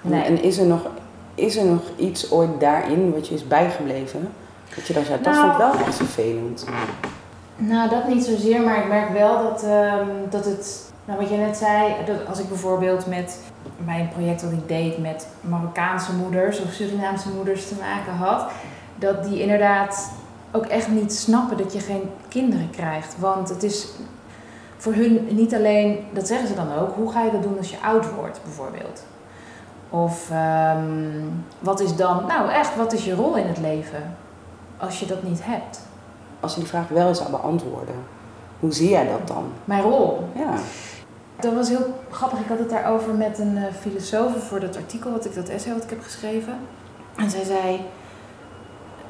Nee. 0.00 0.22
En 0.22 0.42
is 0.42 0.58
er, 0.58 0.66
nog, 0.66 0.86
is 1.34 1.56
er 1.56 1.64
nog 1.64 1.82
iets 1.96 2.30
ooit 2.30 2.60
daarin 2.60 3.12
wat 3.12 3.28
je 3.28 3.34
is 3.34 3.48
bijgebleven? 3.48 4.32
Dat 4.74 4.86
je 4.86 4.92
dan 4.92 5.04
zei, 5.04 5.22
dat 5.22 5.34
Nou. 5.34 5.46
vond 5.46 5.52
ik 5.52 5.76
wel 5.78 5.86
echt 5.86 5.96
vervelend. 5.96 6.64
Nou, 7.56 7.90
dat 7.90 8.08
niet 8.08 8.24
zozeer, 8.24 8.60
maar 8.60 8.78
ik 8.78 8.88
merk 8.88 9.10
wel 9.12 9.42
dat, 9.42 9.62
ehm, 9.62 10.06
dat 10.30 10.44
het, 10.44 10.87
nou 11.08 11.20
wat 11.20 11.28
je 11.28 11.36
net 11.36 11.56
zei, 11.56 11.94
dat 12.06 12.26
als 12.26 12.38
ik 12.38 12.48
bijvoorbeeld 12.48 13.06
met 13.06 13.40
mijn 13.84 14.08
project 14.08 14.42
wat 14.42 14.52
ik 14.52 14.68
deed 14.68 14.98
met 14.98 15.26
Marokkaanse 15.40 16.12
moeders 16.12 16.60
of 16.60 16.72
Surinaamse 16.72 17.28
moeders 17.28 17.68
te 17.68 17.74
maken 17.74 18.12
had, 18.12 18.50
dat 18.96 19.24
die 19.24 19.40
inderdaad 19.40 20.10
ook 20.52 20.66
echt 20.66 20.88
niet 20.88 21.12
snappen 21.12 21.56
dat 21.56 21.72
je 21.72 21.80
geen 21.80 22.10
kinderen 22.28 22.70
krijgt. 22.70 23.18
Want 23.18 23.48
het 23.48 23.62
is 23.62 23.88
voor 24.76 24.92
hun 24.92 25.26
niet 25.30 25.54
alleen, 25.54 25.98
dat 26.12 26.26
zeggen 26.26 26.48
ze 26.48 26.54
dan 26.54 26.72
ook, 26.72 26.94
hoe 26.94 27.12
ga 27.12 27.22
je 27.22 27.30
dat 27.30 27.42
doen 27.42 27.58
als 27.58 27.70
je 27.70 27.80
oud 27.84 28.14
wordt 28.14 28.40
bijvoorbeeld? 28.44 29.04
Of 29.90 30.30
ehm, 30.30 31.24
wat 31.58 31.80
is 31.80 31.96
dan, 31.96 32.26
nou 32.26 32.50
echt, 32.50 32.76
wat 32.76 32.92
is 32.92 33.04
je 33.04 33.14
rol 33.14 33.36
in 33.36 33.46
het 33.46 33.58
leven 33.58 34.16
als 34.76 35.00
je 35.00 35.06
dat 35.06 35.22
niet 35.22 35.40
hebt? 35.44 35.80
Als 36.40 36.54
je 36.54 36.60
die 36.60 36.68
vraag 36.68 36.88
wel 36.88 37.14
zou 37.14 37.30
beantwoorden, 37.30 37.94
hoe 38.60 38.72
zie 38.72 38.90
jij 38.90 39.08
dat 39.08 39.28
dan? 39.28 39.44
Mijn 39.64 39.82
rol. 39.82 40.28
Ja. 40.34 40.54
Dat 41.40 41.54
was 41.54 41.68
heel 41.68 41.94
grappig. 42.10 42.38
Ik 42.38 42.48
had 42.48 42.58
het 42.58 42.70
daarover 42.70 43.14
met 43.14 43.38
een 43.38 43.56
eh, 43.56 43.74
filosoof 43.80 44.48
voor 44.48 44.60
dat 44.60 44.76
artikel, 44.76 45.10
wat 45.10 45.24
ik, 45.24 45.34
dat 45.34 45.48
essay 45.48 45.72
wat 45.72 45.82
ik 45.82 45.90
heb 45.90 46.02
geschreven. 46.02 46.58
En 47.16 47.30
zij 47.30 47.44
zei, 47.44 47.80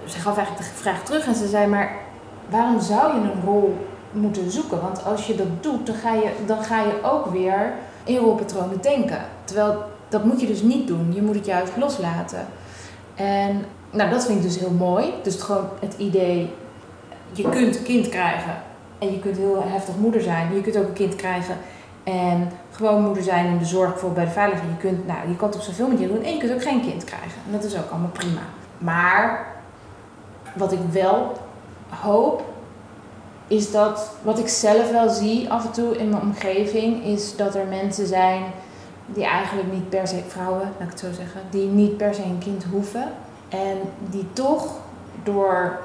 ze 0.06 0.18
gaf 0.18 0.36
eigenlijk 0.36 0.68
de 0.68 0.74
vraag 0.74 1.04
terug 1.04 1.26
en 1.26 1.34
ze 1.34 1.48
zei, 1.48 1.66
maar 1.66 1.96
waarom 2.48 2.80
zou 2.80 3.14
je 3.14 3.20
een 3.20 3.42
rol 3.44 3.76
moeten 4.10 4.50
zoeken? 4.50 4.80
Want 4.80 5.04
als 5.04 5.26
je 5.26 5.34
dat 5.34 5.62
doet, 5.62 5.86
dan 5.86 5.94
ga 5.94 6.14
je, 6.14 6.30
dan 6.46 6.64
ga 6.64 6.82
je 6.82 7.02
ook 7.02 7.26
weer 7.26 7.72
in 8.04 8.16
rolpatronen 8.16 8.80
denken. 8.80 9.24
Terwijl 9.44 9.84
dat 10.08 10.24
moet 10.24 10.40
je 10.40 10.46
dus 10.46 10.62
niet 10.62 10.86
doen. 10.86 11.12
Je 11.14 11.22
moet 11.22 11.34
het 11.34 11.46
juist 11.46 11.76
loslaten. 11.76 12.46
En 13.14 13.64
nou, 13.90 14.10
dat 14.10 14.26
vind 14.26 14.38
ik 14.38 14.44
dus 14.44 14.58
heel 14.58 14.70
mooi. 14.70 15.12
Dus 15.22 15.42
gewoon 15.42 15.68
het 15.80 15.94
idee, 15.96 16.52
je 17.32 17.48
kunt 17.48 17.76
een 17.76 17.82
kind 17.82 18.08
krijgen 18.08 18.62
en 18.98 19.12
je 19.12 19.18
kunt 19.18 19.36
heel 19.36 19.64
heftig 19.66 19.96
moeder 19.96 20.20
zijn. 20.20 20.54
Je 20.54 20.60
kunt 20.60 20.76
ook 20.76 20.86
een 20.86 20.92
kind 20.92 21.16
krijgen 21.16 21.56
en 22.04 22.50
gewoon 22.70 23.02
moeder 23.02 23.22
zijn 23.22 23.46
in 23.46 23.58
de 23.58 23.64
zorg, 23.64 23.90
bijvoorbeeld 23.90 24.14
bij 24.14 24.24
de 24.24 24.40
veiligheid. 24.40 24.70
Je 24.70 24.88
kunt, 24.88 25.06
nou, 25.06 25.28
je 25.28 25.36
kan 25.36 25.48
het 25.48 25.56
op 25.56 25.62
zoveel 25.62 25.88
manieren 25.88 26.14
doen 26.14 26.24
en 26.24 26.32
je 26.32 26.38
kunt 26.38 26.52
ook 26.52 26.62
geen 26.62 26.80
kind 26.80 27.04
krijgen. 27.04 27.40
En 27.46 27.52
dat 27.52 27.64
is 27.64 27.76
ook 27.76 27.90
allemaal 27.90 28.10
prima. 28.10 28.40
Maar 28.78 29.46
wat 30.54 30.72
ik 30.72 30.78
wel 30.90 31.32
hoop, 31.88 32.44
is 33.46 33.70
dat 33.70 34.10
wat 34.22 34.38
ik 34.38 34.48
zelf 34.48 34.90
wel 34.90 35.08
zie 35.08 35.50
af 35.50 35.64
en 35.64 35.72
toe 35.72 35.96
in 35.96 36.08
mijn 36.08 36.22
omgeving, 36.22 37.04
is 37.04 37.36
dat 37.36 37.54
er 37.54 37.66
mensen 37.66 38.06
zijn 38.06 38.42
die 39.06 39.24
eigenlijk 39.24 39.72
niet 39.72 39.88
per 39.88 40.08
se, 40.08 40.22
vrouwen, 40.28 40.60
laat 40.78 40.86
ik 40.86 40.90
het 40.90 41.00
zo 41.00 41.12
zeggen, 41.12 41.40
die 41.50 41.66
niet 41.66 41.96
per 41.96 42.14
se 42.14 42.22
een 42.22 42.38
kind 42.38 42.64
hoeven. 42.70 43.04
En 43.48 43.76
die 44.10 44.26
toch 44.32 44.66
door 45.22 45.78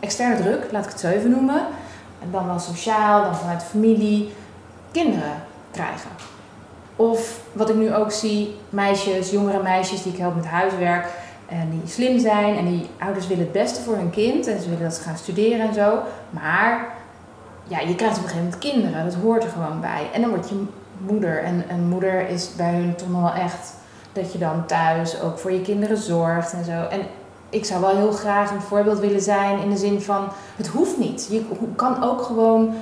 externe 0.00 0.36
druk, 0.36 0.72
laat 0.72 0.84
ik 0.84 0.90
het 0.90 1.00
zo 1.00 1.08
even 1.08 1.30
noemen, 1.30 1.66
en 2.22 2.28
dan 2.30 2.46
wel 2.46 2.58
sociaal, 2.58 3.22
dan 3.22 3.36
vanuit 3.36 3.60
de 3.60 3.66
familie, 3.66 4.32
kinderen 4.92 5.46
krijgen. 5.78 6.10
Of 6.96 7.40
wat 7.52 7.68
ik 7.68 7.76
nu 7.76 7.94
ook 7.94 8.10
zie, 8.10 8.56
meisjes, 8.70 9.30
jongere 9.30 9.62
meisjes 9.62 10.02
die 10.02 10.12
ik 10.12 10.18
help 10.18 10.34
met 10.34 10.46
huiswerk 10.46 11.06
en 11.48 11.70
die 11.70 11.90
slim 11.90 12.18
zijn 12.18 12.56
en 12.56 12.64
die 12.64 12.86
ouders 12.98 13.26
willen 13.26 13.44
het 13.44 13.52
beste 13.52 13.80
voor 13.80 13.94
hun 13.94 14.10
kind 14.10 14.46
en 14.46 14.60
ze 14.60 14.68
willen 14.68 14.84
dat 14.84 14.94
ze 14.94 15.02
gaan 15.02 15.16
studeren 15.16 15.68
en 15.68 15.74
zo. 15.74 15.98
Maar 16.30 16.88
ja, 17.64 17.80
je 17.80 17.94
krijgt 17.94 18.16
op 18.16 18.22
een 18.22 18.28
gegeven 18.28 18.44
moment 18.44 18.58
kinderen, 18.58 19.04
dat 19.04 19.14
hoort 19.14 19.44
er 19.44 19.50
gewoon 19.50 19.80
bij. 19.80 20.10
En 20.12 20.20
dan 20.20 20.30
word 20.30 20.48
je 20.48 20.64
moeder 20.98 21.42
en 21.42 21.64
een 21.68 21.88
moeder 21.88 22.28
is 22.28 22.54
bij 22.56 22.72
hun 22.72 22.94
toch 22.94 23.08
nog 23.08 23.22
wel 23.22 23.42
echt 23.42 23.74
dat 24.12 24.32
je 24.32 24.38
dan 24.38 24.66
thuis 24.66 25.20
ook 25.20 25.38
voor 25.38 25.52
je 25.52 25.62
kinderen 25.62 25.96
zorgt 25.96 26.52
en 26.52 26.64
zo. 26.64 26.86
En 26.90 27.00
ik 27.50 27.64
zou 27.64 27.80
wel 27.80 27.96
heel 27.96 28.12
graag 28.12 28.50
een 28.50 28.60
voorbeeld 28.60 28.98
willen 28.98 29.20
zijn 29.20 29.58
in 29.58 29.70
de 29.70 29.76
zin 29.76 30.00
van 30.00 30.28
het 30.56 30.66
hoeft 30.66 30.98
niet. 30.98 31.28
Je 31.30 31.44
kan 31.76 32.04
ook 32.04 32.22
gewoon 32.22 32.74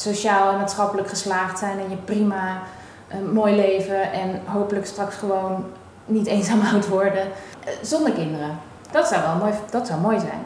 sociaal 0.00 0.52
en 0.52 0.58
maatschappelijk 0.58 1.08
geslaagd 1.08 1.58
zijn 1.58 1.78
en 1.78 1.90
je 1.90 1.96
prima 1.96 2.62
een 3.08 3.32
mooi 3.32 3.56
leven 3.56 4.12
en 4.12 4.40
hopelijk 4.44 4.86
straks 4.86 5.16
gewoon 5.16 5.64
niet 6.04 6.26
eenzaam 6.26 6.60
oud 6.72 6.88
worden 6.88 7.22
eh, 7.64 7.72
zonder 7.82 8.12
kinderen. 8.12 8.58
Dat 8.90 9.08
zou 9.08 9.22
wel 9.22 9.34
mooi, 9.34 9.52
dat 9.70 9.86
zou 9.86 10.00
mooi 10.00 10.18
zijn. 10.18 10.42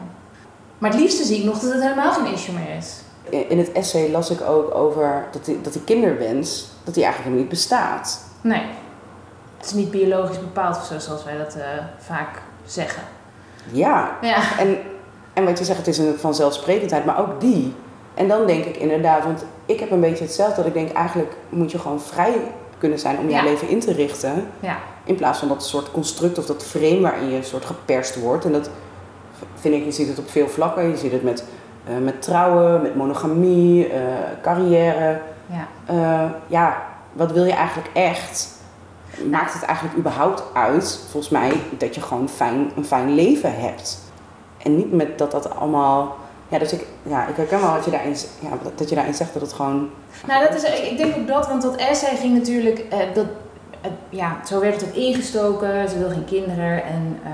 Maar 0.77 0.91
het 0.91 0.99
liefste 0.99 1.23
zie 1.23 1.37
ik 1.37 1.43
nog 1.43 1.59
dat 1.59 1.71
het 1.73 1.81
helemaal 1.81 2.13
geen 2.13 2.33
issue 2.33 2.55
meer 2.55 2.77
is. 2.77 3.01
In 3.49 3.57
het 3.57 3.71
essay 3.71 4.11
las 4.11 4.29
ik 4.29 4.41
ook 4.41 4.75
over 4.75 5.25
dat 5.31 5.45
die, 5.45 5.61
dat 5.61 5.73
die 5.73 5.83
kinderwens, 5.83 6.67
dat 6.83 6.93
die 6.93 7.03
eigenlijk 7.03 7.15
helemaal 7.23 7.39
niet 7.39 7.49
bestaat. 7.49 8.21
Nee, 8.41 8.61
het 9.57 9.65
is 9.65 9.73
niet 9.73 9.91
biologisch 9.91 10.39
bepaald 10.39 10.77
of 10.77 10.85
zo, 10.85 10.99
zoals 10.99 11.23
wij 11.23 11.37
dat 11.37 11.55
eh, 11.55 11.63
vaak 11.97 12.41
zeggen. 12.65 13.03
Ja, 13.71 14.17
Ja. 14.21 14.57
En, 14.57 14.77
en 15.33 15.45
wat 15.45 15.59
je 15.59 15.65
zegt, 15.65 15.77
het 15.77 15.87
is 15.87 15.97
een 15.97 16.17
vanzelfsprekendheid, 16.19 17.05
maar 17.05 17.19
ook 17.19 17.41
die. 17.41 17.75
En 18.13 18.27
dan 18.27 18.47
denk 18.47 18.65
ik 18.65 18.77
inderdaad, 18.77 19.23
want 19.23 19.45
ik 19.65 19.79
heb 19.79 19.91
een 19.91 19.99
beetje 19.99 20.23
hetzelfde, 20.23 20.55
dat 20.55 20.65
ik 20.65 20.73
denk 20.73 20.91
eigenlijk 20.91 21.35
moet 21.49 21.71
je 21.71 21.79
gewoon 21.79 22.01
vrij 22.01 22.33
kunnen 22.77 22.99
zijn 22.99 23.17
om 23.17 23.29
Ja. 23.29 23.43
leven 23.43 23.69
in 23.69 23.79
te 23.79 23.91
richten. 23.93 24.47
Ja. 24.59 24.77
In 25.03 25.15
plaats 25.15 25.39
van 25.39 25.47
dat 25.47 25.65
soort 25.65 25.91
construct 25.91 26.37
of 26.37 26.45
dat 26.45 26.63
frame 26.63 26.99
waarin 27.01 27.29
je 27.29 27.43
soort 27.43 27.65
geperst 27.65 28.19
wordt. 28.21 28.45
En 28.45 28.51
dat 28.51 28.69
vind 29.55 29.75
ik, 29.75 29.83
je 29.85 29.91
ziet 29.91 30.07
het 30.07 30.19
op 30.19 30.29
veel 30.29 30.47
vlakken. 30.47 30.89
Je 30.89 30.97
ziet 30.97 31.11
het 31.11 31.23
met, 31.23 31.43
eh, 31.87 31.93
met 32.03 32.21
trouwen, 32.21 32.81
met 32.81 32.95
monogamie, 32.95 33.87
eh, 33.87 34.01
carrière. 34.41 35.19
Ja. 35.45 35.67
Eh, 35.85 36.29
ja, 36.47 36.81
wat 37.13 37.31
wil 37.31 37.43
je 37.45 37.51
eigenlijk 37.53 37.89
echt? 37.93 38.51
Maakt 39.29 39.53
het 39.53 39.63
eigenlijk 39.63 39.97
überhaupt 39.97 40.43
uit, 40.53 40.99
volgens 41.11 41.31
mij, 41.31 41.51
dat 41.77 41.95
je 41.95 42.01
gewoon 42.01 42.29
fijn, 42.29 42.71
een 42.75 42.85
fijn 42.85 43.15
leven 43.15 43.55
hebt? 43.59 43.99
En 44.57 44.75
niet 44.75 44.91
met 44.93 45.17
dat 45.17 45.31
dat 45.31 45.55
allemaal. 45.55 46.15
Ja, 46.53 46.59
dus 46.59 46.73
ik, 46.73 46.85
ja, 47.03 47.27
ik 47.27 47.35
herken 47.35 47.59
wel 47.59 47.71
wat 47.71 47.85
je 47.85 47.91
daarin, 47.91 48.15
ja, 48.39 48.49
dat 48.75 48.89
je 48.89 48.95
daarin 48.95 49.13
zegt 49.13 49.33
dat 49.33 49.41
het 49.41 49.53
gewoon. 49.53 49.89
Nou, 50.27 50.47
dat 50.47 50.55
is, 50.55 50.63
ik 50.89 50.97
denk 50.97 51.15
ook 51.15 51.27
dat, 51.27 51.47
want 51.47 51.61
dat 51.61 51.75
essay 51.75 52.15
ging 52.15 52.37
natuurlijk, 52.37 52.79
eh, 52.79 52.99
dat, 53.13 53.25
eh, 53.81 53.91
ja, 54.09 54.37
zo 54.45 54.59
werd 54.59 54.81
het 54.81 54.89
ook 54.89 54.95
ingestoken. 54.95 55.89
Ze 55.89 55.97
wil 55.97 56.09
geen 56.09 56.25
kinderen 56.25 56.83
en 56.83 57.19
eh, 57.23 57.31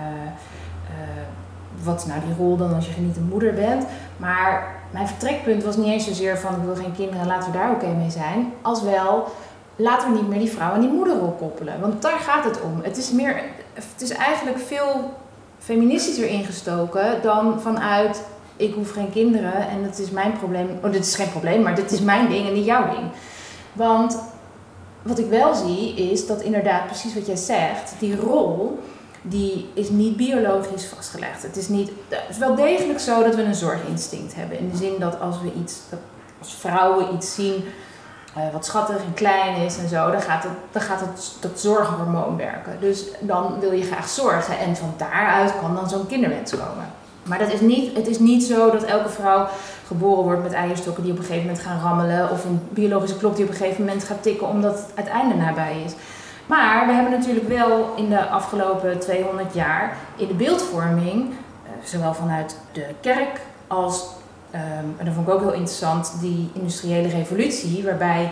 wat 1.84 2.00
is 2.00 2.06
nou 2.06 2.20
die 2.26 2.36
rol 2.38 2.58
dan 2.58 2.74
als 2.74 2.86
je 2.86 3.02
niet 3.02 3.18
een 3.18 3.30
moeder 3.32 3.54
bent. 3.54 3.86
Maar 4.18 4.76
mijn 4.92 5.08
vertrekpunt 5.08 5.64
was 5.64 5.78
niet 5.78 5.88
eens 5.88 6.06
zozeer 6.06 6.38
van 6.38 6.56
ik 6.56 6.64
wil 6.64 6.76
geen 6.76 6.96
kinderen, 6.96 7.28
laten 7.28 7.52
we 7.52 7.58
daar 7.58 7.72
oké 7.72 7.88
mee 7.88 8.10
zijn. 8.10 8.54
Als 8.62 8.84
wel, 8.84 9.28
laten 9.76 10.12
we 10.12 10.18
niet 10.18 10.30
meer 10.30 10.40
die 10.40 10.52
vrouw 10.52 10.72
aan 10.72 10.82
die 10.82 10.90
moederrol 10.90 11.36
koppelen. 11.40 11.80
Want 11.80 12.02
daar 12.02 12.20
gaat 12.20 12.44
het 12.44 12.62
om. 12.62 12.80
Het 12.84 12.98
is, 12.98 13.12
meer, 13.12 13.42
het 13.74 14.02
is 14.02 14.10
eigenlijk 14.10 14.60
veel 14.60 15.14
feministischer 15.60 16.28
ingestoken 16.28 17.22
dan 17.22 17.62
vanuit 17.62 18.24
ik 18.60 18.74
hoef 18.74 18.92
geen 18.92 19.12
kinderen 19.12 19.70
en 19.70 19.84
het 19.84 20.00
is 20.00 20.10
mijn 20.10 20.38
probleem. 20.38 20.80
Oh, 20.84 20.92
dit 20.92 21.06
is 21.06 21.16
geen 21.16 21.30
probleem, 21.30 21.62
maar 21.62 21.76
dit 21.76 21.92
is 21.92 22.02
mijn 22.02 22.30
ding 22.30 22.48
en 22.48 22.54
niet 22.54 22.66
jouw 22.66 22.90
ding. 22.90 23.10
Want 23.74 24.20
wat 25.02 25.20
ik 25.20 25.30
wel 25.30 25.56
zie 25.56 25.94
is 25.94 26.28
dat 26.28 26.42
inderdaad 26.42 26.86
precies 26.86 27.14
wat 27.14 27.26
jij 27.26 27.36
zegt, 27.36 27.94
die 28.00 28.16
rol 28.16 28.80
die 29.22 29.70
is 29.74 29.90
niet 29.90 30.18
biologisch 30.18 30.86
vastgelegd. 30.86 31.44
Het 31.44 31.58
is, 31.58 31.68
niet, 31.68 31.92
het 32.08 32.30
is 32.30 32.38
wel 32.38 32.56
degelijk 32.56 33.00
zo 33.00 33.24
dat 33.24 33.36
we 33.36 33.42
een 33.42 33.56
zorginstinct 33.56 34.36
hebben. 34.36 34.60
In 34.60 34.70
de 34.70 34.78
zin 34.78 35.00
dat 35.00 35.20
als 35.20 35.42
we 35.42 35.52
iets, 35.62 35.80
dat 35.90 36.00
als 36.40 36.54
vrouwen 36.54 37.16
iets 37.16 37.36
zien 37.36 37.64
eh, 38.36 38.44
wat 38.54 38.66
schattig 38.66 38.96
en 38.96 39.14
klein 39.14 39.56
is 39.56 39.78
en 39.78 39.90
zo, 39.90 40.12
dan 40.12 40.22
gaat, 40.22 40.44
het, 40.44 40.52
dan 40.72 40.82
gaat 40.82 41.00
het, 41.00 41.32
dat 41.40 41.60
zorghormoon 41.60 42.38
werken. 42.38 42.78
Dus 42.80 43.06
dan 43.20 43.60
wil 43.60 43.72
je 43.72 43.84
graag 43.84 44.08
zorgen 44.08 44.60
en 44.60 44.76
van 44.76 44.94
daaruit 44.98 45.54
kan 45.60 45.76
dan 45.76 45.90
zo'n 45.90 46.08
kinderwens 46.08 46.52
komen. 46.52 46.99
Maar 47.30 47.40
dat 47.40 47.54
is 47.54 47.62
niet, 47.62 47.96
het 47.96 48.08
is 48.08 48.20
niet 48.20 48.44
zo 48.44 48.72
dat 48.72 48.84
elke 48.84 49.10
vrouw 49.10 49.48
geboren 49.88 50.24
wordt 50.24 50.44
met 50.44 50.54
eierstokken 50.54 51.04
die 51.04 51.12
op 51.12 51.18
een 51.18 51.26
gegeven 51.26 51.48
moment 51.48 51.66
gaan 51.66 51.82
rammelen. 51.82 52.32
Of 52.32 52.46
een 52.46 52.62
biologische 52.70 53.18
klok 53.18 53.36
die 53.36 53.46
op 53.46 53.52
een 53.52 53.58
gegeven 53.58 53.86
moment 53.86 54.04
gaat 54.04 54.24
tikken 54.24 54.48
omdat 54.48 54.86
het 54.94 55.08
einde 55.08 55.36
nabij 55.36 55.82
is. 55.86 55.94
Maar 56.46 56.88
we 56.88 56.94
hebben 56.94 57.12
natuurlijk 57.12 57.48
wel 57.48 57.94
in 57.96 58.10
de 58.10 58.28
afgelopen 58.28 59.00
200 59.00 59.54
jaar 59.54 59.98
in 60.16 60.28
de 60.28 60.34
beeldvorming, 60.34 61.30
eh, 61.30 61.72
zowel 61.84 62.14
vanuit 62.14 62.58
de 62.72 62.86
kerk 63.02 63.40
als, 63.68 64.08
ehm, 64.52 64.86
en 64.98 65.06
dat 65.06 65.14
vond 65.14 65.28
ik 65.28 65.34
ook 65.34 65.42
heel 65.42 65.54
interessant, 65.54 66.14
die 66.22 66.50
industriële 66.54 67.08
revolutie, 67.08 67.84
waarbij 67.84 68.32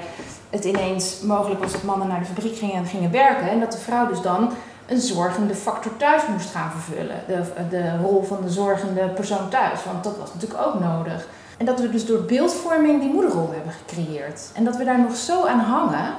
het 0.50 0.66
ineens 0.66 1.22
mogelijk 1.22 1.64
was 1.64 1.72
dat 1.72 1.84
mannen 1.84 2.08
naar 2.08 2.20
de 2.20 2.26
fabriek 2.26 2.58
gingen 2.58 2.76
en 2.76 2.86
gingen 2.86 3.12
werken. 3.12 3.50
En 3.50 3.60
dat 3.60 3.72
de 3.72 3.78
vrouw 3.78 4.08
dus 4.08 4.22
dan 4.22 4.52
een 4.88 5.02
zorgende 5.02 5.56
factor 5.56 5.98
thuis 5.98 6.22
moest 6.28 6.50
gaan 6.50 6.72
vervullen. 6.72 7.16
De, 7.28 7.42
de 7.70 7.98
rol 7.98 8.24
van 8.24 8.38
de 8.42 8.50
zorgende 8.50 9.08
persoon 9.08 9.50
thuis, 9.50 9.84
want 9.86 10.04
dat 10.04 10.18
was 10.18 10.34
natuurlijk 10.34 10.62
ook 10.68 10.80
nodig. 10.80 11.28
En 11.58 11.66
dat 11.66 11.80
we 11.80 11.90
dus 11.90 12.06
door 12.06 12.22
beeldvorming 12.22 13.00
die 13.02 13.14
moederrol 13.14 13.50
hebben 13.52 13.74
gecreëerd. 13.74 14.52
En 14.54 14.64
dat 14.64 14.78
we 14.78 14.84
daar 14.84 15.00
nog 15.00 15.16
zo 15.16 15.46
aan 15.46 15.60
hangen, 15.60 16.14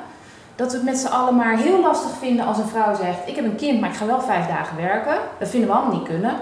dat 0.57 0.71
we 0.71 0.77
het 0.77 0.87
met 0.87 0.99
z'n 0.99 1.07
allen 1.07 1.37
maar 1.37 1.57
heel 1.57 1.81
lastig 1.81 2.11
vinden 2.19 2.47
als 2.47 2.59
een 2.59 2.69
vrouw 2.69 2.95
zegt: 2.95 3.19
Ik 3.27 3.37
heb 3.37 3.45
een 3.45 3.57
kind, 3.57 3.81
maar 3.81 3.91
ik 3.91 3.97
ga 3.97 4.07
wel 4.07 4.21
vijf 4.21 4.47
dagen 4.47 4.77
werken. 4.77 5.17
Dat 5.39 5.49
vinden 5.49 5.69
we 5.69 5.75
allemaal 5.75 5.99
niet 5.99 6.09
kunnen. 6.09 6.37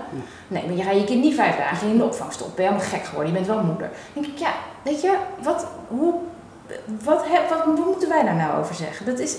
Nee, 0.48 0.66
maar 0.66 0.76
je 0.76 0.82
gaat 0.82 0.94
je 0.94 1.04
kind 1.04 1.22
niet 1.22 1.34
vijf 1.34 1.56
dagen 1.56 1.88
in 1.88 1.96
de 1.96 2.04
opvang 2.04 2.32
stoppen. 2.32 2.56
Ben 2.56 2.64
je 2.64 2.70
helemaal 2.70 2.92
gek 2.92 3.04
geworden, 3.04 3.32
je 3.32 3.38
bent 3.38 3.50
wel 3.50 3.62
moeder. 3.62 3.90
Dan 4.12 4.22
denk 4.22 4.26
ik, 4.26 4.38
ja, 4.38 4.50
weet 4.82 5.00
je, 5.00 5.16
wat, 5.42 5.66
hoe 5.88 6.14
wat, 7.04 7.24
wat 7.48 7.66
moeten 7.86 8.08
wij 8.08 8.24
daar 8.24 8.34
nou 8.34 8.58
over 8.58 8.74
zeggen? 8.74 9.06
Dat 9.06 9.18
is, 9.18 9.36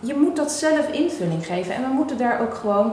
je 0.00 0.14
moet 0.14 0.36
dat 0.36 0.52
zelf 0.52 0.88
invulling 0.90 1.46
geven. 1.46 1.74
En 1.74 1.82
we 1.82 1.88
moeten 1.88 2.18
daar 2.18 2.40
ook 2.40 2.54
gewoon, 2.54 2.92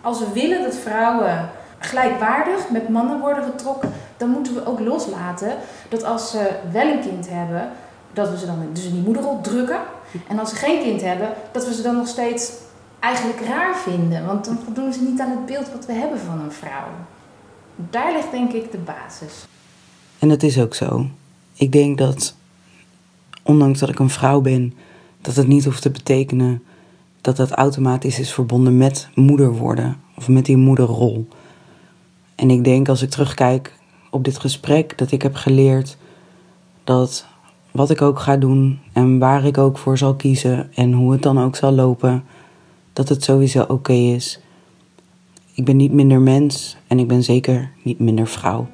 als 0.00 0.18
we 0.18 0.32
willen 0.32 0.62
dat 0.62 0.76
vrouwen 0.76 1.50
gelijkwaardig 1.78 2.70
met 2.70 2.88
mannen 2.88 3.20
worden 3.20 3.44
getrokken, 3.44 3.92
dan 4.16 4.28
moeten 4.28 4.54
we 4.54 4.66
ook 4.66 4.80
loslaten 4.80 5.56
dat 5.88 6.04
als 6.04 6.30
ze 6.30 6.50
wel 6.72 6.86
een 6.86 7.00
kind 7.00 7.28
hebben, 7.28 7.70
dat 8.12 8.30
we 8.30 8.38
ze 8.38 8.46
dan 8.46 8.68
dus 8.72 8.84
in 8.84 8.92
die 8.92 9.02
moederrol 9.02 9.40
drukken. 9.40 9.80
En 10.28 10.38
als 10.38 10.50
ze 10.50 10.56
geen 10.56 10.82
kind 10.82 11.00
hebben, 11.02 11.28
dat 11.52 11.66
we 11.66 11.74
ze 11.74 11.82
dan 11.82 11.96
nog 11.96 12.08
steeds 12.08 12.52
eigenlijk 13.00 13.40
raar 13.40 13.76
vinden. 13.76 14.26
Want 14.26 14.44
dan 14.44 14.58
voldoen 14.64 14.92
ze 14.92 15.02
niet 15.02 15.20
aan 15.20 15.30
het 15.30 15.46
beeld 15.46 15.72
wat 15.72 15.86
we 15.86 15.92
hebben 15.92 16.18
van 16.18 16.40
een 16.40 16.52
vrouw. 16.52 16.88
Daar 17.76 18.12
ligt 18.12 18.30
denk 18.30 18.52
ik 18.52 18.70
de 18.70 18.78
basis. 18.78 19.46
En 20.18 20.28
dat 20.28 20.42
is 20.42 20.60
ook 20.60 20.74
zo. 20.74 21.06
Ik 21.54 21.72
denk 21.72 21.98
dat, 21.98 22.34
ondanks 23.46 23.78
dat 23.78 23.88
ik 23.88 23.98
een 23.98 24.10
vrouw 24.10 24.40
ben, 24.40 24.74
dat 25.20 25.36
het 25.36 25.46
niet 25.46 25.64
hoeft 25.64 25.82
te 25.82 25.90
betekenen 25.90 26.62
dat 27.20 27.36
dat 27.36 27.50
automatisch 27.50 28.18
is 28.18 28.32
verbonden 28.32 28.76
met 28.76 29.08
moeder 29.14 29.52
worden 29.52 29.96
of 30.16 30.28
met 30.28 30.44
die 30.44 30.56
moederrol. 30.56 31.28
En 32.34 32.50
ik 32.50 32.64
denk 32.64 32.88
als 32.88 33.02
ik 33.02 33.10
terugkijk 33.10 33.78
op 34.10 34.24
dit 34.24 34.38
gesprek 34.38 34.98
dat 34.98 35.12
ik 35.12 35.22
heb 35.22 35.34
geleerd 35.34 35.96
dat 36.84 37.26
wat 37.70 37.90
ik 37.90 38.02
ook 38.02 38.18
ga 38.18 38.36
doen 38.36 38.78
en 38.92 39.18
waar 39.18 39.44
ik 39.44 39.58
ook 39.58 39.78
voor 39.78 39.98
zal 39.98 40.14
kiezen 40.14 40.74
en 40.74 40.92
hoe 40.92 41.12
het 41.12 41.22
dan 41.22 41.40
ook 41.40 41.56
zal 41.56 41.72
lopen, 41.72 42.24
dat 42.92 43.08
het 43.08 43.24
sowieso 43.24 43.62
oké 43.62 43.92
is. 43.92 44.40
Ik 45.54 45.64
ben 45.64 45.76
niet 45.76 45.92
minder 45.92 46.20
mens 46.20 46.76
en 46.86 46.98
ik 46.98 47.08
ben 47.08 47.22
zeker 47.22 47.72
niet 47.82 47.98
minder 47.98 48.26
vrouw. 48.26 48.66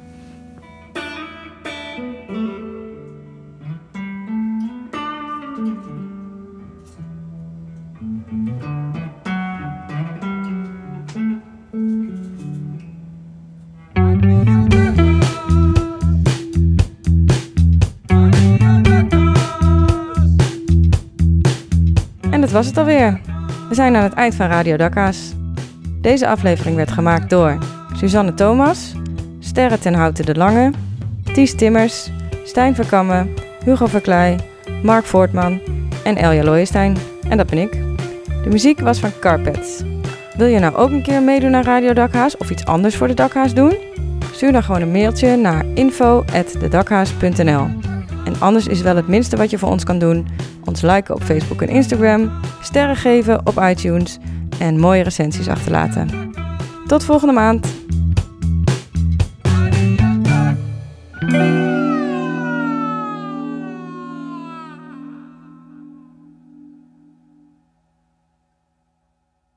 Was 22.53 22.67
het 22.67 22.77
alweer. 22.77 23.21
We 23.69 23.75
zijn 23.75 23.97
aan 23.97 24.03
het 24.03 24.13
eind 24.13 24.35
van 24.35 24.47
Radio 24.47 24.77
Dakka's. 24.77 25.33
Deze 26.01 26.29
aflevering 26.29 26.77
werd 26.77 26.91
gemaakt 26.91 27.31
door 27.31 27.59
Suzanne 27.97 28.35
Thomas, 28.35 28.93
Sterre 29.39 29.79
ten 29.79 29.95
Houten 29.95 30.25
de 30.25 30.35
Lange, 30.35 30.71
Ties 31.33 31.55
Timmers, 31.55 32.11
Stijn 32.45 32.75
Verkammen, 32.75 33.35
Hugo 33.65 33.87
Verkleij, 33.87 34.39
Mark 34.83 35.05
Voortman 35.05 35.61
en 36.05 36.17
Elja 36.17 36.43
Looijenstein. 36.43 36.97
En 37.29 37.37
dat 37.37 37.47
ben 37.47 37.59
ik. 37.59 37.73
De 38.43 38.49
muziek 38.51 38.81
was 38.81 38.99
van 38.99 39.11
Carpets. 39.21 39.83
Wil 40.37 40.47
je 40.47 40.59
nou 40.59 40.75
ook 40.75 40.91
een 40.91 41.03
keer 41.03 41.23
meedoen 41.23 41.51
naar 41.51 41.65
Radio 41.65 41.93
Dakhaas 41.93 42.37
of 42.37 42.51
iets 42.51 42.65
anders 42.65 42.97
voor 42.97 43.09
de 43.09 43.15
Dakhaas 43.15 43.55
doen? 43.55 43.77
Stuur 44.33 44.53
dan 44.53 44.63
gewoon 44.63 44.83
een 44.83 44.93
mailtje 44.93 45.37
naar 45.37 45.65
info.dedakhaas.nl 45.75 47.67
En 48.25 48.35
anders 48.39 48.67
is 48.67 48.81
wel 48.81 48.97
het 48.97 49.09
minste 49.09 49.37
wat 49.37 49.51
je 49.51 49.59
voor 49.59 49.71
ons 49.71 49.85
kan 49.85 49.99
doen 49.99 50.27
ons 50.65 50.83
liken 50.83 51.15
op 51.15 51.23
Facebook 51.23 51.63
en 51.63 51.69
Instagram, 51.69 52.31
sterren 52.63 52.97
geven 52.97 53.47
op 53.47 53.63
iTunes 53.63 54.19
en 54.59 54.79
mooie 54.79 55.03
recensies 55.03 55.49
achterlaten. 55.49 56.31
Tot 56.87 57.05
volgende 57.05 57.35
maand! 57.35 57.82